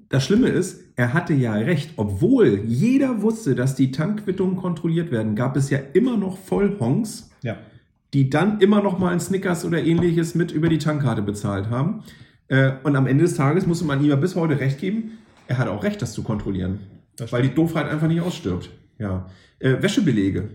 das 0.08 0.24
Schlimme 0.26 0.48
ist, 0.48 0.82
er 0.96 1.14
hatte 1.14 1.34
ja 1.34 1.54
recht. 1.54 1.92
Obwohl 1.98 2.62
jeder 2.66 3.22
wusste, 3.22 3.54
dass 3.56 3.76
die 3.76 3.92
Tankquittungen 3.92 4.56
kontrolliert 4.56 5.12
werden, 5.12 5.36
gab 5.36 5.56
es 5.56 5.70
ja 5.70 5.80
immer 5.94 6.18
noch 6.18 6.38
Vollhongs, 6.38 7.30
Ja. 7.44 7.58
Die 8.14 8.30
dann 8.30 8.60
immer 8.60 8.82
noch 8.82 8.98
mal 9.00 9.10
einen 9.10 9.20
Snickers 9.20 9.66
oder 9.66 9.84
ähnliches 9.84 10.36
mit 10.36 10.52
über 10.52 10.70
die 10.70 10.80
Tankkarte 10.80 11.22
bezahlt 11.22 11.70
haben. 11.70 12.04
Äh, 12.48 12.72
Und 12.84 12.96
am 12.96 13.08
Ende 13.08 13.24
des 13.24 13.36
Tages 13.36 13.68
musste 13.68 13.86
man 13.86 14.02
ihm 14.02 14.10
ja 14.10 14.16
bis 14.16 14.36
heute 14.36 14.60
recht 14.60 14.80
geben. 14.80 15.20
Er 15.48 15.58
hat 15.58 15.68
auch 15.68 15.84
recht, 15.84 16.02
das 16.02 16.14
zu 16.14 16.24
kontrollieren. 16.24 16.80
Das 17.16 17.32
weil 17.32 17.44
die 17.44 17.54
Doofheit 17.54 17.88
einfach 17.88 18.08
nicht 18.08 18.22
ausstirbt. 18.22 18.70
Ja. 18.98 19.30
Äh, 19.60 19.82
Wäschebelege. 19.82 20.50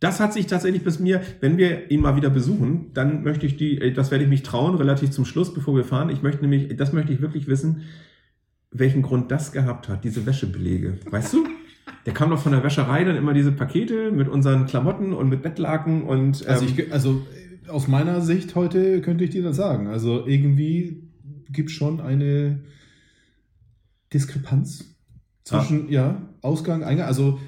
Das 0.00 0.20
hat 0.20 0.32
sich 0.32 0.46
tatsächlich 0.46 0.84
bis 0.84 1.00
mir, 1.00 1.20
wenn 1.40 1.58
wir 1.58 1.90
ihn 1.90 2.00
mal 2.00 2.14
wieder 2.14 2.30
besuchen, 2.30 2.92
dann 2.94 3.24
möchte 3.24 3.46
ich 3.46 3.56
die, 3.56 3.80
äh, 3.80 3.92
das 3.92 4.10
werde 4.10 4.24
ich 4.24 4.30
mich 4.30 4.42
trauen, 4.42 4.76
relativ 4.76 5.10
zum 5.10 5.24
Schluss, 5.24 5.52
bevor 5.52 5.74
wir 5.74 5.84
fahren. 5.84 6.10
Ich 6.10 6.22
möchte 6.22 6.42
nämlich, 6.42 6.76
das 6.76 6.92
möchte 6.92 7.12
ich 7.12 7.20
wirklich 7.20 7.48
wissen, 7.48 7.82
welchen 8.70 9.02
Grund 9.02 9.30
das 9.30 9.52
gehabt 9.52 9.88
hat, 9.88 10.04
diese 10.04 10.26
Wäschebelege. 10.26 10.98
Weißt 11.10 11.32
du? 11.32 11.46
Der 12.06 12.14
kam 12.14 12.30
doch 12.30 12.40
von 12.40 12.52
der 12.52 12.62
Wäscherei 12.62 13.04
dann 13.04 13.16
immer 13.16 13.34
diese 13.34 13.52
Pakete 13.52 14.10
mit 14.10 14.28
unseren 14.28 14.66
Klamotten 14.66 15.12
und 15.12 15.28
mit 15.28 15.42
Bettlaken 15.42 16.02
und 16.04 16.46
Also, 16.46 16.64
ähm, 16.64 16.72
ich, 16.76 16.92
also 16.92 17.26
aus 17.68 17.88
meiner 17.88 18.20
Sicht 18.20 18.54
heute 18.54 19.00
könnte 19.00 19.24
ich 19.24 19.30
dir 19.30 19.42
das 19.42 19.56
sagen. 19.56 19.88
Also 19.88 20.26
irgendwie 20.26 21.08
gibt 21.50 21.70
es 21.70 21.76
schon 21.76 22.00
eine 22.00 22.60
Diskrepanz 24.12 24.96
zwischen 25.44 25.90
ja, 25.90 26.22
Ausgang, 26.42 26.82
Eingang. 26.82 27.06
Also 27.06 27.38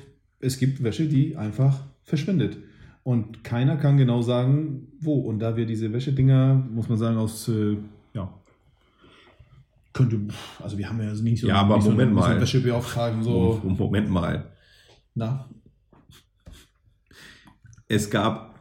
es 0.40 0.58
gibt 0.58 0.82
Wäsche, 0.82 1.06
die 1.06 1.36
einfach 1.36 1.84
verschwindet. 2.02 2.58
Und 3.02 3.44
keiner 3.44 3.76
kann 3.76 3.96
genau 3.96 4.22
sagen, 4.22 4.88
wo. 5.00 5.20
Und 5.20 5.38
da 5.38 5.56
wir 5.56 5.66
diese 5.66 5.92
Wäschedinger, 5.92 6.54
muss 6.70 6.88
man 6.88 6.98
sagen, 6.98 7.16
aus, 7.16 7.48
äh, 7.48 7.76
könnte, 10.08 10.34
also 10.62 10.78
wir 10.78 10.88
haben 10.88 11.00
ja 11.00 11.12
nicht 11.12 11.40
so, 11.40 11.48
Ja, 11.48 11.56
aber 11.56 11.76
nicht 11.76 11.84
so, 11.84 11.90
Moment 11.90 12.10
so 12.12 12.20
mal. 12.20 12.30
einen 12.32 12.40
Wäschebeauftragten, 12.40 13.22
so, 13.22 13.60
Moment 13.64 14.10
mal. 14.10 14.52
na, 15.14 15.48
Es 17.88 18.10
gab 18.10 18.60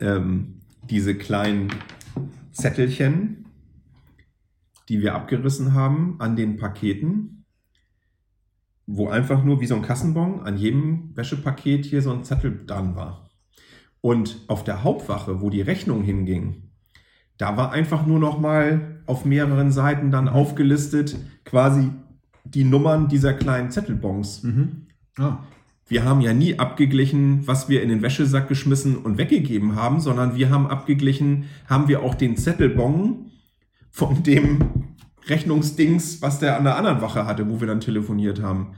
ähm, 0.00 0.60
diese 0.88 1.16
kleinen 1.16 1.68
Zettelchen, 2.52 3.46
die 4.88 5.00
wir 5.00 5.14
abgerissen 5.14 5.72
haben 5.74 6.16
an 6.20 6.36
den 6.36 6.56
Paketen, 6.56 7.44
wo 8.86 9.08
einfach 9.08 9.42
nur 9.42 9.60
wie 9.60 9.66
so 9.66 9.74
ein 9.74 9.82
Kassenbon 9.82 10.40
an 10.40 10.56
jedem 10.58 11.16
Wäschepaket 11.16 11.86
hier 11.86 12.02
so 12.02 12.12
ein 12.12 12.22
Zettel 12.22 12.64
dran 12.66 12.94
war. 12.96 13.30
Und 14.02 14.40
auf 14.48 14.62
der 14.62 14.84
Hauptwache, 14.84 15.40
wo 15.40 15.48
die 15.48 15.62
Rechnung 15.62 16.02
hinging, 16.02 16.70
da 17.38 17.56
war 17.56 17.72
einfach 17.72 18.06
nur 18.06 18.18
noch 18.18 18.38
mal 18.38 19.00
auf 19.06 19.24
mehreren 19.24 19.72
Seiten 19.72 20.10
dann 20.10 20.28
aufgelistet 20.28 21.16
quasi 21.44 21.90
die 22.44 22.64
Nummern 22.64 23.08
dieser 23.08 23.32
kleinen 23.32 23.70
Zettelbons. 23.70 24.42
mhm. 24.42 24.86
ah, 25.18 25.38
Wir 25.88 26.04
haben 26.04 26.20
ja 26.20 26.32
nie 26.32 26.58
abgeglichen, 26.58 27.46
was 27.46 27.68
wir 27.68 27.82
in 27.82 27.88
den 27.88 28.02
Wäschesack 28.02 28.48
geschmissen 28.48 28.96
und 28.96 29.18
weggegeben 29.18 29.74
haben, 29.74 30.00
sondern 30.00 30.36
wir 30.36 30.50
haben 30.50 30.66
abgeglichen, 30.66 31.44
haben 31.68 31.88
wir 31.88 32.02
auch 32.02 32.14
den 32.14 32.36
Zettelbon 32.36 33.30
von 33.90 34.22
dem 34.22 34.58
Rechnungsdings, 35.26 36.20
was 36.22 36.38
der 36.38 36.56
an 36.58 36.64
der 36.64 36.76
anderen 36.76 37.00
Wache 37.00 37.26
hatte, 37.26 37.48
wo 37.48 37.60
wir 37.60 37.66
dann 37.66 37.80
telefoniert 37.80 38.42
haben. 38.42 38.74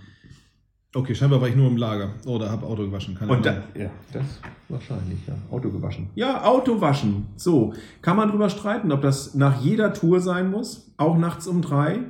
Okay, 0.97 1.15
scheinbar 1.15 1.41
war 1.41 1.49
ich 1.49 1.57
nur 1.57 1.69
im 1.69 1.77
Lager 1.77 2.11
oder 2.25 2.51
habe 2.51 2.67
Auto 2.67 2.85
gewaschen. 2.85 3.15
Keine 3.15 3.33
Und 3.33 3.45
da, 3.45 3.63
ja, 3.75 3.91
das 4.13 4.25
wahrscheinlich, 4.69 5.19
ja. 5.27 5.35
Auto 5.51 5.71
gewaschen. 5.71 6.09
Ja, 6.15 6.45
Auto 6.45 6.81
waschen. 6.81 7.27
So, 7.37 7.75
kann 8.03 8.17
man 8.17 8.31
drüber 8.31 8.49
streiten, 8.49 8.91
ob 8.93 9.03
das 9.03 9.35
nach 9.35 9.61
jeder 9.61 9.93
Tour 9.93 10.21
sein 10.21 10.51
muss, 10.51 10.93
auch 10.97 11.19
nachts 11.19 11.47
um 11.47 11.63
drei. 11.63 12.01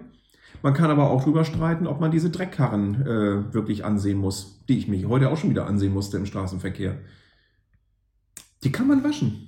Man 0.63 0.73
kann 0.73 0.91
aber 0.91 1.11
auch 1.11 1.23
drüber 1.23 1.45
streiten, 1.45 1.87
ob 1.87 2.01
man 2.01 2.11
diese 2.11 2.31
Dreckkarren 2.31 3.03
äh, 3.03 3.55
wirklich 3.55 3.85
ansehen 3.85 4.19
muss, 4.19 4.65
die 4.69 4.79
ich 4.79 4.89
mich 4.89 5.07
heute 5.07 5.31
auch 5.31 5.37
schon 5.37 5.51
wieder 5.51 5.67
ansehen 5.67 5.93
musste 5.93 6.17
im 6.17 6.27
Straßenverkehr. 6.27 6.97
Die 8.65 8.73
kann 8.73 8.89
man 8.89 9.05
waschen. 9.05 9.47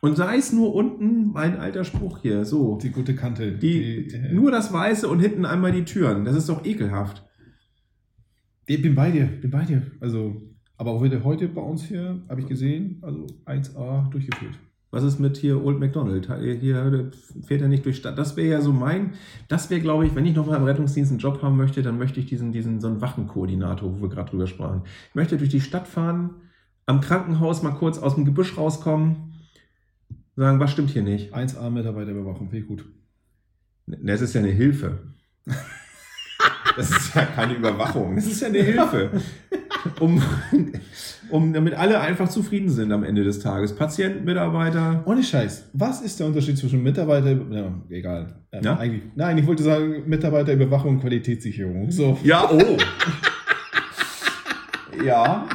Und 0.00 0.16
sei 0.16 0.36
es 0.36 0.52
nur 0.52 0.74
unten 0.74 1.32
mein 1.32 1.58
alter 1.58 1.84
Spruch 1.84 2.18
hier, 2.18 2.44
so. 2.44 2.78
Die 2.82 2.90
gute 2.90 3.14
Kante. 3.14 3.52
Die, 3.52 4.08
die, 4.08 4.34
nur 4.34 4.50
das 4.50 4.72
Weiße 4.72 5.08
und 5.08 5.18
hinten 5.18 5.44
einmal 5.46 5.72
die 5.72 5.84
Türen. 5.84 6.24
Das 6.24 6.36
ist 6.36 6.48
doch 6.48 6.64
ekelhaft. 6.64 7.24
Ich 8.66 8.80
bin 8.80 8.94
bei 8.94 9.10
dir, 9.10 9.26
bin 9.26 9.50
bei 9.50 9.64
dir. 9.64 9.82
Also, 10.00 10.42
aber 10.76 10.92
auch 10.92 11.02
wieder 11.02 11.22
heute 11.22 11.48
bei 11.48 11.60
uns 11.60 11.84
hier, 11.84 12.20
habe 12.28 12.40
ich 12.40 12.46
gesehen, 12.46 12.98
also 13.02 13.26
1A 13.44 14.10
durchgeführt. 14.10 14.58
Was 14.90 15.02
ist 15.02 15.18
mit 15.18 15.36
hier 15.36 15.62
Old 15.62 15.80
McDonald? 15.80 16.28
Hier 16.60 17.10
fährt 17.42 17.62
er 17.62 17.68
nicht 17.68 17.84
durch 17.84 17.96
Stadt. 17.96 18.16
Das 18.16 18.36
wäre 18.36 18.48
ja 18.48 18.60
so 18.60 18.72
mein, 18.72 19.14
das 19.48 19.68
wäre, 19.68 19.80
glaube 19.80 20.06
ich, 20.06 20.14
wenn 20.14 20.24
ich 20.24 20.36
nochmal 20.36 20.58
im 20.58 20.64
Rettungsdienst 20.64 21.10
einen 21.10 21.18
Job 21.18 21.42
haben 21.42 21.56
möchte, 21.56 21.82
dann 21.82 21.98
möchte 21.98 22.20
ich 22.20 22.26
diesen, 22.26 22.52
diesen 22.52 22.80
so 22.80 22.86
einen 22.86 23.00
Wachenkoordinator, 23.00 23.92
wo 23.92 24.02
wir 24.02 24.08
gerade 24.08 24.30
drüber 24.30 24.46
sprachen. 24.46 24.82
Ich 25.08 25.14
möchte 25.16 25.36
durch 25.36 25.50
die 25.50 25.60
Stadt 25.60 25.88
fahren, 25.88 26.30
am 26.86 27.00
Krankenhaus 27.00 27.62
mal 27.62 27.72
kurz 27.72 27.98
aus 27.98 28.14
dem 28.14 28.24
Gebüsch 28.24 28.56
rauskommen, 28.56 29.34
sagen, 30.36 30.60
was 30.60 30.70
stimmt 30.70 30.90
hier 30.90 31.02
nicht? 31.02 31.34
1A 31.34 31.70
Mitarbeiterüberwachung, 31.70 32.50
finde 32.50 32.58
ich 32.58 32.68
gut. 32.68 32.84
Das 33.86 34.20
ist 34.20 34.32
ja 34.34 34.42
eine 34.42 34.50
Hilfe. 34.50 34.98
Das 36.76 36.90
ist 36.90 37.14
ja 37.14 37.24
keine 37.24 37.54
Überwachung. 37.54 38.16
Das 38.16 38.26
ist 38.26 38.40
ja 38.40 38.48
eine 38.48 38.62
Hilfe. 38.62 39.10
Um, 40.00 40.22
um, 41.30 41.52
damit 41.52 41.74
alle 41.74 42.00
einfach 42.00 42.28
zufrieden 42.28 42.68
sind 42.68 42.90
am 42.92 43.04
Ende 43.04 43.22
des 43.22 43.38
Tages. 43.40 43.74
Patient, 43.74 44.24
Mitarbeiter. 44.24 45.02
Ohne 45.06 45.22
Scheiß, 45.22 45.70
was 45.72 46.00
ist 46.00 46.18
der 46.20 46.26
Unterschied 46.26 46.58
zwischen 46.58 46.82
Mitarbeiter, 46.82 47.32
ja, 47.50 47.72
egal. 47.90 48.34
Ähm, 48.52 48.62
Ja? 48.64 48.78
Eigentlich, 48.78 49.02
nein, 49.14 49.38
ich 49.38 49.46
wollte 49.46 49.62
sagen 49.62 50.04
Mitarbeiterüberwachung 50.06 50.96
und 50.96 51.00
Qualitätssicherung. 51.00 51.90
So. 51.90 52.18
Ja, 52.24 52.50
oh. 52.50 52.76
Ja. 55.04 55.46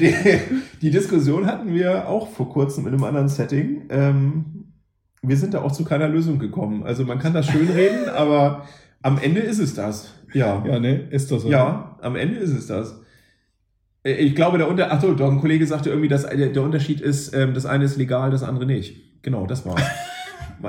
die, 0.00 0.14
die 0.82 0.90
Diskussion 0.90 1.46
hatten 1.46 1.72
wir 1.72 2.08
auch 2.08 2.28
vor 2.28 2.48
kurzem 2.50 2.86
in 2.86 2.94
einem 2.94 3.04
anderen 3.04 3.28
Setting. 3.28 3.82
Ähm, 3.90 4.44
wir 5.22 5.36
sind 5.36 5.54
da 5.54 5.62
auch 5.62 5.72
zu 5.72 5.84
keiner 5.84 6.08
Lösung 6.08 6.38
gekommen. 6.38 6.82
Also 6.82 7.04
man 7.04 7.18
kann 7.18 7.34
das 7.34 7.46
schön 7.46 7.68
reden, 7.68 8.08
aber 8.08 8.66
am 9.02 9.18
Ende 9.18 9.40
ist 9.40 9.58
es 9.58 9.74
das. 9.74 10.14
Ja. 10.32 10.64
Ja, 10.66 10.78
ne? 10.78 11.08
Ist 11.10 11.30
das 11.30 11.42
so? 11.42 11.50
Ja, 11.50 11.98
am 12.02 12.16
Ende 12.16 12.38
ist 12.38 12.50
es 12.50 12.66
das. 12.66 13.00
Äh, 14.04 14.12
Ich 14.12 14.34
glaube, 14.34 14.58
der 14.58 14.68
Unter 14.68 14.92
Ach 14.92 15.00
so, 15.00 15.14
doch, 15.14 15.30
ein 15.30 15.40
Kollege 15.40 15.66
sagte 15.66 15.90
irgendwie, 15.90 16.08
dass 16.08 16.26
der 16.28 16.48
der 16.50 16.62
Unterschied 16.62 17.00
ist, 17.00 17.34
ähm, 17.34 17.54
das 17.54 17.66
eine 17.66 17.84
ist 17.84 17.96
legal, 17.96 18.30
das 18.30 18.42
andere 18.42 18.66
nicht. 18.66 19.22
Genau, 19.22 19.46
das 19.46 19.64
war's. 19.66 19.82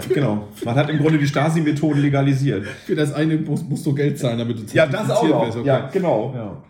Genau. 0.08 0.48
Man 0.64 0.76
hat 0.76 0.90
im 0.90 1.00
Grunde 1.00 1.20
die 1.20 1.28
Stasi-Methode 1.28 2.00
legalisiert. 2.00 2.66
Für 2.66 2.96
das 2.96 3.12
eine 3.12 3.36
musst, 3.36 3.68
musst 3.70 3.86
du 3.86 3.94
Geld 3.94 4.18
zahlen, 4.18 4.38
damit 4.38 4.58
du 4.58 4.64
Ja, 4.74 4.86
das 4.86 5.10
auch 5.10 5.28
noch. 5.28 5.46
wirst, 5.46 5.58
okay. 5.58 5.68
Ja, 5.68 5.90
genau. 5.90 6.34
Ja. 6.34 6.64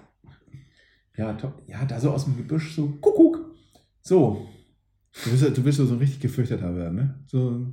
Ja, 1.17 1.37
ja, 1.67 1.85
da 1.85 1.99
so 1.99 2.09
aus 2.09 2.25
dem 2.25 2.35
Gebüsch 2.35 2.75
so, 2.75 2.87
Kuckuck. 2.99 3.45
So. 4.01 4.47
Du 5.23 5.29
willst, 5.29 5.43
ja- 5.43 5.49
du 5.51 5.63
willst 5.63 5.77
so 5.77 5.83
ein 5.93 5.99
richtig 5.99 6.19
gefürchteter 6.19 6.75
werden, 6.75 6.95
ne? 6.95 7.19
So, 7.27 7.67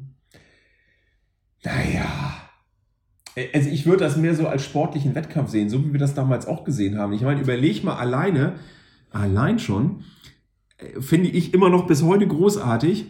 Naja. 1.65 2.48
Also 3.53 3.69
ich 3.71 3.87
würde 3.87 4.05
das 4.05 4.17
mehr 4.17 4.35
so 4.35 4.47
als 4.47 4.65
sportlichen 4.65 5.15
Wettkampf 5.15 5.51
sehen, 5.51 5.69
so 5.69 5.85
wie 5.85 5.93
wir 5.93 6.01
das 6.01 6.15
damals 6.15 6.47
auch 6.47 6.65
gesehen 6.65 6.99
haben. 6.99 7.13
Ich 7.13 7.23
meine, 7.23 7.41
überleg 7.41 7.85
mal 7.85 7.97
alleine, 7.97 8.55
allein 9.11 9.59
schon, 9.59 10.05
äh, 10.79 11.01
finde 11.01 11.29
ich 11.31 11.55
immer 11.55 11.71
noch 11.71 11.87
bis 11.87 12.03
heute 12.03 12.27
großartig, 12.27 13.07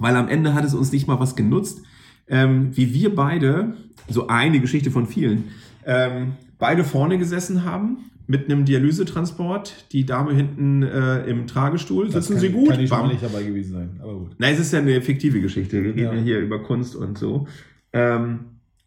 weil 0.00 0.14
am 0.16 0.28
Ende 0.28 0.54
hat 0.54 0.64
es 0.64 0.74
uns 0.74 0.92
nicht 0.92 1.06
mal 1.08 1.18
was 1.20 1.36
genutzt, 1.36 1.82
ähm, 2.28 2.76
wie 2.76 2.92
wir 2.94 3.14
beide, 3.14 3.74
so 4.08 4.26
eine 4.28 4.60
Geschichte 4.60 4.90
von 4.90 5.06
vielen, 5.06 5.44
ähm, 5.84 6.32
beide 6.58 6.84
vorne 6.84 7.18
gesessen 7.18 7.64
haben 7.64 7.98
mit 8.26 8.44
einem 8.44 8.64
Dialysetransport, 8.66 9.86
die 9.92 10.04
Dame 10.04 10.34
hinten 10.34 10.82
äh, 10.82 11.24
im 11.24 11.46
Tragestuhl, 11.46 12.06
das 12.10 12.26
sitzen 12.26 12.32
kann, 12.34 12.40
sie 12.40 12.48
gut? 12.50 12.68
Kann 12.70 12.80
ich 12.80 12.90
Bam. 12.90 13.08
nicht 13.08 13.22
dabei 13.22 13.42
gewesen 13.42 13.72
sein, 13.72 14.00
aber 14.02 14.14
gut. 14.18 14.30
Nein, 14.38 14.52
es 14.54 14.60
ist 14.60 14.72
ja 14.72 14.80
eine 14.80 15.00
fiktive 15.00 15.40
Geschichte. 15.40 15.82
Wir 15.82 15.94
reden 15.94 16.18
Ja. 16.18 16.22
hier 16.22 16.38
über 16.40 16.62
Kunst 16.62 16.94
und 16.94 17.16
so. 17.16 17.46
Ähm, 17.94 18.40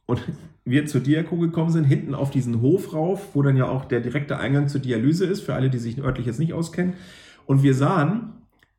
und 0.06 0.22
wir 0.64 0.86
zur 0.86 1.02
Diako 1.02 1.38
gekommen 1.38 1.72
sind, 1.72 1.86
hinten 1.86 2.14
auf 2.14 2.30
diesen 2.30 2.62
Hof 2.62 2.94
rauf, 2.94 3.30
wo 3.34 3.42
dann 3.42 3.58
ja 3.58 3.68
auch 3.68 3.86
der 3.86 4.00
direkte 4.00 4.38
Eingang 4.38 4.68
zur 4.68 4.82
Dialyse 4.82 5.26
ist, 5.26 5.42
für 5.42 5.56
alle, 5.56 5.70
die 5.70 5.80
sich 5.80 5.98
örtlich 6.00 6.28
jetzt 6.28 6.40
nicht 6.40 6.54
auskennen. 6.54 6.94
Und 7.46 7.64
wir 7.64 7.74
sahen, 7.74 8.34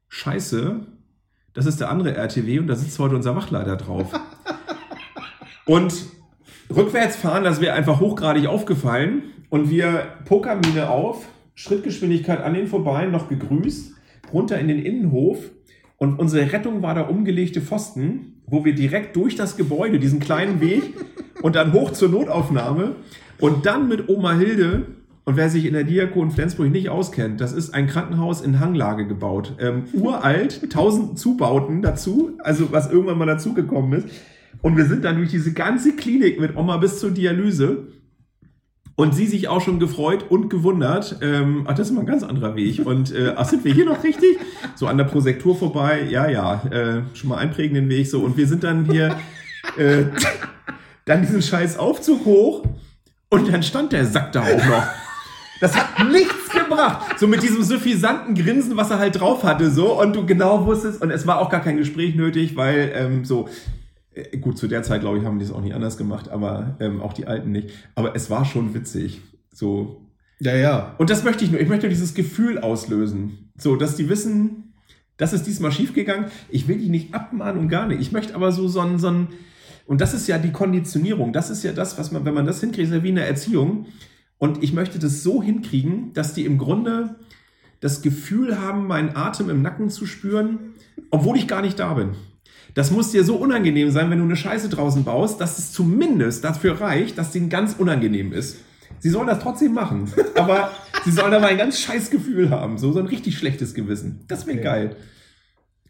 scheiße, 0.09 0.87
das 1.55 1.67
ist 1.67 1.81
der 1.81 1.91
andere 1.91 2.15
RTW 2.15 2.59
und 2.59 2.67
da 2.67 2.77
sitzt 2.77 2.99
heute 2.99 3.17
unser 3.17 3.37
Wachleiter 3.37 3.77
drauf. 3.77 4.13
und 5.67 6.07
rückwärts 6.75 7.17
fahren, 7.17 7.45
das 7.45 7.61
wäre 7.61 7.75
einfach 7.75 8.01
hochgradig 8.01 8.47
aufgefallen. 8.47 9.25
Und 9.51 9.69
wir 9.69 10.07
Pokermine 10.25 10.89
auf, 10.89 11.27
Schrittgeschwindigkeit 11.55 12.41
an 12.41 12.55
den 12.55 12.67
vorbei, 12.69 13.07
noch 13.07 13.29
gegrüßt, 13.29 13.95
runter 14.33 14.59
in 14.59 14.69
den 14.69 14.79
Innenhof. 14.79 15.51
Und 15.99 16.19
unsere 16.19 16.53
Rettung 16.53 16.83
war 16.83 16.95
der 16.95 17.11
umgelegte 17.11 17.61
Pfosten, 17.61 18.32
wo 18.47 18.65
wir 18.65 18.75
direkt 18.75 19.17
durch 19.17 19.37
das 19.37 19.57
Gebäude, 19.57 19.99
diesen 19.99 20.21
kleinen 20.21 20.61
Weg 20.61 20.83
und 21.43 21.57
dann 21.57 21.73
hoch 21.73 21.93
zur 21.93 22.09
Notaufnahme 22.09 22.97
und 23.41 23.67
dann 23.67 23.89
mit 23.89 24.09
Oma 24.09 24.35
Hilde. 24.35 24.87
Und 25.25 25.37
wer 25.37 25.49
sich 25.49 25.67
in 25.67 25.75
der 25.75 25.85
Diakon 25.85 26.33
Flensburg 26.33 26.71
nicht 26.71 26.89
auskennt, 26.89 27.41
das 27.41 27.53
ist 27.53 27.75
ein 27.75 27.87
Krankenhaus 27.87 28.41
in 28.41 28.59
Hanglage 28.59 29.07
gebaut. 29.07 29.55
Ähm, 29.61 29.85
uralt, 29.93 30.71
tausend 30.73 31.17
Zubauten 31.17 31.81
dazu, 31.81 32.33
also 32.41 32.73
was 32.73 32.91
irgendwann 32.91 33.19
mal 33.19 33.27
dazugekommen 33.27 34.01
ist. 34.01 34.09
Und 34.63 34.77
wir 34.77 34.85
sind 34.85 35.05
dann 35.05 35.17
durch 35.17 35.31
diese 35.31 35.53
ganze 35.53 35.95
Klinik 35.95 36.41
mit 36.41 36.57
Oma 36.57 36.77
bis 36.79 36.99
zur 36.99 37.13
Dialyse. 37.13 37.87
Und 38.95 39.15
sie 39.15 39.27
sich 39.27 39.49
auch 39.49 39.61
schon 39.63 39.79
gefreut 39.79 40.27
und 40.29 40.51
gewundert. 40.51 41.17
Ähm, 41.23 41.65
ach, 41.67 41.75
das 41.75 41.89
ist 41.89 41.95
mal 41.95 42.01
ein 42.01 42.07
ganz 42.07 42.23
anderer 42.23 42.57
Weg. 42.57 42.85
Und 42.85 43.13
äh, 43.15 43.33
ach, 43.37 43.49
sind 43.49 43.65
wir 43.65 43.73
hier 43.73 43.87
noch 43.87 44.05
richtig? 44.05 44.39
So 44.75 44.87
an 44.87 44.99
der 44.99 45.05
Prosektur 45.05 45.57
vorbei. 45.57 46.07
Ja, 46.09 46.29
ja, 46.29 46.63
äh, 46.71 47.03
schon 47.15 47.31
mal 47.31 47.39
einprägen 47.39 47.75
den 47.75 47.89
Weg. 47.89 48.07
So 48.07 48.21
und 48.21 48.37
wir 48.37 48.47
sind 48.47 48.65
dann 48.65 48.85
hier 48.85 49.17
äh, 49.77 50.05
dann 51.05 51.23
diesen 51.23 51.43
scheiß 51.43 51.79
Aufzug 51.79 52.25
hoch 52.25 52.65
und 53.29 53.53
dann 53.53 53.63
stand 53.63 53.93
der 53.93 54.05
Sack 54.05 54.33
da 54.33 54.43
auch 54.43 54.67
noch. 54.67 54.85
Das 55.61 55.77
hat 55.77 56.11
nichts 56.11 56.51
gebracht. 56.51 57.19
So 57.19 57.27
mit 57.27 57.43
diesem 57.43 57.63
suffisanten 57.63 58.35
Grinsen, 58.35 58.77
was 58.77 58.91
er 58.91 58.99
halt 58.99 59.21
drauf 59.21 59.45
hatte, 59.45 59.71
so 59.71 60.01
und 60.01 60.15
du 60.15 60.27
genau 60.27 60.67
wusstest 60.67 61.01
und 61.01 61.11
es 61.11 61.27
war 61.27 61.39
auch 61.39 61.51
gar 61.51 61.61
kein 61.61 61.77
Gespräch 61.77 62.15
nötig, 62.15 62.57
weil 62.57 62.93
ähm, 62.95 63.25
so 63.25 63.49
Gut, 64.41 64.59
zu 64.59 64.69
der 64.69 64.83
Zeit, 64.83 65.01
glaube 65.01 65.19
ich, 65.19 65.25
haben 65.25 65.39
die 65.39 65.45
es 65.45 65.53
auch 65.53 65.63
nicht 65.63 65.75
anders 65.75 65.97
gemacht, 65.97 66.29
aber 66.29 66.77
ähm, 66.81 67.01
auch 67.01 67.15
die 67.15 67.27
Alten 67.27 67.51
nicht. 67.51 67.71
Aber 67.95 68.15
es 68.15 68.29
war 68.29 68.45
schon 68.45 68.75
witzig. 68.75 69.23
So. 69.53 70.03
Ja, 70.39 70.55
ja. 70.55 70.95
Und 70.99 71.09
das 71.09 71.25
möchte 71.25 71.45
ich 71.45 71.51
nur. 71.51 71.61
Ich 71.61 71.69
möchte 71.69 71.89
dieses 71.89 72.15
Gefühl 72.15 72.59
auslösen. 72.59 73.51
So, 73.57 73.77
dass 73.77 73.97
die 73.97 74.09
wissen, 74.09 74.75
das 75.17 75.33
ist 75.33 75.47
diesmal 75.47 75.73
schiefgegangen. 75.73 76.27
Ich 76.51 76.69
will 76.69 76.79
die 76.79 76.89
nicht 76.89 77.15
abmahnen 77.15 77.61
und 77.61 77.69
gar 77.69 77.87
nicht. 77.87 78.01
Ich 78.01 78.13
möchte 78.13 78.35
aber 78.35 78.53
so, 78.53 78.69
so 78.69 78.81
ein, 78.81 78.99
so 78.99 79.09
ein, 79.09 79.29
und 79.87 80.01
das 80.01 80.15
ist 80.15 80.27
ja 80.29 80.39
die 80.39 80.53
Konditionierung. 80.53 81.33
Das 81.33 81.49
ist 81.49 81.63
ja 81.63 81.73
das, 81.73 81.99
was 81.99 82.13
man, 82.13 82.25
wenn 82.25 82.35
man 82.35 82.47
das 82.47 82.61
hinkriegt, 82.61 82.89
ist 82.89 82.95
ja 82.95 83.03
wie 83.03 83.11
in 83.11 83.17
der 83.17 83.29
Erziehung. 83.29 83.87
Und 84.39 84.63
ich 84.63 84.73
möchte 84.73 84.99
das 84.99 85.23
so 85.23 85.43
hinkriegen, 85.43 86.13
dass 86.13 86.35
die 86.35 86.45
im 86.45 86.59
Grunde 86.59 87.17
das 87.81 88.03
Gefühl 88.03 88.61
haben, 88.61 88.87
meinen 88.87 89.17
Atem 89.17 89.49
im 89.49 89.63
Nacken 89.63 89.91
zu 89.91 90.07
spüren, 90.07 90.75
obwohl 91.11 91.37
ich 91.37 91.49
gar 91.49 91.63
nicht 91.63 91.79
da 91.79 91.95
bin. 91.95 92.11
Das 92.75 92.91
muss 92.91 93.11
dir 93.13 93.23
so 93.25 93.37
unangenehm 93.37 93.91
sein, 93.91 94.11
wenn 94.11 94.19
du 94.19 94.25
eine 94.25 94.37
Scheiße 94.37 94.69
draußen 94.69 95.05
baust, 95.05 95.41
dass 95.41 95.59
es 95.59 95.73
zumindest 95.73 96.43
dafür 96.45 96.81
reicht, 96.81 97.19
dass 97.19 97.31
denen 97.33 97.49
ganz 97.49 97.75
unangenehm 97.79 98.33
ist. 98.33 98.59
Sie 98.99 99.11
sollen 99.11 99.27
das 99.27 99.41
trotzdem 99.41 99.75
machen, 99.75 100.11
aber 100.37 100.71
sie 101.05 101.11
sollen 101.11 101.35
aber 101.35 101.47
ein 101.49 101.59
ganz 101.59 101.81
scheiß 101.81 102.11
Gefühl 102.11 102.51
haben, 102.51 102.79
so, 102.79 102.93
so 102.93 103.01
ein 103.01 103.07
richtig 103.07 103.37
schlechtes 103.37 103.75
Gewissen. 103.75 104.25
Das 104.29 104.47
wäre 104.47 104.57
Okay. 104.59 104.65
geil. 104.65 104.97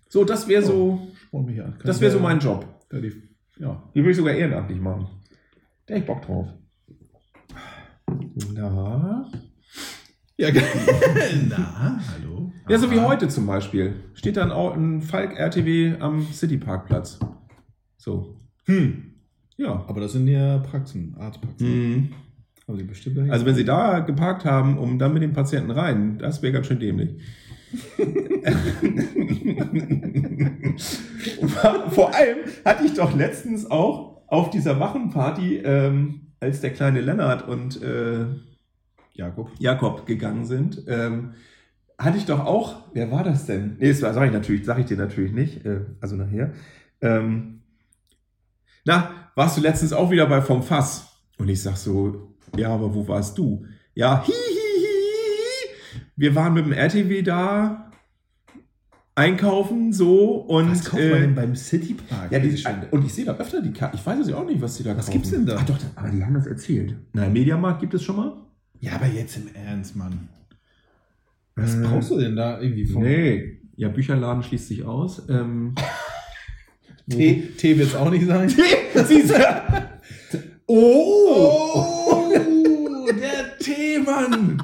So, 0.08 0.24
das 0.24 0.48
wäre 0.48 0.62
so, 0.62 1.08
an. 1.32 1.78
das 1.84 2.00
wäre 2.00 2.12
so 2.12 2.18
mein 2.18 2.38
Job. 2.38 2.66
Ja, 2.92 3.00
die, 3.00 3.12
ja. 3.58 3.82
Die 3.94 4.00
würde 4.00 4.10
ich 4.10 4.16
sogar 4.16 4.34
ehrenamtlich 4.34 4.80
machen. 4.80 5.06
Da 5.86 5.94
hätte 5.94 6.00
ich 6.02 6.06
Bock 6.06 6.22
drauf. 6.22 6.48
Na. 8.54 9.30
Ja, 10.38 10.48
Na, 11.48 12.00
hallo. 12.12 12.52
Ja, 12.68 12.78
so 12.78 12.90
wie 12.90 13.00
heute 13.00 13.28
zum 13.28 13.46
Beispiel. 13.46 13.94
Steht 14.14 14.36
dann 14.36 14.50
auch 14.50 14.74
ein 14.76 15.02
Falk 15.02 15.36
RTW 15.38 15.94
am 16.00 16.26
Cityparkplatz. 16.32 17.18
So. 17.98 18.40
Hm. 18.66 19.12
Ja. 19.56 19.84
Aber 19.86 20.00
das 20.00 20.12
sind 20.12 20.26
ja 20.28 20.58
Praxen, 20.58 21.14
Arztpraxen. 21.18 21.68
Mhm. 21.68 22.08
Haben 22.66 22.78
sie 22.78 22.84
bestimmt 22.84 23.18
dahin- 23.18 23.30
Also 23.30 23.44
wenn 23.44 23.54
Sie 23.54 23.64
da 23.64 24.00
geparkt 24.00 24.44
haben, 24.44 24.78
um 24.78 24.98
dann 24.98 25.12
mit 25.12 25.22
dem 25.22 25.32
Patienten 25.32 25.70
rein, 25.70 26.18
das 26.18 26.42
wäre 26.42 26.52
ganz 26.52 26.66
schön 26.68 26.78
dämlich. 26.80 27.10
Vor 31.90 32.14
allem 32.14 32.38
hatte 32.64 32.84
ich 32.86 32.94
doch 32.94 33.14
letztens 33.16 33.70
auch 33.70 34.22
auf 34.28 34.50
dieser 34.50 34.80
Wachenparty, 34.80 35.58
ähm, 35.58 36.32
als 36.40 36.60
der 36.60 36.70
kleine 36.72 37.00
Lennart 37.00 37.46
und 37.48 37.80
äh, 37.82 38.26
Jakob. 39.14 39.50
Jakob 39.58 40.06
gegangen 40.06 40.44
sind, 40.44 40.82
ähm, 40.88 41.34
hatte 41.98 42.18
ich 42.18 42.24
doch 42.26 42.40
auch, 42.44 42.84
wer 42.94 43.10
war 43.10 43.22
das 43.24 43.46
denn? 43.46 43.76
Nee, 43.78 43.88
das 43.88 44.00
sage 44.00 44.26
ich 44.26 44.32
natürlich, 44.32 44.64
sage 44.64 44.80
ich 44.80 44.86
dir 44.86 44.96
natürlich 44.96 45.32
nicht, 45.32 45.64
äh, 45.64 45.80
also 46.00 46.16
nachher. 46.16 46.52
Ähm, 47.00 47.60
na, 48.84 49.10
warst 49.34 49.56
du 49.56 49.60
letztens 49.60 49.92
auch 49.92 50.10
wieder 50.10 50.26
bei 50.26 50.40
vom 50.42 50.62
Fass? 50.62 51.08
Und 51.38 51.48
ich 51.48 51.62
sag 51.62 51.76
so, 51.76 52.34
ja, 52.56 52.70
aber 52.70 52.94
wo 52.94 53.06
warst 53.06 53.38
du? 53.38 53.64
Ja, 53.94 54.22
hi, 54.26 54.32
hi, 54.32 54.56
hi. 54.82 56.02
Wir 56.16 56.34
waren 56.34 56.54
mit 56.54 56.64
dem 56.66 56.72
RTW 56.72 57.22
da 57.22 57.90
einkaufen 59.14 59.92
so 59.92 60.36
und 60.36 60.70
Was 60.70 60.84
kauft 60.84 61.02
äh, 61.02 61.10
man 61.10 61.20
denn 61.20 61.34
beim 61.34 61.54
Citypark? 61.54 62.32
ja, 62.32 62.38
die, 62.38 62.56
und 62.90 63.04
ich 63.04 63.12
sehe 63.12 63.24
da 63.26 63.36
öfter 63.36 63.60
die 63.60 63.72
Karte. 63.72 63.96
Ich 63.96 64.06
weiß 64.06 64.20
es 64.20 64.28
ja 64.28 64.36
auch 64.36 64.46
nicht, 64.46 64.60
was 64.62 64.76
die 64.76 64.82
da 64.84 64.96
Was 64.96 65.06
kaufen. 65.06 65.12
gibt's 65.12 65.30
denn 65.30 65.46
da? 65.46 65.56
Ach 65.58 65.64
doch, 65.66 65.78
aber 65.96 66.08
die 66.08 66.24
haben 66.24 66.34
das 66.34 66.46
erzählt. 66.46 66.96
Na, 67.12 67.28
Mediamarkt 67.28 67.80
gibt 67.80 67.94
es 67.94 68.02
schon 68.02 68.16
mal? 68.16 68.36
Ja, 68.82 68.92
aber 68.96 69.06
jetzt 69.06 69.36
im 69.36 69.48
Ernst, 69.54 69.94
Mann. 69.96 70.28
Was 71.54 71.76
Äh, 71.76 71.82
brauchst 71.82 72.10
du 72.10 72.18
denn 72.18 72.34
da 72.36 72.60
irgendwie 72.60 72.84
von? 72.84 73.02
Nee. 73.02 73.58
Ja, 73.76 73.88
Bücherladen 73.88 74.42
schließt 74.42 74.68
sich 74.68 74.84
aus. 74.84 75.22
Ähm, 75.28 75.74
Tee, 77.08 77.42
Tee 77.56 77.78
wird 77.78 77.88
es 77.88 77.94
auch 77.94 78.10
nicht 78.10 78.26
sein. 78.26 78.52
Du? 78.94 80.38
oh! 80.66 81.84
Oh, 82.24 83.08
der 83.10 83.58
Teemann. 83.58 84.62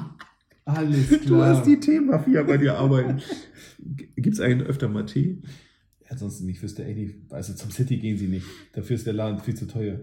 Alles 0.65 1.07
klar. 1.07 1.19
Du 1.25 1.41
hast 1.41 1.65
die 1.65 1.79
Teemafia 1.79 2.43
bei 2.43 2.57
dir 2.57 2.75
arbeiten. 2.77 3.21
Gibt 4.15 4.35
es 4.35 4.39
eigentlich 4.39 4.67
öfter 4.67 4.87
mal 4.87 5.05
Tee? 5.05 5.41
Ansonsten, 6.09 6.47
ich 6.49 6.61
wüsste 6.61 6.85
echt 6.85 6.97
nicht. 6.97 7.15
Also 7.29 7.53
zum 7.53 7.71
City 7.71 7.97
gehen 7.97 8.17
sie 8.17 8.27
nicht. 8.27 8.45
Dafür 8.73 8.95
ist 8.95 9.05
der 9.07 9.13
Laden 9.13 9.39
viel 9.39 9.55
zu 9.55 9.67
teuer. 9.67 9.99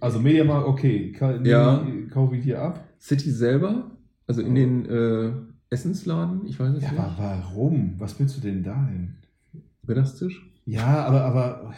Also 0.00 0.20
Mediamarkt, 0.20 0.68
okay. 0.68 1.12
Ka 1.12 1.40
Ja. 1.42 1.86
Kaufe 2.10 2.36
ich 2.36 2.44
hier 2.44 2.60
ab. 2.60 2.86
City 3.04 3.30
selber? 3.30 3.90
Also 4.26 4.40
in 4.40 4.54
den 4.54 4.86
äh, 4.86 5.32
Essensladen? 5.70 6.46
Ich 6.46 6.58
weiß 6.58 6.74
es 6.76 6.82
Ja, 6.82 6.90
nicht. 6.90 7.00
aber 7.00 7.14
warum? 7.18 7.94
Was 7.98 8.18
willst 8.18 8.36
du 8.38 8.40
denn 8.40 8.62
da 8.62 8.86
hin? 8.86 9.14
Mittagstisch? 9.86 10.40
Ja, 10.64 11.04
aber, 11.04 11.22
aber 11.24 11.74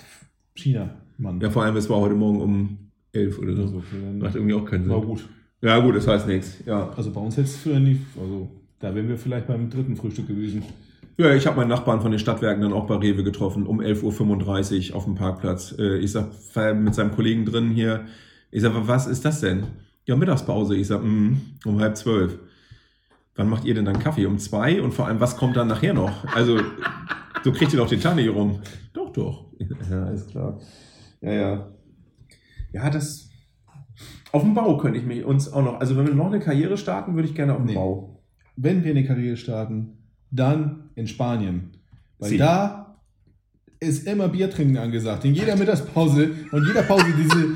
China, 0.54 0.90
Mann. 1.18 1.40
Ja, 1.40 1.50
vor 1.50 1.64
allem, 1.64 1.76
es 1.76 1.90
war 1.90 1.98
heute 1.98 2.14
Morgen 2.14 2.40
um 2.40 2.78
11 3.12 3.38
oder 3.40 3.56
so. 3.56 3.62
Also, 3.62 3.76
okay, 3.78 3.86
dann- 4.00 4.18
Macht 4.18 4.34
irgendwie 4.36 4.54
auch 4.54 4.64
keinen 4.64 4.88
War 4.88 5.00
Sinn. 5.00 5.08
gut. 5.08 5.28
Ja, 5.62 5.78
gut, 5.80 5.96
das 5.96 6.06
heißt 6.06 6.26
nichts. 6.28 6.62
Ja. 6.66 6.90
Also 6.96 7.10
bei 7.10 7.20
uns 7.20 7.36
hätte 7.36 7.48
es 7.48 7.56
früher 7.56 7.80
nicht, 7.80 8.02
also 8.20 8.48
da 8.78 8.94
wären 8.94 9.08
wir 9.08 9.16
vielleicht 9.18 9.46
beim 9.48 9.68
dritten 9.70 9.96
Frühstück 9.96 10.28
gewesen. 10.28 10.62
Ja, 11.18 11.34
ich 11.34 11.46
habe 11.46 11.56
meinen 11.56 11.70
Nachbarn 11.70 12.00
von 12.02 12.10
den 12.10 12.20
Stadtwerken 12.20 12.62
dann 12.62 12.74
auch 12.74 12.86
bei 12.86 12.96
Rewe 12.96 13.24
getroffen, 13.24 13.66
um 13.66 13.80
11.35 13.80 14.90
Uhr 14.90 14.96
auf 14.96 15.04
dem 15.04 15.14
Parkplatz. 15.14 15.74
Äh, 15.78 15.96
Ich 15.98 16.12
sag, 16.12 16.28
war 16.54 16.74
mit 16.74 16.94
seinem 16.94 17.10
Kollegen 17.10 17.46
drin 17.46 17.70
hier. 17.70 18.04
Ich 18.50 18.62
sag, 18.62 18.72
was 18.86 19.06
ist 19.06 19.24
das 19.24 19.40
denn? 19.40 19.64
Ja, 20.06 20.16
Mittagspause. 20.16 20.76
Ich 20.76 20.86
sag, 20.86 21.02
mm, 21.02 21.36
um 21.64 21.80
halb 21.80 21.96
zwölf. 21.96 22.38
Wann 23.34 23.48
macht 23.48 23.64
ihr 23.64 23.74
denn 23.74 23.84
dann 23.84 23.98
Kaffee? 23.98 24.26
Um 24.26 24.38
zwei? 24.38 24.80
Und 24.80 24.92
vor 24.94 25.06
allem, 25.06 25.20
was 25.20 25.36
kommt 25.36 25.56
dann 25.56 25.68
nachher 25.68 25.92
noch? 25.94 26.24
Also, 26.34 26.58
so 27.44 27.52
kriegt 27.52 27.72
ihr 27.72 27.78
doch 27.78 27.88
den 27.88 28.00
Tag 28.00 28.16
nicht 28.16 28.30
rum. 28.30 28.60
Doch, 28.92 29.12
doch. 29.12 29.46
Ja, 29.90 30.10
ist 30.10 30.30
klar. 30.30 30.58
Ja, 31.20 31.32
ja. 31.32 31.68
Ja, 32.72 32.90
das. 32.90 33.30
Auf 34.32 34.42
dem 34.42 34.54
Bau 34.54 34.76
könnte 34.76 34.98
ich 34.98 35.06
mich 35.06 35.24
uns 35.24 35.52
auch 35.52 35.62
noch. 35.64 35.80
Also, 35.80 35.96
wenn 35.96 36.06
wir 36.06 36.14
noch 36.14 36.26
eine 36.26 36.40
Karriere 36.40 36.76
starten, 36.76 37.14
würde 37.14 37.28
ich 37.28 37.34
gerne 37.34 37.52
auf 37.54 37.58
dem 37.58 37.66
Nee. 37.66 37.74
Bau. 37.74 38.22
Wenn 38.56 38.84
wir 38.84 38.90
eine 38.92 39.04
Karriere 39.04 39.36
starten, 39.36 39.98
dann 40.30 40.90
in 40.94 41.06
Spanien. 41.06 41.72
Weil 42.18 42.30
Sie. 42.30 42.36
da 42.38 42.96
ist 43.80 44.06
immer 44.06 44.28
Bier 44.28 44.50
trinken 44.50 44.78
angesagt. 44.78 45.24
In 45.24 45.34
jeder 45.34 45.56
Mittagspause 45.56 46.30
und 46.52 46.66
jeder 46.66 46.82
Pause 46.82 47.04
diese 47.18 47.54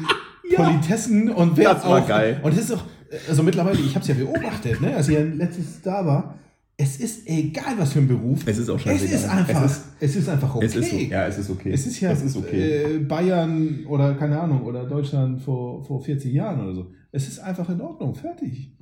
Politessen 0.56 1.30
und 1.30 1.56
wer 1.56 1.74
Das 1.74 1.84
war 1.84 2.02
auch. 2.02 2.08
geil. 2.08 2.40
Und 2.42 2.52
es 2.52 2.58
ist 2.60 2.72
auch, 2.72 2.84
also 3.28 3.42
mittlerweile, 3.42 3.78
ich 3.80 3.94
habe 3.94 4.02
es 4.02 4.08
ja 4.08 4.14
beobachtet, 4.14 4.80
ne, 4.80 4.94
als 4.94 5.08
ich 5.08 5.14
ja 5.14 5.22
letztes 5.24 5.82
da 5.82 6.04
war, 6.04 6.34
es 6.76 6.98
ist 6.98 7.28
egal, 7.28 7.74
was 7.76 7.92
für 7.92 7.98
ein 7.98 8.08
Beruf. 8.08 8.40
Es 8.46 8.56
ist 8.56 8.70
auch 8.70 8.76
Es 8.76 8.82
scheißegal. 8.82 9.14
ist 9.16 9.28
einfach, 9.28 9.64
Es 9.64 9.80
es 10.00 10.10
ist, 10.10 10.22
ist, 10.22 10.28
einfach 10.30 10.54
okay. 10.54 10.64
es 10.64 10.76
ist 10.76 10.90
so, 10.90 10.96
ja, 10.96 11.26
es 11.26 11.38
ist 11.38 11.50
okay. 11.50 11.72
Es 11.72 11.86
ist 11.86 12.00
ja 12.00 12.10
es 12.10 12.22
ist 12.22 12.36
okay. 12.36 12.94
äh, 12.96 12.98
Bayern 13.00 13.84
oder 13.86 14.14
keine 14.14 14.40
Ahnung 14.40 14.62
oder 14.62 14.84
Deutschland 14.84 15.42
vor, 15.42 15.84
vor 15.84 16.02
40 16.02 16.32
Jahren 16.32 16.60
oder 16.60 16.74
so. 16.74 16.90
Es 17.12 17.28
ist 17.28 17.38
einfach 17.40 17.68
in 17.68 17.80
Ordnung, 17.82 18.14
fertig. 18.14 18.72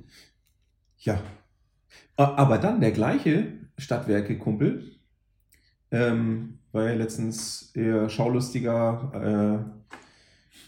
Ja. 0.99 1.19
Aber 2.15 2.57
dann 2.57 2.79
der 2.79 2.91
gleiche 2.91 3.47
Stadtwerke-Kumpel, 3.77 4.83
ähm, 5.91 6.59
war 6.71 6.87
ja 6.87 6.93
letztens 6.93 7.71
eher 7.73 8.07
schaulustiger, 8.09 9.65
äh, 9.65 9.97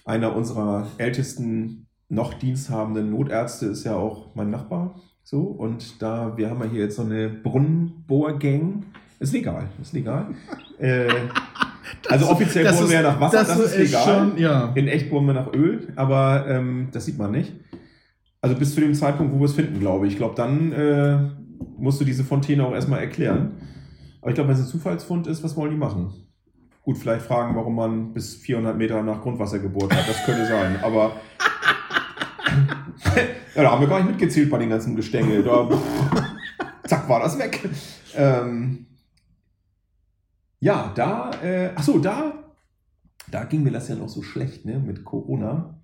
einer 0.05 0.35
unserer 0.35 0.87
ältesten 0.97 1.87
noch 2.09 2.33
diensthabenden 2.33 3.09
Notärzte 3.09 3.67
ist 3.67 3.83
ja 3.83 3.95
auch 3.95 4.35
mein 4.35 4.49
Nachbar. 4.49 4.95
So, 5.23 5.41
und 5.43 6.01
da, 6.01 6.35
wir 6.35 6.49
haben 6.49 6.59
ja 6.61 6.69
hier 6.69 6.81
jetzt 6.81 6.97
so 6.97 7.03
eine 7.03 7.29
Brunnenbohrgang. 7.29 8.83
Ist 9.19 9.33
legal, 9.33 9.67
ist 9.81 9.93
legal. 9.93 10.27
äh, 10.79 11.07
also 12.09 12.27
offiziell 12.29 12.65
bohren 12.65 12.89
wir 12.89 12.95
ja 12.95 13.01
nach 13.03 13.19
Wasser, 13.19 13.43
das, 13.43 13.59
ist 13.59 13.77
legal. 13.77 14.03
schon, 14.03 14.37
ja. 14.37 14.71
In 14.75 14.87
echt 14.87 15.09
bohren 15.09 15.25
wir 15.25 15.33
nach 15.33 15.53
Öl, 15.53 15.87
aber 15.95 16.45
ähm, 16.47 16.89
das 16.91 17.05
sieht 17.05 17.17
man 17.17 17.31
nicht. 17.31 17.53
Also 18.41 18.55
bis 18.55 18.73
zu 18.73 18.81
dem 18.81 18.93
Zeitpunkt, 18.93 19.33
wo 19.33 19.39
wir 19.39 19.45
es 19.45 19.53
finden, 19.53 19.79
glaube 19.79 20.07
ich. 20.07 20.13
Ich 20.13 20.17
glaube, 20.17 20.35
dann 20.35 20.71
äh, 20.71 21.19
musst 21.77 22.01
du 22.01 22.05
diese 22.05 22.23
Fontäne 22.23 22.65
auch 22.65 22.73
erstmal 22.73 22.99
erklären. 22.99 23.51
Aber 24.21 24.31
ich 24.31 24.35
glaube, 24.35 24.49
wenn 24.49 24.55
es 24.55 24.63
ein 24.63 24.67
Zufallsfund 24.67 25.27
ist, 25.27 25.43
was 25.43 25.55
wollen 25.55 25.71
die 25.71 25.77
machen? 25.77 26.13
Gut, 26.83 26.97
vielleicht 26.97 27.25
fragen, 27.25 27.55
warum 27.55 27.75
man 27.75 28.13
bis 28.13 28.35
400 28.35 28.75
Meter 28.75 29.03
nach 29.03 29.21
Grundwasser 29.21 29.59
gebohrt 29.59 29.95
hat. 29.95 30.09
Das 30.09 30.25
könnte 30.25 30.47
sein. 30.47 30.79
Aber 30.81 31.13
ja, 33.55 33.63
da 33.63 33.71
haben 33.71 33.81
wir 33.81 33.87
gar 33.87 33.99
nicht 33.99 34.09
mitgezählt 34.09 34.49
bei 34.49 34.57
den 34.57 34.69
ganzen 34.69 34.95
Gestänge. 34.95 35.43
Da, 35.43 35.69
zack, 36.87 37.07
war 37.07 37.19
das 37.19 37.37
weg. 37.37 37.69
Ähm, 38.15 38.87
ja, 40.59 40.91
da, 40.95 41.31
äh, 41.43 41.71
ach 41.75 41.83
so, 41.83 41.99
da, 41.99 42.33
da 43.29 43.43
ging 43.43 43.61
mir 43.61 43.71
das 43.71 43.87
ja 43.87 43.95
noch 43.95 44.09
so 44.09 44.23
schlecht, 44.23 44.65
ne, 44.65 44.79
mit 44.79 45.03
Corona. 45.03 45.81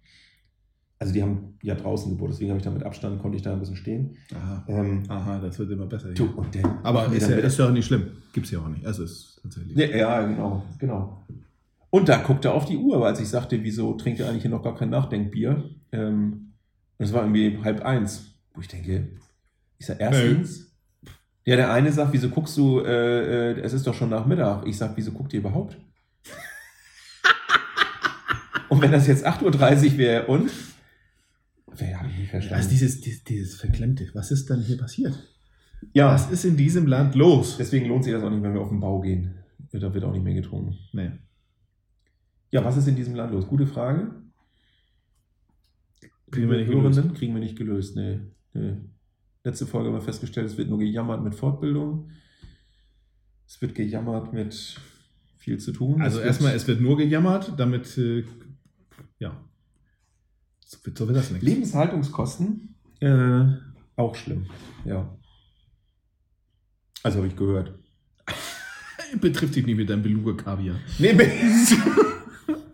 Also 1.00 1.14
die 1.14 1.22
haben 1.22 1.58
ja 1.62 1.76
draußen 1.76 2.12
gebohrt, 2.12 2.32
deswegen 2.32 2.50
habe 2.50 2.58
ich 2.58 2.64
da 2.66 2.72
mit 2.72 2.84
Abstand, 2.84 3.22
konnte 3.22 3.38
ich 3.38 3.44
da 3.44 3.54
ein 3.54 3.60
bisschen 3.60 3.76
stehen. 3.76 4.18
Aha. 4.34 4.66
Ähm, 4.68 5.04
Aha, 5.08 5.40
das 5.40 5.60
wird 5.60 5.70
immer 5.70 5.86
besser. 5.86 6.12
du, 6.14 6.26
und 6.36 6.54
dann, 6.56 6.80
Aber 6.84 7.08
Nee, 7.08 7.18
ist 7.18 7.30
ja, 7.30 7.38
ist 7.38 7.60
ja 7.60 7.68
auch 7.68 7.72
nicht 7.72 7.86
schlimm. 7.86 8.08
Gibt's 8.34 8.50
ja 8.50 8.60
auch 8.60 8.68
nicht. 8.68 8.86
Also 8.86 9.04
ist 9.04 9.40
tatsächlich. 9.44 9.76
Nee, 9.76 9.96
ja, 9.98 10.26
genau, 10.26 10.64
genau. 10.80 11.24
Und 11.92 12.10
da 12.10 12.18
guckte 12.18 12.48
er 12.50 12.56
auf 12.56 12.66
die 12.66 12.78
Uhr, 12.78 13.06
als 13.06 13.20
ich 13.20 13.30
sagte, 13.30 13.64
wieso 13.64 13.94
trinkt 13.94 14.20
er 14.20 14.30
eigentlich 14.30 14.42
hier 14.42 14.52
noch 14.52 14.64
gar 14.64 14.76
kein 14.76 14.90
Nachdenkbier? 14.90 15.70
Ähm, 15.92 16.54
und 16.98 17.06
es 17.06 17.14
war 17.14 17.22
irgendwie 17.22 17.60
halb 17.64 17.86
eins, 17.86 18.34
wo 18.56 18.62
ich 18.62 18.68
denke, 18.68 19.08
ich 19.78 19.86
sag 19.86 20.02
erstens, 20.02 20.72
ja, 21.46 21.56
der 21.56 21.72
eine 21.72 21.92
sagt, 21.92 22.12
wieso 22.12 22.30
guckst 22.30 22.58
du, 22.58 22.80
äh, 22.80 23.52
äh, 23.52 23.60
es 23.62 23.72
ist 23.72 23.86
doch 23.88 23.94
schon 23.94 24.10
Nachmittag. 24.10 24.66
Ich 24.66 24.78
sag, 24.78 24.98
wieso 24.98 25.12
guckt 25.12 25.32
ihr 25.34 25.40
überhaupt? 25.40 25.78
und 28.70 28.82
wenn 28.82 28.92
das 28.92 29.08
jetzt 29.08 29.26
8.30 29.26 29.92
Uhr 29.94 29.98
wäre 29.98 30.26
und? 30.26 30.50
Habe 31.82 32.10
ich 32.10 32.18
nicht 32.18 32.30
verstanden. 32.30 32.56
Also 32.56 32.70
dieses, 32.70 33.02
dieses, 33.02 33.24
dieses 33.24 33.56
Verklemmte. 33.56 34.10
Was 34.14 34.32
ist 34.32 34.50
denn 34.50 34.62
hier 34.62 34.78
passiert? 34.78 35.18
ja, 35.94 36.14
Was 36.14 36.32
ist 36.32 36.46
in 36.46 36.58
diesem 36.58 36.88
Land 36.88 37.16
los? 37.16 37.58
deswegen 37.58 37.88
lohnt 37.88 38.04
sich 38.04 38.14
das 38.14 38.24
auch 38.24 38.30
nicht, 38.30 38.42
wenn 38.42 38.54
wir 38.54 38.62
auf 38.62 38.70
den 38.70 38.80
Bau 38.80 39.00
gehen. 39.02 39.36
Da 39.72 39.94
wird 39.94 40.04
auch 40.04 40.12
nicht 40.12 40.24
mehr 40.24 40.34
getrunken. 40.34 40.78
Nee. 40.94 41.12
Ja, 42.52 42.64
was 42.64 42.78
ist 42.78 42.88
in 42.88 42.96
diesem 42.96 43.16
Land 43.16 43.32
los? 43.32 43.48
Gute 43.48 43.68
Frage. 43.68 44.12
Kriegen 46.32 46.50
wir 46.50 46.58
nicht 46.58 46.70
gelöst. 46.70 47.16
Kriegen 47.16 47.34
wir 47.34 47.42
nicht 47.42 47.58
gelöst, 47.58 47.96
nee. 47.96 48.20
nee. 48.54 48.76
Letzte 49.44 49.66
Folge 49.66 49.90
haben 49.90 49.96
wir 49.96 50.02
festgestellt, 50.02 50.48
es 50.48 50.58
wird 50.58 50.70
nur 50.70 50.80
gejammert 50.80 51.24
mit 51.24 51.36
Fortbildung. 51.36 52.10
Es 53.46 53.62
wird 53.62 53.76
gejammert 53.76 54.34
mit 54.34 54.78
viel 55.38 55.58
zu 55.58 55.72
tun. 55.72 56.02
Also 56.02 56.20
erstmal, 56.20 56.54
es 56.54 56.68
wird 56.68 56.82
nur 56.82 56.98
gejammert, 56.98 57.54
damit, 57.58 57.98
äh, 57.98 58.26
ja. 59.20 59.42
So 60.70 60.78
wird, 60.84 60.98
so 60.98 61.08
wird 61.08 61.18
das 61.18 61.32
nichts. 61.32 61.46
Lebenshaltungskosten 61.46 62.76
äh, 63.00 63.46
auch 63.96 64.16
schlimm. 64.16 64.48
Ja. 64.84 65.18
Also 67.04 67.20
habe 67.20 67.28
ich 67.28 67.38
gehört. 67.38 67.80
Betrifft 69.22 69.56
dich 69.56 69.66
nicht 69.66 69.78
mit 69.78 69.90
deinem 69.90 70.04
Beluga-Kaviar. 70.04 70.76
Nee, 71.00 71.12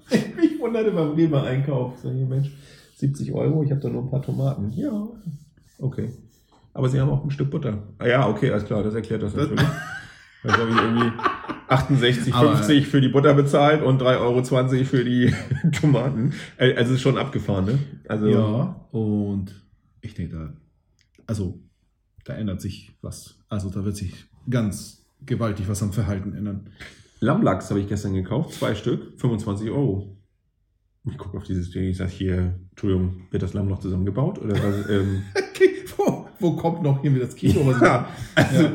ich 0.10 0.60
wunderte 0.60 0.90
beim 0.90 1.12
Rewe-Einkauf. 1.12 2.04
Ich, 2.04 2.28
Mensch, 2.28 2.50
70 2.96 3.32
Euro, 3.32 3.62
ich 3.64 3.70
habe 3.70 3.82
da 3.82 3.90
nur 3.90 4.02
ein 4.02 4.10
paar 4.10 4.24
Tomaten. 4.24 4.72
Ja, 4.72 5.08
okay. 5.78 6.12
Aber 6.74 6.90
sie 6.90 7.00
haben 7.00 7.12
auch 7.12 7.24
ein 7.24 7.30
Stück 7.30 7.52
Butter. 7.52 7.84
Ah 8.00 8.08
ja, 8.08 8.28
okay, 8.28 8.50
alles 8.50 8.66
klar, 8.66 8.82
das 8.82 8.96
erklärt 8.96 9.22
das 9.22 9.36
natürlich. 9.36 9.68
Das 10.42 10.58
habe 10.58 10.72
ich 10.72 10.78
irgendwie 10.78 11.12
68,50 11.74 12.34
Aber- 12.34 12.58
für 12.86 13.02
die 13.02 13.08
Butter 13.10 13.34
bezahlt 13.34 13.82
und 13.84 14.02
3,20 14.02 14.20
Euro 14.20 14.86
für 14.86 15.04
die 15.04 15.34
Tomaten. 15.72 16.34
Äh, 16.58 16.76
Also 16.76 16.94
ist 16.94 17.02
schon 17.02 17.18
abgefahren, 17.18 17.66
ne? 17.66 17.80
Also, 18.08 18.28
Ja, 18.28 18.88
und 18.92 19.54
ich 20.02 20.14
denke, 20.14 20.36
da, 20.36 20.54
also, 21.28 21.60
da 22.26 22.34
ändert 22.36 22.62
sich 22.62 22.92
was. 23.02 23.38
Also, 23.50 23.70
da 23.70 23.84
wird 23.86 23.96
sich 23.96 24.14
ganz 24.50 25.06
gewaltig 25.26 25.68
was 25.70 25.82
am 25.84 25.94
Verhalten 25.94 26.34
ändern. 26.34 26.70
Lammlachs 27.20 27.70
habe 27.70 27.80
ich 27.80 27.88
gestern 27.88 28.14
gekauft, 28.14 28.54
zwei 28.54 28.76
Stück, 28.76 29.14
25 29.20 29.70
Euro. 29.70 30.18
Ich 31.10 31.18
gucke 31.18 31.38
auf 31.38 31.44
dieses 31.44 31.72
Ding, 31.72 31.84
ich 31.84 31.98
sage 31.98 32.12
hier, 32.12 32.56
Entschuldigung, 32.72 33.24
wird 33.32 33.44
das 33.44 33.54
Lamm 33.54 33.68
noch 33.68 33.80
zusammengebaut? 33.80 34.40
Oder 34.40 34.56
was, 34.56 34.90
ähm, 34.90 35.24
wo, 35.98 36.28
wo 36.40 36.56
kommt 36.56 36.82
noch 36.82 37.02
hier 37.02 37.14
wieder 37.16 37.30
das? 37.30 37.66
Was 37.66 37.82
ja, 37.82 38.08
also, 38.36 38.64
Ja. 38.64 38.72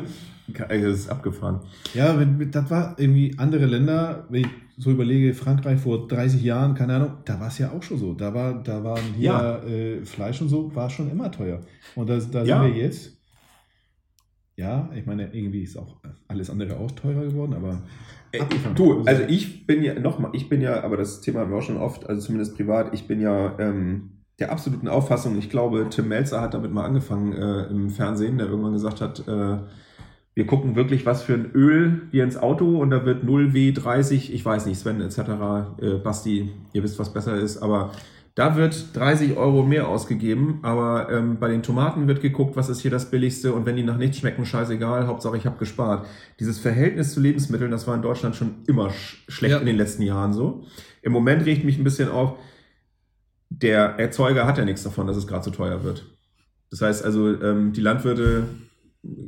Das 0.57 0.71
ist 1.01 1.09
abgefahren. 1.11 1.61
Ja, 1.95 2.19
wenn, 2.19 2.51
das 2.51 2.71
war 2.71 2.95
irgendwie 2.99 3.35
andere 3.39 3.67
Länder, 3.67 4.27
wenn 4.31 4.43
ich 4.43 4.49
so 4.77 4.91
überlege, 4.93 5.35
Frankreich 5.35 5.81
vor 5.81 6.07
30 6.07 6.43
Jahren, 6.43 6.75
keine 6.75 6.95
Ahnung, 6.95 7.13
da 7.25 7.41
war 7.41 7.49
es 7.49 7.59
ja 7.59 7.73
auch 7.73 7.83
schon 7.83 7.99
so. 7.99 8.15
Da, 8.15 8.33
war, 8.33 8.63
da 8.63 8.83
waren 8.85 9.03
hier 9.17 9.25
Ja. 9.33 9.59
äh, 9.65 10.05
Fleisch 10.05 10.41
und 10.41 10.49
so, 10.49 10.75
war 10.75 10.89
schon 10.89 11.11
immer 11.11 11.31
teuer. 11.31 11.61
Und 11.97 12.09
da, 12.09 12.19
da 12.19 12.45
Ja. 12.45 12.63
sind 12.63 12.75
wir 12.75 12.83
jetzt. 12.83 13.17
Ja, 14.57 14.89
ich 14.95 15.07
meine, 15.07 15.33
irgendwie 15.33 15.63
ist 15.63 15.77
auch 15.77 15.97
alles 16.27 16.51
andere 16.51 16.77
auch 16.79 16.91
teurer 16.93 17.25
geworden, 17.27 17.55
aber 17.55 17.83
Äh, 18.33 18.41
Abgefahren. 18.41 18.75
Du, 18.77 19.03
also 19.05 19.23
ich 19.29 19.67
bin 19.67 19.83
ja, 19.83 19.99
nochmal, 19.99 20.33
ich 20.35 20.49
bin 20.49 20.61
ja, 20.61 20.83
aber 20.83 20.97
das 20.97 21.21
Thema 21.23 21.41
haben 21.41 21.51
wir 21.51 21.59
auch 21.59 21.63
schon 21.63 21.77
oft, 21.79 22.09
also 22.09 22.21
zumindest 22.21 22.57
privat, 22.57 22.93
ich 22.93 23.07
bin 23.07 23.21
ja 23.21 23.59
ähm, 23.59 24.11
der 24.39 24.53
absoluten 24.53 24.87
Auffassung, 24.87 25.39
ich 25.39 25.49
glaube, 25.49 25.87
Tim 25.91 26.09
Melzer 26.09 26.41
hat 26.41 26.55
damit 26.55 26.73
mal 26.73 26.85
angefangen 26.85 27.33
äh, 27.33 27.65
im 27.71 27.89
Fernsehen, 27.89 28.37
der 28.39 28.49
irgendwann 28.49 28.73
gesagt 28.75 29.01
hat, 29.01 29.27
äh, 29.27 29.59
wir 30.39 30.47
gucken 30.47 30.77
wirklich, 30.77 31.05
was 31.05 31.25
für 31.25 31.35
ein 31.35 31.51
Öl 31.53 32.03
wir 32.13 32.23
ins 32.23 32.37
Auto 32.37 32.79
und 32.79 32.91
da 32.91 33.05
wird 33.05 33.25
0W30, 33.25 34.31
ich 34.31 34.45
weiß 34.45 34.67
nicht, 34.67 34.79
Sven 34.79 35.01
etc., 35.01 35.19
äh, 35.83 35.95
Basti, 35.97 36.53
ihr 36.73 36.85
wisst, 36.85 36.97
was 37.01 37.13
besser 37.13 37.35
ist, 37.35 37.59
aber 37.59 37.91
da 38.37 38.55
wird 38.55 38.97
30 38.97 39.37
Euro 39.37 39.65
mehr 39.65 39.89
ausgegeben, 39.89 40.61
aber 40.63 41.11
ähm, 41.11 41.41
bei 41.41 41.49
den 41.49 41.65
Tomaten 41.65 42.07
wird 42.07 42.23
geguckt, 42.23 42.55
was 42.55 42.69
ist 42.69 42.83
hier 42.83 42.93
das 42.93 43.11
billigste 43.11 43.53
und 43.53 43.67
wenn 43.67 43.75
die 43.75 43.83
nach 43.83 43.97
nichts 43.97 44.19
schmecken, 44.19 44.47
scheißegal, 44.47 45.09
Hauptsache 45.09 45.37
ich 45.37 45.45
habe 45.45 45.59
gespart. 45.59 46.07
Dieses 46.39 46.61
Verhältnis 46.61 47.15
zu 47.15 47.19
Lebensmitteln, 47.21 47.73
das 47.73 47.89
war 47.89 47.97
in 47.97 48.03
Deutschland 48.03 48.37
schon 48.37 48.63
immer 48.69 48.91
sch 48.91 49.25
schlecht 49.27 49.55
Ja. 49.55 49.59
in 49.59 49.67
den 49.67 49.77
letzten 49.77 50.03
Jahren 50.03 50.33
so. 50.33 50.63
Im 51.03 51.11
Moment 51.11 51.47
regt 51.47 51.65
mich 51.65 51.79
ein 51.79 51.85
bisschen 51.85 52.11
auf, 52.11 52.35
der 53.51 53.99
Erzeuger 53.99 54.47
hat 54.47 54.57
ja 54.57 54.65
nichts 54.65 54.85
davon, 54.85 55.09
dass 55.09 55.17
es 55.17 55.27
gerade 55.27 55.43
so 55.43 55.51
teuer 55.51 55.83
wird. 55.83 56.07
Das 56.71 56.81
heißt 56.81 57.05
also, 57.05 57.43
ähm, 57.43 57.73
die 57.73 57.81
Landwirte 57.81 58.45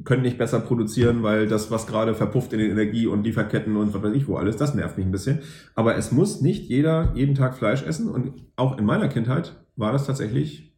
können 0.04 0.22
nicht 0.22 0.36
besser 0.38 0.60
produzieren, 0.60 1.22
weil 1.22 1.46
das, 1.46 1.70
was 1.70 1.86
gerade 1.86 2.14
verpufft 2.14 2.52
in 2.52 2.58
den 2.58 2.72
Energie- 2.72 3.06
und 3.06 3.22
Lieferketten 3.24 3.76
und 3.76 3.94
was 3.94 4.02
weiß 4.02 4.14
ich 4.14 4.26
wo 4.26 4.36
alles, 4.36 4.56
das 4.56 4.74
nervt 4.74 4.96
mich 4.96 5.06
ein 5.06 5.12
bisschen. 5.12 5.40
Aber 5.74 5.96
es 5.96 6.10
muss 6.12 6.40
nicht 6.40 6.68
jeder 6.68 7.12
jeden 7.14 7.34
Tag 7.34 7.56
Fleisch 7.56 7.82
essen 7.84 8.08
und 8.08 8.44
auch 8.56 8.78
in 8.78 8.84
meiner 8.84 9.08
Kindheit 9.08 9.64
war 9.76 9.92
das 9.92 10.06
tatsächlich 10.06 10.76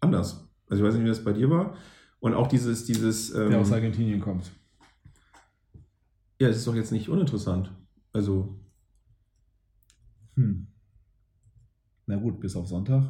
anders. 0.00 0.48
Also 0.68 0.82
ich 0.82 0.88
weiß 0.88 0.94
nicht, 0.94 1.04
wie 1.04 1.08
das 1.08 1.24
bei 1.24 1.32
dir 1.32 1.48
war. 1.50 1.76
Und 2.18 2.34
auch 2.34 2.48
dieses, 2.48 2.84
dieses, 2.84 3.32
ähm, 3.34 3.50
Der 3.50 3.60
aus 3.60 3.70
Argentinien 3.72 4.20
kommt. 4.20 4.50
ja, 6.40 6.48
es 6.48 6.56
ist 6.56 6.66
doch 6.66 6.74
jetzt 6.74 6.92
nicht 6.92 7.08
uninteressant. 7.08 7.72
Also, 8.12 8.58
Hm. 10.34 10.66
Na 12.06 12.16
gut, 12.16 12.40
bis 12.40 12.54
auf 12.56 12.66
Sonntag. 12.66 13.04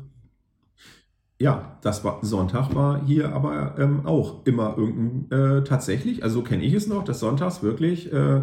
Ja, 1.38 1.79
das 1.83 2.03
war, 2.05 2.18
Sonntag 2.22 2.75
war 2.75 3.05
hier 3.05 3.35
aber 3.35 3.75
ähm, 3.79 4.07
auch 4.07 4.46
immer 4.46 4.77
irgendein, 4.79 5.59
äh, 5.59 5.64
tatsächlich, 5.64 6.22
also 6.22 6.37
so 6.37 6.42
kenne 6.42 6.64
ich 6.64 6.72
es 6.72 6.87
noch, 6.87 7.05
dass 7.05 7.20
sonntags 7.20 7.62
wirklich, 7.62 8.11
äh, 8.12 8.42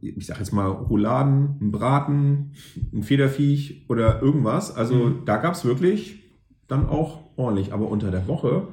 ich 0.00 0.26
sag 0.26 0.38
jetzt 0.38 0.52
mal, 0.52 0.66
Rouladen, 0.66 1.58
ein 1.60 1.70
Braten, 1.70 2.52
ein 2.92 3.02
Federviech 3.02 3.86
oder 3.88 4.22
irgendwas. 4.22 4.74
Also 4.74 4.94
Mhm. 4.94 5.24
da 5.26 5.36
gab 5.36 5.54
es 5.54 5.64
wirklich 5.64 6.22
dann 6.68 6.88
auch 6.88 7.20
ordentlich, 7.36 7.72
aber 7.72 7.88
unter 7.88 8.10
der 8.10 8.26
Woche 8.26 8.68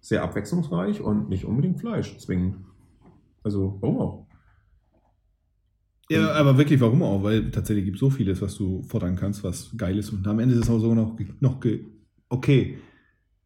sehr 0.00 0.22
abwechslungsreich 0.22 1.00
und 1.00 1.28
nicht 1.28 1.44
unbedingt 1.46 1.80
Fleisch 1.80 2.16
zwingend. 2.18 2.56
Also, 3.42 3.78
oh. 3.80 4.26
Ja, 6.10 6.32
aber 6.32 6.56
wirklich, 6.56 6.80
warum 6.80 7.02
auch? 7.02 7.22
Weil 7.22 7.50
tatsächlich 7.50 7.84
gibt 7.84 7.96
es 7.96 8.00
so 8.00 8.10
vieles, 8.10 8.40
was 8.40 8.54
du 8.54 8.82
fordern 8.84 9.16
kannst, 9.16 9.44
was 9.44 9.76
geil 9.76 9.98
ist. 9.98 10.10
Und 10.10 10.26
am 10.26 10.38
Ende 10.38 10.54
ist 10.54 10.62
es 10.62 10.70
auch 10.70 10.78
so 10.78 10.94
noch, 10.94 11.16
noch 11.40 11.60
okay, 12.28 12.78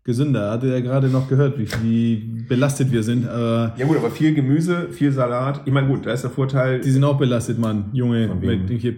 gesünder. 0.05 0.51
Hatte 0.51 0.73
er 0.73 0.83
gerade 0.83 1.09
noch 1.09 1.29
gehört, 1.29 1.59
wie, 1.59 1.69
wie 1.83 2.43
belastet 2.49 2.91
wir 2.93 3.03
sind. 3.03 3.27
Aber 3.29 3.75
Ja 3.79 3.87
gut, 3.87 3.97
aber 3.97 4.11
viel 4.11 4.35
Gemüse, 4.35 4.89
viel 4.91 5.13
Salat. 5.13 5.63
Ich 5.67 5.73
meine, 5.73 5.89
gut, 5.89 6.07
da 6.07 6.13
ist 6.13 6.23
der 6.23 6.31
Vorteil. 6.31 6.81
die 6.81 6.91
sind 6.91 7.05
auch 7.05 7.19
belastet, 7.19 7.59
Mann. 7.59 7.91
Junge, 7.93 8.35
mit 8.35 8.71
hier 8.81 8.97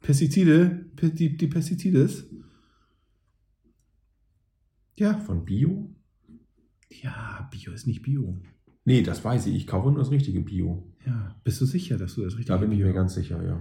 Pestizide, 0.00 0.86
Pe- 0.96 1.10
die, 1.10 1.36
die 1.36 1.46
Pestizides. 1.46 2.24
Ja. 4.98 5.14
von 5.18 5.44
Bio? 5.44 5.94
Ja, 7.02 7.48
Bio 7.50 7.72
ist 7.72 7.86
nicht 7.86 8.02
Bio. 8.02 8.40
Nee, 8.84 9.02
das 9.02 9.24
weiß 9.24 9.46
ich. 9.46 9.54
Ich 9.54 9.66
kaufe 9.66 9.88
nur 9.90 9.98
das 9.98 10.10
richtige 10.10 10.40
Bio. 10.40 10.86
Ja, 11.06 11.36
bist 11.44 11.60
du 11.60 11.66
sicher, 11.66 11.96
dass 11.96 12.14
du 12.14 12.22
das 12.22 12.34
richtige 12.34 12.48
Da 12.52 12.56
bin 12.58 12.72
ich 12.72 12.78
Bio 12.78 12.88
mir 12.88 12.92
ganz 12.94 13.14
sicher, 13.14 13.42
ja. 13.42 13.60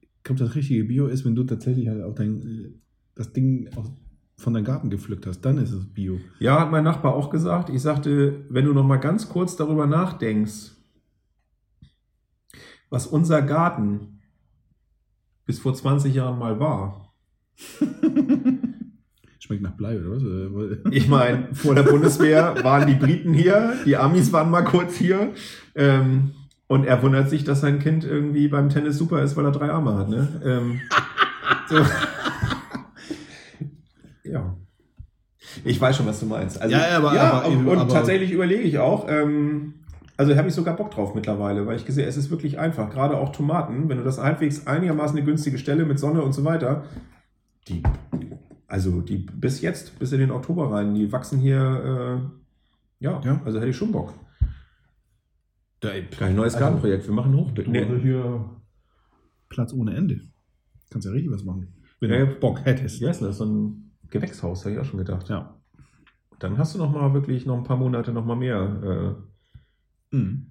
Ich 0.00 0.22
glaube, 0.22 0.38
das 0.40 0.54
richtige 0.54 0.84
Bio 0.84 1.06
ist, 1.06 1.24
wenn 1.24 1.34
du 1.34 1.44
tatsächlich 1.44 1.88
halt 1.88 2.02
auch 2.02 2.14
dein, 2.14 2.42
äh, 2.42 2.70
das 3.14 3.32
Ding 3.32 3.68
aus, 3.76 3.90
von 4.38 4.54
deinem 4.54 4.64
Garten 4.64 4.88
gepflückt 4.88 5.26
hast, 5.26 5.40
dann 5.42 5.58
ist 5.58 5.72
es 5.72 5.84
Bio. 5.84 6.20
Ja, 6.38 6.60
hat 6.60 6.70
mein 6.70 6.84
Nachbar 6.84 7.14
auch 7.14 7.28
gesagt. 7.28 7.68
Ich 7.70 7.82
sagte, 7.82 8.44
wenn 8.48 8.64
du 8.64 8.72
noch 8.72 8.84
mal 8.84 8.96
ganz 8.96 9.28
kurz 9.28 9.56
darüber 9.56 9.86
nachdenkst, 9.86 10.72
was 12.88 13.06
unser 13.06 13.42
Garten 13.42 14.20
bis 15.44 15.58
vor 15.58 15.74
20 15.74 16.14
Jahren 16.14 16.38
mal 16.38 16.60
war. 16.60 17.12
Schmeckt 19.40 19.62
nach 19.62 19.76
Blei 19.76 19.98
oder 19.98 20.10
was? 20.10 20.92
Ich 20.92 21.08
meine, 21.08 21.54
vor 21.54 21.74
der 21.74 21.82
Bundeswehr 21.82 22.62
waren 22.62 22.86
die 22.86 22.94
Briten 22.94 23.34
hier, 23.34 23.74
die 23.84 23.96
Amis 23.96 24.32
waren 24.32 24.50
mal 24.50 24.62
kurz 24.62 24.96
hier. 24.96 25.32
Ähm, 25.74 26.32
und 26.68 26.84
er 26.84 27.02
wundert 27.02 27.30
sich, 27.30 27.44
dass 27.44 27.62
sein 27.62 27.78
Kind 27.78 28.04
irgendwie 28.04 28.46
beim 28.48 28.68
Tennis 28.68 28.98
super 28.98 29.22
ist, 29.22 29.36
weil 29.36 29.46
er 29.46 29.52
drei 29.52 29.70
Arme 29.70 29.96
hat. 29.96 30.10
Ne? 30.10 30.28
Ähm, 30.44 30.80
so. 31.68 31.76
ja. 34.24 34.54
Ich 35.64 35.80
weiß 35.80 35.96
schon, 35.96 36.06
was 36.06 36.20
du 36.20 36.26
meinst. 36.26 36.60
Also, 36.60 36.74
Ja, 36.76 36.96
aber- 36.96 37.12
aber- 37.12 37.46
und, 37.48 37.66
und 37.66 37.78
aber- 37.78 37.88
tatsächlich 37.92 38.30
überlege 38.32 38.62
ich 38.62 38.78
auch, 38.78 39.06
ähm, 39.08 39.74
also 40.16 40.34
habe 40.36 40.48
ich 40.48 40.54
sogar 40.54 40.74
Bock 40.76 40.90
drauf 40.90 41.14
mittlerweile, 41.14 41.66
weil 41.66 41.76
ich 41.76 41.84
gesehen, 41.86 42.08
es 42.08 42.16
ist 42.16 42.30
wirklich 42.30 42.58
einfach. 42.58 42.90
Gerade 42.90 43.16
auch 43.16 43.30
Tomaten, 43.32 43.88
wenn 43.88 43.98
du 43.98 44.04
das 44.04 44.18
halbwegs 44.18 44.66
einigermaßen 44.66 45.16
eine 45.16 45.24
günstige 45.26 45.58
Stelle 45.58 45.84
mit 45.84 45.98
Sonne 45.98 46.22
und 46.22 46.32
so 46.32 46.44
weiter, 46.44 46.84
die, 47.68 47.82
also 48.66 49.00
die 49.00 49.18
bis 49.18 49.60
jetzt, 49.60 49.98
bis 49.98 50.12
in 50.12 50.18
den 50.20 50.30
Oktober 50.30 50.72
rein, 50.72 50.94
die 50.94 51.10
wachsen 51.12 51.38
hier, 51.38 52.20
äh, 53.00 53.04
ja, 53.04 53.20
Ja. 53.24 53.40
also 53.44 53.58
hätte 53.58 53.70
ich 53.70 53.76
schon 53.76 53.92
Bock. 53.92 54.12
da, 55.80 55.90
Geil, 56.18 56.34
neues 56.34 56.54
Also, 56.54 56.64
Gartenprojekt, 56.64 57.06
wir 57.06 57.14
machen 57.14 57.34
hoch. 57.36 57.52
Nee, 57.66 57.86
hier 58.02 58.50
Platz 59.48 59.72
ohne 59.72 59.94
Ende. 59.94 60.20
Kannst 60.90 61.06
ja 61.06 61.12
richtig 61.12 61.30
was 61.32 61.44
machen. 61.44 61.68
Wenn 62.00 62.10
Ja, 62.10 62.18
du 62.24 62.32
ja. 62.32 62.38
Bock 62.40 62.64
hättest. 62.64 63.00
heißt 63.02 63.20
denn 63.20 63.28
das? 63.28 63.38
So 63.38 63.44
ein 63.44 63.87
Gewächshaus, 64.10 64.64
habe 64.64 64.74
ich 64.74 64.80
auch 64.80 64.84
schon 64.84 64.98
gedacht. 64.98 65.28
Ja. 65.28 65.54
Dann 66.38 66.56
hast 66.58 66.74
du 66.74 66.78
noch 66.78 66.90
mal 66.92 67.12
wirklich 67.14 67.46
noch 67.46 67.56
ein 67.56 67.64
paar 67.64 67.76
Monate 67.76 68.12
noch 68.12 68.24
mal 68.24 68.36
mehr. 68.36 69.16
Mhm. 70.10 70.50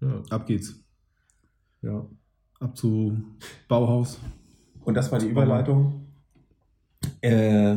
Äh, 0.00 0.06
ja, 0.06 0.22
Ab 0.30 0.46
geht's. 0.46 0.84
ja. 1.82 2.06
Ab 2.58 2.76
zu 2.76 3.22
Bauhaus. 3.68 4.18
Und 4.80 4.94
das 4.94 5.12
war 5.12 5.18
die 5.18 5.28
Überleitung. 5.28 6.06
Äh, 7.20 7.76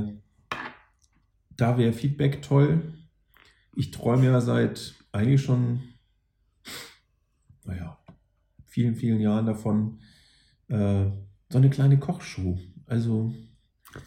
da 1.57 1.77
wäre 1.77 1.91
Feedback 1.91 2.41
toll. 2.41 2.93
Ich 3.75 3.91
träume 3.91 4.25
ja 4.25 4.39
seit 4.39 4.95
eigentlich 5.11 5.41
schon, 5.43 5.81
naja, 7.65 7.99
vielen, 8.65 8.95
vielen 8.95 9.19
Jahren 9.19 9.45
davon, 9.45 9.99
äh, 10.69 11.05
so 11.49 11.57
eine 11.57 11.69
kleine 11.69 11.99
Kochshow. 11.99 12.57
Also, 12.85 13.33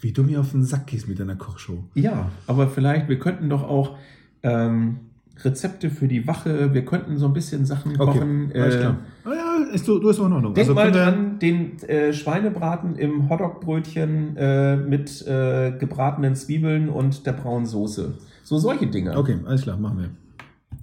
Wie 0.01 0.11
du 0.13 0.23
mir 0.23 0.39
auf 0.39 0.51
den 0.51 0.63
Sack 0.63 0.87
gehst 0.87 1.07
mit 1.09 1.19
deiner 1.19 1.35
Kochshow. 1.35 1.83
ja, 1.95 2.29
aber 2.47 2.67
vielleicht, 2.67 3.09
wir 3.09 3.19
könnten 3.19 3.49
doch 3.49 3.63
auch 3.63 3.97
ähm, 4.41 4.97
Rezepte 5.43 5.89
für 5.89 6.07
die 6.07 6.25
Wache, 6.27 6.73
wir 6.73 6.85
könnten 6.85 7.17
so 7.17 7.25
ein 7.25 7.33
bisschen 7.33 7.65
Sachen 7.65 7.97
kochen. 7.97 8.51
alles 8.53 8.75
äh, 8.75 8.79
klar. 8.79 8.97
Ah 9.25 9.29
ja, 9.33 9.65
ist, 9.73 9.87
du, 9.87 9.99
du 9.99 10.09
ist 10.09 10.19
auch 10.19 10.29
Ordnung. 10.31 10.53
Denk 10.53 10.69
mal 10.73 10.83
können 10.91 10.95
wir- 10.95 11.01
dran, 11.03 11.39
den 11.39 11.79
äh, 11.89 12.13
Schweinebraten 12.13 12.95
im 12.95 13.29
Hotdog-Brötchen 13.29 14.37
äh, 14.37 14.77
mit 14.77 15.25
äh, 15.27 15.71
gebratenen 15.77 16.35
Zwiebeln 16.35 16.87
und 16.89 17.25
der 17.25 17.33
braunen 17.33 17.65
Soße. 17.65 18.13
So 18.43 18.57
solche 18.59 18.87
Dinge. 18.87 19.17
Okay, 19.17 19.37
alles 19.45 19.63
klar, 19.63 19.77
machen 19.77 19.99
wir. 19.99 20.09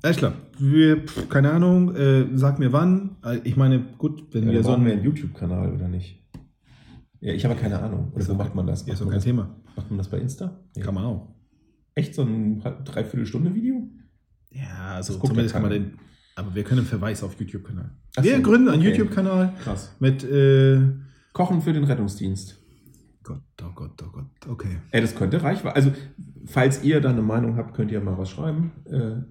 Alles 0.02 0.16
klar. 0.16 0.32
Wir, 0.58 0.96
pf, 1.06 1.28
keine 1.28 1.52
Ahnung, 1.52 1.94
äh, 1.94 2.26
sag 2.34 2.58
mir 2.58 2.72
wann. 2.72 3.16
Äh, 3.24 3.38
Ich 3.44 3.56
meine, 3.56 3.80
gut, 3.98 4.24
wenn 4.32 4.44
Ja, 4.44 4.48
wir 4.50 4.54
wir 4.58 4.62
so 4.64 4.72
einen 4.74 5.02
YouTube-Kanal 5.04 5.72
oder 5.74 5.88
nicht? 5.88 6.19
Ja, 7.20 7.34
ich 7.34 7.44
habe 7.44 7.54
keine 7.54 7.80
Ahnung. 7.80 8.12
Oder 8.14 8.28
wo 8.28 8.34
macht 8.34 8.54
man 8.54 8.66
das? 8.66 8.86
Ja, 8.86 8.94
ist 8.94 9.00
Macht 9.00 9.06
doch 9.06 9.10
kein 9.10 9.18
das, 9.18 9.24
Thema. 9.24 9.56
macht 9.76 9.90
man 9.90 9.98
das 9.98 10.08
bei 10.08 10.18
Insta? 10.18 10.58
Ja. 10.74 10.84
Kann 10.84 10.94
man 10.94 11.04
auch. 11.04 11.34
Echt 11.94 12.14
so 12.14 12.22
ein 12.22 12.60
Dreiviertelstunde-Video? 12.60 13.88
Ja, 14.50 14.94
also 14.94 15.18
zumindest 15.18 15.54
ja 15.54 15.60
kann 15.60 15.62
man 15.62 15.70
den. 15.70 15.98
Aber 16.36 16.54
wir 16.54 16.64
können 16.64 16.80
einen 16.80 16.88
Verweis 16.88 17.22
auf 17.22 17.38
YouTube-Kanal. 17.38 17.90
Wir 18.20 18.36
so, 18.36 18.42
gründen 18.42 18.68
einen 18.68 18.80
okay. 18.80 18.90
YouTube-Kanal 18.90 19.52
Krass. 19.62 19.94
mit. 20.00 20.24
Äh, 20.24 20.80
Kochen 21.32 21.60
für 21.60 21.72
den 21.72 21.84
Rettungsdienst. 21.84 22.58
Gott, 23.22 23.42
oh 23.62 23.70
Gott, 23.74 24.02
oh 24.02 24.10
Gott. 24.10 24.48
Okay. 24.48 24.78
Ey, 24.90 25.00
das 25.00 25.14
könnte 25.14 25.42
reichweite. 25.42 25.76
Also, 25.76 25.92
falls 26.46 26.82
ihr 26.82 27.00
da 27.00 27.10
eine 27.10 27.22
Meinung 27.22 27.56
habt, 27.56 27.74
könnt 27.74 27.92
ihr 27.92 28.00
mal 28.00 28.16
was 28.18 28.30
schreiben. 28.30 28.72
Äh, 28.86 29.22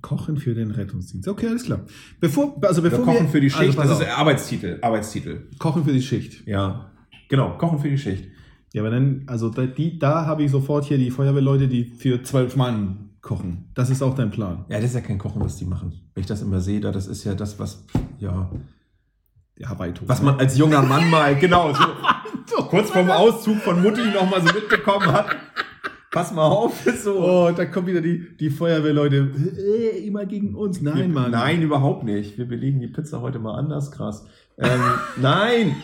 Kochen 0.00 0.36
für 0.36 0.54
den 0.54 0.70
Rettungsdienst. 0.70 1.26
Okay, 1.26 1.48
alles 1.48 1.64
klar. 1.64 1.86
Bevor, 2.20 2.62
also 2.62 2.82
bevor 2.82 3.04
kochen 3.04 3.24
wir, 3.24 3.28
für 3.30 3.40
die 3.40 3.50
Schicht. 3.50 3.78
Also 3.78 3.94
das 3.94 4.00
ist. 4.00 4.16
Arbeitstitel. 4.16 4.78
Arbeitstitel. 4.82 5.48
Kochen 5.58 5.84
für 5.84 5.92
die 5.92 6.02
Schicht. 6.02 6.46
Ja. 6.46 6.92
Genau, 7.28 7.56
kochen 7.58 7.78
für 7.78 7.88
die 7.90 7.98
Schicht. 7.98 8.28
Ja, 8.72 8.82
aber 8.82 8.90
dann, 8.90 9.24
also 9.26 9.48
da, 9.48 9.66
die, 9.66 9.98
da 9.98 10.26
habe 10.26 10.42
ich 10.42 10.50
sofort 10.50 10.84
hier 10.84 10.98
die 10.98 11.10
Feuerwehrleute, 11.10 11.68
die 11.68 11.84
für 11.84 12.22
zwölf 12.22 12.54
Mann 12.56 13.10
kochen. 13.22 13.70
Das 13.74 13.88
ist 13.90 14.02
auch 14.02 14.14
dein 14.14 14.30
Plan. 14.30 14.64
Ja, 14.68 14.76
das 14.76 14.86
ist 14.90 14.94
ja 14.94 15.00
kein 15.00 15.18
Kochen, 15.18 15.42
was 15.42 15.56
die 15.56 15.64
machen. 15.64 15.92
Wenn 16.14 16.20
ich 16.22 16.26
das 16.26 16.42
immer 16.42 16.60
sehe, 16.60 16.80
da, 16.80 16.92
das 16.92 17.06
ist 17.06 17.24
ja 17.24 17.34
das, 17.34 17.58
was, 17.58 17.84
ja, 18.18 18.50
Ja, 19.56 19.68
Hawaii-Toast. 19.70 20.08
was 20.08 20.22
man 20.22 20.38
als 20.38 20.56
junger 20.58 20.82
Mann 20.82 21.08
mal, 21.10 21.34
genau, 21.36 21.72
so 22.46 22.56
kurz 22.64 22.90
vorm 22.90 23.10
Auszug 23.10 23.56
von 23.56 23.82
Mutti 23.82 24.02
noch 24.14 24.28
mal 24.30 24.40
so 24.40 24.52
mitbekommen 24.54 25.06
hat. 25.12 25.26
Pass 26.10 26.32
mal 26.32 26.46
auf, 26.46 26.72
so. 27.02 27.18
Oh, 27.22 27.50
da 27.54 27.66
kommen 27.66 27.86
wieder 27.88 28.00
die, 28.00 28.36
die 28.38 28.48
Feuerwehrleute. 28.50 29.30
Äh, 29.58 30.06
immer 30.06 30.24
gegen 30.26 30.54
uns. 30.54 30.80
Nein, 30.80 30.96
Wir- 30.96 31.08
Mann. 31.08 31.30
Nein, 31.32 31.60
überhaupt 31.62 32.04
nicht. 32.04 32.38
Wir 32.38 32.46
belegen 32.48 32.80
die 32.80 32.86
Pizza 32.88 33.20
heute 33.20 33.38
mal 33.38 33.54
anders, 33.58 33.90
krass. 33.90 34.24
Ähm, 34.58 34.80
nein. 35.20 35.76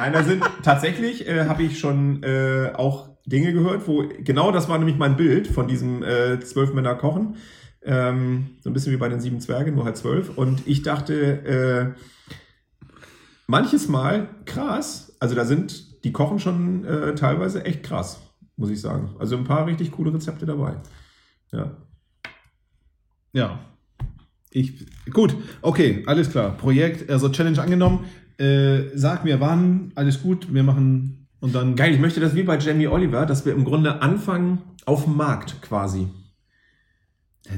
Nein, 0.00 0.14
da 0.14 0.22
sind 0.22 0.42
tatsächlich, 0.62 1.28
äh, 1.28 1.44
habe 1.44 1.62
ich 1.62 1.78
schon 1.78 2.22
äh, 2.22 2.72
auch 2.74 3.10
Dinge 3.26 3.52
gehört, 3.52 3.86
wo, 3.86 4.02
genau 4.20 4.50
das 4.50 4.66
war 4.66 4.78
nämlich 4.78 4.96
mein 4.96 5.14
Bild 5.16 5.46
von 5.46 5.68
diesem 5.68 6.02
äh, 6.02 6.40
zwölf 6.40 6.72
Männer 6.72 6.94
kochen. 6.94 7.36
Ähm, 7.82 8.56
so 8.62 8.70
ein 8.70 8.72
bisschen 8.72 8.92
wie 8.92 8.96
bei 8.96 9.10
den 9.10 9.20
sieben 9.20 9.40
Zwergen, 9.40 9.74
nur 9.74 9.84
halt 9.84 9.98
zwölf. 9.98 10.38
Und 10.38 10.66
ich 10.66 10.82
dachte, 10.82 11.14
äh, 11.44 12.82
manches 13.46 13.88
Mal 13.88 14.28
krass, 14.46 15.14
also 15.20 15.34
da 15.34 15.44
sind, 15.44 16.02
die 16.02 16.12
kochen 16.12 16.38
schon 16.38 16.86
äh, 16.86 17.14
teilweise 17.14 17.66
echt 17.66 17.82
krass, 17.82 18.22
muss 18.56 18.70
ich 18.70 18.80
sagen. 18.80 19.14
Also 19.18 19.36
ein 19.36 19.44
paar 19.44 19.66
richtig 19.66 19.92
coole 19.92 20.14
Rezepte 20.14 20.46
dabei. 20.46 20.76
Ja. 21.52 21.76
Ja. 23.34 23.58
Ich, 24.50 24.86
gut, 25.12 25.36
okay, 25.60 26.04
alles 26.06 26.30
klar. 26.30 26.56
Projekt, 26.56 27.08
also 27.10 27.28
Challenge 27.28 27.60
angenommen. 27.60 28.06
Äh, 28.40 28.96
sag 28.96 29.24
mir 29.24 29.38
wann, 29.40 29.92
alles 29.94 30.22
gut, 30.22 30.52
wir 30.52 30.62
machen 30.62 31.26
und 31.40 31.54
dann. 31.54 31.76
Geil, 31.76 31.92
ich 31.94 32.00
möchte 32.00 32.20
das 32.20 32.34
wie 32.34 32.42
bei 32.42 32.58
Jamie 32.58 32.88
Oliver, 32.88 33.26
dass 33.26 33.44
wir 33.44 33.52
im 33.52 33.64
Grunde 33.64 34.00
anfangen 34.02 34.58
auf 34.86 35.04
dem 35.04 35.16
Markt 35.16 35.60
quasi. 35.62 36.06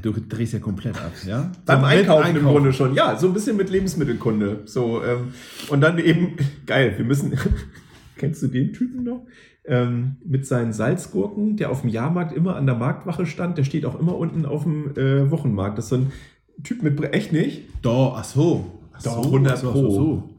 Du 0.00 0.12
drehst 0.12 0.52
ja 0.54 0.58
komplett 0.58 0.96
ab, 0.96 1.12
ja? 1.26 1.52
Beim 1.66 1.80
So, 1.80 1.86
mit 1.86 1.96
Einkaufen 1.98 2.36
im 2.36 2.44
Grunde 2.44 2.72
schon. 2.72 2.94
Ja, 2.94 3.16
so 3.18 3.26
ein 3.26 3.34
bisschen 3.34 3.56
mit 3.56 3.68
Lebensmittelkunde. 3.70 4.62
So, 4.64 5.02
ähm, 5.04 5.34
und 5.68 5.80
dann 5.82 5.98
eben, 5.98 6.36
geil, 6.66 6.94
wir 6.96 7.04
müssen, 7.04 7.32
Kennst 8.16 8.42
du 8.42 8.46
den 8.48 8.72
Typen 8.72 9.02
noch? 9.04 9.26
Ähm, 9.64 10.16
mit 10.24 10.46
seinen 10.46 10.72
Salzgurken, 10.72 11.56
der 11.56 11.70
auf 11.70 11.80
dem 11.82 11.90
Jahrmarkt 11.90 12.32
immer 12.36 12.56
an 12.56 12.66
der 12.66 12.74
Marktwache 12.76 13.26
stand. 13.26 13.58
Der 13.58 13.64
steht 13.64 13.84
auch 13.84 13.98
immer 13.98 14.16
unten 14.16 14.46
auf 14.46 14.62
dem 14.64 14.96
äh, 14.96 15.30
Wochenmarkt. 15.30 15.76
Das 15.78 15.86
ist 15.86 15.90
so 15.90 15.96
ein 15.96 16.12
Typ 16.62 16.82
mit, 16.82 16.98
Bre- 16.98 17.10
echt 17.12 17.32
nicht? 17.32 17.62
Doch, 17.82 18.14
ach 18.16 18.24
so. 18.24 18.80
Ach 18.92 19.02
Doch, 19.02 19.22
so, 19.22 19.28
100 19.28 19.52
ach 19.52 19.56
so, 19.58 19.68
ach 19.68 19.72
Pro. 19.72 19.90
so. 19.90 20.30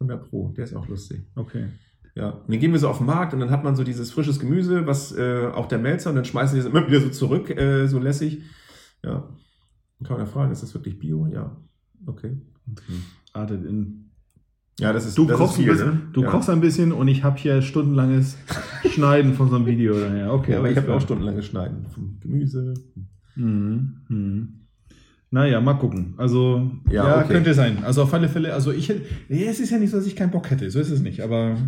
100 0.00 0.28
Pro, 0.28 0.52
der 0.56 0.64
ist 0.64 0.74
auch 0.74 0.88
lustig. 0.88 1.22
Okay. 1.34 1.66
Ja, 2.14 2.30
und 2.30 2.50
dann 2.50 2.58
gehen 2.58 2.72
wir 2.72 2.78
so 2.78 2.88
auf 2.88 2.96
den 2.98 3.06
Markt 3.06 3.34
und 3.34 3.40
dann 3.40 3.50
hat 3.50 3.62
man 3.62 3.76
so 3.76 3.84
dieses 3.84 4.10
frisches 4.10 4.40
Gemüse, 4.40 4.86
was 4.86 5.12
äh, 5.16 5.48
auch 5.52 5.66
der 5.66 5.78
Melzer, 5.78 6.10
und 6.10 6.16
dann 6.16 6.24
schmeißen 6.24 6.54
die 6.54 6.60
es 6.60 6.66
immer 6.66 6.86
wieder 6.86 7.00
so 7.00 7.10
zurück, 7.10 7.50
äh, 7.50 7.86
so 7.86 7.98
lässig. 7.98 8.40
Ja. 9.04 9.28
Dann 9.98 10.06
kann 10.06 10.16
man 10.16 10.26
ja 10.26 10.32
fragen, 10.32 10.50
ist 10.50 10.62
das 10.62 10.72
wirklich 10.74 10.98
Bio? 10.98 11.26
Ja. 11.26 11.54
Okay. 12.06 12.38
okay. 12.72 12.92
Artet 13.34 13.66
in 13.66 14.10
Ja, 14.80 14.94
das 14.94 15.06
ist 15.06 15.18
Du, 15.18 15.26
das 15.26 15.36
kochst, 15.36 15.58
ist 15.58 15.64
ein 15.64 15.70
bisschen, 15.70 15.88
ne? 15.88 16.00
du 16.14 16.22
ja. 16.22 16.30
kochst 16.30 16.48
ein 16.48 16.60
bisschen 16.60 16.92
und 16.92 17.08
ich 17.08 17.22
habe 17.22 17.36
hier 17.38 17.60
stundenlanges 17.60 18.38
Schneiden 18.90 19.34
von 19.34 19.50
so 19.50 19.56
einem 19.56 19.66
Video 19.66 19.98
daher. 19.98 20.32
Okay, 20.32 20.52
Ja, 20.52 20.58
aber 20.58 20.70
ich 20.70 20.76
habe 20.78 20.94
auch 20.94 21.00
stundenlanges 21.02 21.44
Schneiden 21.46 21.86
vom 21.86 22.18
Gemüse. 22.20 22.72
Mhm. 23.34 24.00
Mhm. 24.08 24.65
Naja, 25.36 25.60
mal 25.60 25.74
gucken. 25.74 26.14
Also, 26.16 26.70
Ja, 26.88 27.08
ja, 27.08 27.18
okay. 27.18 27.34
könnte 27.34 27.52
sein. 27.52 27.84
Also 27.84 28.02
auf 28.04 28.14
alle 28.14 28.26
Fälle, 28.30 28.54
also 28.54 28.72
ich 28.72 28.88
hätte, 28.88 29.02
nee, 29.28 29.44
es 29.44 29.60
ist 29.60 29.68
ja 29.70 29.76
nicht 29.76 29.90
so, 29.90 29.98
dass 29.98 30.06
ich 30.06 30.16
keinen 30.16 30.30
Bock 30.30 30.48
hätte, 30.50 30.70
so 30.70 30.80
ist 30.80 30.88
es 30.88 31.00
nicht, 31.02 31.20
aber 31.20 31.58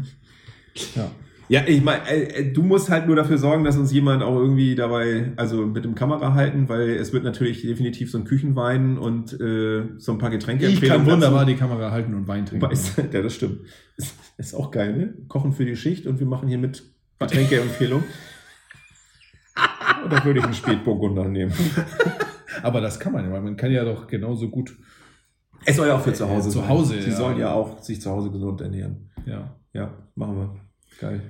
ja. 0.96 1.10
Ja, 1.50 1.62
ich 1.66 1.82
meine, 1.84 2.08
äh, 2.08 2.22
äh, 2.40 2.52
du 2.52 2.62
musst 2.62 2.88
halt 2.88 3.06
nur 3.06 3.16
dafür 3.16 3.36
sorgen, 3.36 3.64
dass 3.64 3.76
uns 3.76 3.92
jemand 3.92 4.22
auch 4.22 4.36
irgendwie 4.36 4.74
dabei, 4.74 5.32
also 5.36 5.66
mit 5.66 5.84
dem 5.84 5.94
Kamera 5.94 6.32
halten, 6.32 6.70
weil 6.70 6.88
es 6.90 7.12
wird 7.12 7.24
natürlich 7.24 7.60
definitiv 7.60 8.10
so 8.10 8.16
ein 8.16 8.24
Küchenwein 8.24 8.96
und 8.96 9.38
äh, 9.38 9.82
so 9.98 10.12
ein 10.12 10.18
paar 10.18 10.30
Getränke 10.30 10.66
Ich 10.66 10.80
kann 10.80 11.00
dazu. 11.00 11.10
wunderbar 11.12 11.44
die 11.44 11.56
Kamera 11.56 11.90
halten 11.90 12.14
und 12.14 12.26
Wein 12.26 12.46
trinken. 12.46 12.70
Ist, 12.70 12.96
ja, 13.12 13.20
das 13.20 13.34
stimmt. 13.34 13.60
Ist, 13.98 14.14
ist 14.38 14.54
auch 14.54 14.70
geil, 14.70 14.96
ne? 14.96 15.14
Kochen 15.28 15.52
für 15.52 15.66
die 15.66 15.76
Schicht 15.76 16.06
und 16.06 16.20
wir 16.20 16.26
machen 16.26 16.48
hier 16.48 16.58
mit 16.58 16.84
Getränkeempfehlung. 17.18 18.02
Oder 20.06 20.24
würde 20.24 20.38
ich 20.38 20.44
einen 20.46 20.54
Spätburgunder 20.54 21.28
nehmen? 21.28 21.52
Aber 22.62 22.80
das 22.80 22.99
kann 23.01 23.12
man 23.12 23.24
ja, 23.24 23.32
weil 23.32 23.42
man 23.42 23.57
kann 23.57 23.70
ja 23.72 23.84
doch 23.84 24.07
genauso 24.07 24.49
gut. 24.49 24.76
Es 25.64 25.76
soll 25.76 25.88
ja 25.88 25.96
auch 25.96 26.01
für 26.03 26.12
zu 26.12 26.28
Hause 26.28 26.49
Äh, 26.49 26.53
zu 26.53 26.59
sein. 26.61 26.68
Hause, 26.68 27.03
Sie 27.03 27.11
ja. 27.11 27.16
sollen 27.16 27.38
ja 27.38 27.53
auch 27.53 27.82
sich 27.82 28.01
zu 28.01 28.11
Hause 28.11 28.30
gesund 28.30 28.61
ernähren. 28.61 29.11
Ja. 29.26 29.55
Ja, 29.72 29.92
machen 30.14 30.36
wir. 30.36 30.57
Geil. 31.01 31.20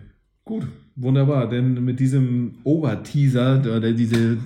Gut, 0.44 0.66
wunderbar. 0.96 1.48
Denn 1.48 1.84
mit 1.84 1.98
diesem 2.00 2.54
Oberteaser 2.64 3.60
oder 3.60 3.92
diese 3.92 4.38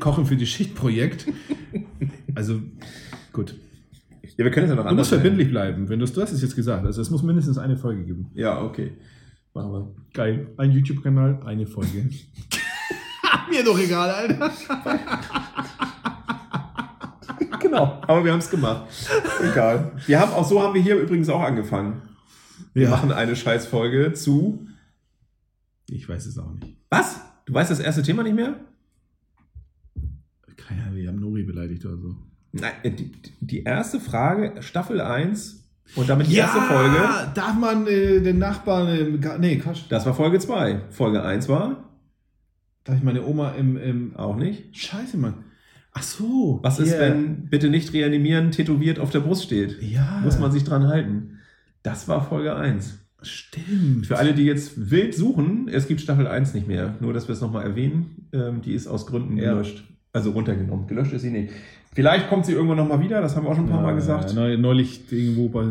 Kochen 0.00 0.26
für 0.26 0.36
die 0.36 0.46
Schicht-Projekt, 0.46 1.26
also 2.34 2.60
gut. 3.32 3.54
Ja, 4.36 4.44
wir 4.44 4.50
können 4.50 4.64
es 4.66 4.70
ja 4.70 4.76
noch 4.76 4.84
Du 4.84 4.88
anders 4.90 5.10
musst 5.10 5.20
verbindlich 5.20 5.50
bleiben, 5.50 5.88
wenn 5.88 5.98
du 5.98 6.06
du 6.06 6.20
hast 6.22 6.32
es 6.32 6.42
jetzt 6.42 6.54
gesagt. 6.56 6.84
Also 6.84 7.00
es 7.00 7.10
muss 7.10 7.22
mindestens 7.22 7.58
eine 7.58 7.76
Folge 7.76 8.04
geben. 8.04 8.30
Ja, 8.34 8.60
okay. 8.62 8.92
Machen 9.54 9.72
wir. 9.72 9.94
Geil. 10.14 10.48
Ein 10.56 10.70
YouTube-Kanal, 10.72 11.40
eine 11.44 11.66
Folge. 11.66 12.08
Mir 13.50 13.64
doch 13.64 13.78
egal, 13.78 14.10
Alter. 14.10 14.52
Genau, 17.60 18.00
aber 18.06 18.24
wir 18.24 18.32
haben 18.32 18.38
es 18.38 18.50
gemacht. 18.50 18.86
Egal. 19.42 19.92
Wir 20.06 20.20
haben 20.20 20.32
auch 20.32 20.48
so 20.48 20.62
haben 20.62 20.74
wir 20.74 20.82
hier 20.82 20.96
übrigens 20.96 21.28
auch 21.28 21.42
angefangen. 21.42 22.02
Wir 22.74 22.88
machen 22.88 23.12
eine 23.12 23.36
Scheißfolge 23.36 24.12
zu. 24.12 24.66
Ich 25.88 26.08
weiß 26.08 26.26
es 26.26 26.38
auch 26.38 26.52
nicht. 26.52 26.76
Was? 26.90 27.20
Du 27.46 27.54
weißt 27.54 27.70
das 27.70 27.80
erste 27.80 28.02
Thema 28.02 28.22
nicht 28.22 28.36
mehr? 28.36 28.56
Keine 30.56 30.82
Ahnung, 30.82 30.96
wir 30.96 31.08
haben 31.08 31.20
Nori 31.20 31.42
beleidigt 31.44 31.84
oder 31.86 31.96
so. 31.96 32.16
Nein, 32.52 32.72
äh, 32.82 32.90
die, 32.90 33.12
die 33.40 33.62
erste 33.62 34.00
Frage, 34.00 34.62
Staffel 34.62 35.00
1 35.00 35.64
und 35.96 36.08
damit 36.08 36.26
die 36.26 36.36
erste 36.36 36.60
Folge. 36.60 36.96
darf 37.34 37.54
man 37.58 37.86
äh, 37.86 38.20
den 38.20 38.38
Nachbarn, 38.38 38.88
äh, 38.88 39.38
nee, 39.38 39.56
Quatsch. 39.56 39.82
Das 39.88 40.04
war 40.04 40.14
Folge 40.14 40.38
2. 40.38 40.82
Folge 40.90 41.22
1 41.22 41.48
war 41.48 41.88
Darf 42.88 42.96
ich 42.96 43.02
meine 43.02 43.22
Oma 43.26 43.50
im, 43.50 43.76
im 43.76 44.16
auch 44.16 44.36
nicht. 44.36 44.74
Scheiße, 44.74 45.18
Mann. 45.18 45.44
Ach 45.98 46.02
so. 46.02 46.60
Was 46.62 46.78
ist, 46.78 46.90
hier. 46.90 47.00
wenn 47.00 47.46
bitte 47.50 47.68
nicht 47.70 47.92
reanimieren 47.92 48.50
tätowiert 48.52 48.98
auf 49.00 49.10
der 49.10 49.20
Brust 49.20 49.44
steht? 49.44 49.82
Ja. 49.82 50.20
Muss 50.22 50.38
man 50.38 50.52
sich 50.52 50.62
dran 50.64 50.86
halten. 50.86 51.38
Das 51.82 52.06
war 52.08 52.24
Folge 52.28 52.54
1. 52.54 52.98
Stimmt. 53.22 54.06
Für 54.06 54.16
alle, 54.18 54.32
die 54.32 54.44
jetzt 54.44 54.90
wild 54.92 55.14
suchen, 55.14 55.68
es 55.68 55.88
gibt 55.88 56.00
Staffel 56.00 56.26
1 56.28 56.54
nicht 56.54 56.68
mehr. 56.68 56.94
Nur, 57.00 57.12
dass 57.12 57.26
wir 57.26 57.32
es 57.32 57.40
nochmal 57.40 57.64
erwähnen. 57.64 58.28
Ähm, 58.32 58.62
die 58.62 58.72
ist 58.74 58.86
aus 58.86 59.06
Gründen 59.06 59.36
Ja. 59.38 59.52
gelöscht. 59.54 59.82
Also 60.12 60.30
runtergenommen. 60.30 60.86
Gelöscht 60.86 61.12
ist 61.12 61.22
sie 61.22 61.30
nicht. 61.30 61.52
Vielleicht 61.94 62.28
kommt 62.28 62.46
sie 62.46 62.52
irgendwann 62.52 62.76
nochmal 62.76 63.00
wieder, 63.00 63.20
das 63.20 63.34
haben 63.34 63.44
wir 63.44 63.50
auch 63.50 63.56
schon 63.56 63.64
ein 63.64 63.70
paar 63.70 63.82
Mal 63.82 63.94
gesagt. 63.96 64.30
Ja, 64.30 64.34
neu- 64.36 64.56
neulich 64.56 65.10
irgendwo 65.10 65.48
bei, 65.48 65.66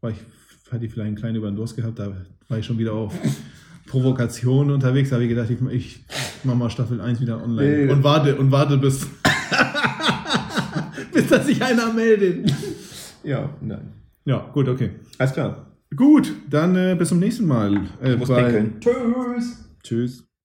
war 0.00 0.10
ich, 0.10 0.16
hatte 0.72 0.84
ich 0.84 0.90
vielleicht 0.92 1.06
einen 1.08 1.16
kleinen 1.16 1.36
über 1.36 1.50
den 1.50 1.56
Durst 1.56 1.76
gehabt, 1.76 1.98
da 2.00 2.12
war 2.48 2.58
ich 2.58 2.66
schon 2.66 2.78
wieder 2.78 2.94
auf 2.94 3.14
Provokation 3.86 4.70
unterwegs. 4.70 5.10
Da 5.10 5.16
habe 5.16 5.24
ich 5.24 5.30
gedacht, 5.30 5.50
ich, 5.50 5.60
ich 5.70 6.00
mache 6.44 6.56
mal 6.56 6.70
Staffel 6.70 7.00
1 7.00 7.20
wieder 7.20 7.42
online. 7.42 7.86
Nee. 7.86 7.92
Und 7.92 8.02
warte, 8.02 8.36
und 8.36 8.50
warte 8.50 8.76
bis, 8.78 9.06
bis 11.14 11.26
dass 11.28 11.46
sich 11.46 11.62
einer 11.62 11.92
meldet. 11.92 12.50
Ja, 13.24 13.50
nein. 13.60 13.92
Ja, 14.24 14.50
gut, 14.52 14.68
okay. 14.68 14.90
Alles 15.18 15.32
klar. 15.32 15.66
Gut, 15.94 16.32
dann 16.48 16.74
äh, 16.76 16.94
bis 16.98 17.08
zum 17.10 17.18
nächsten 17.18 17.46
Mal. 17.46 17.76
Äh, 18.02 18.12
Ich 18.12 18.18
muss 18.18 18.28
bei-. 18.28 18.66
Tschüss. 18.80 19.64
Tschüss. 19.82 20.24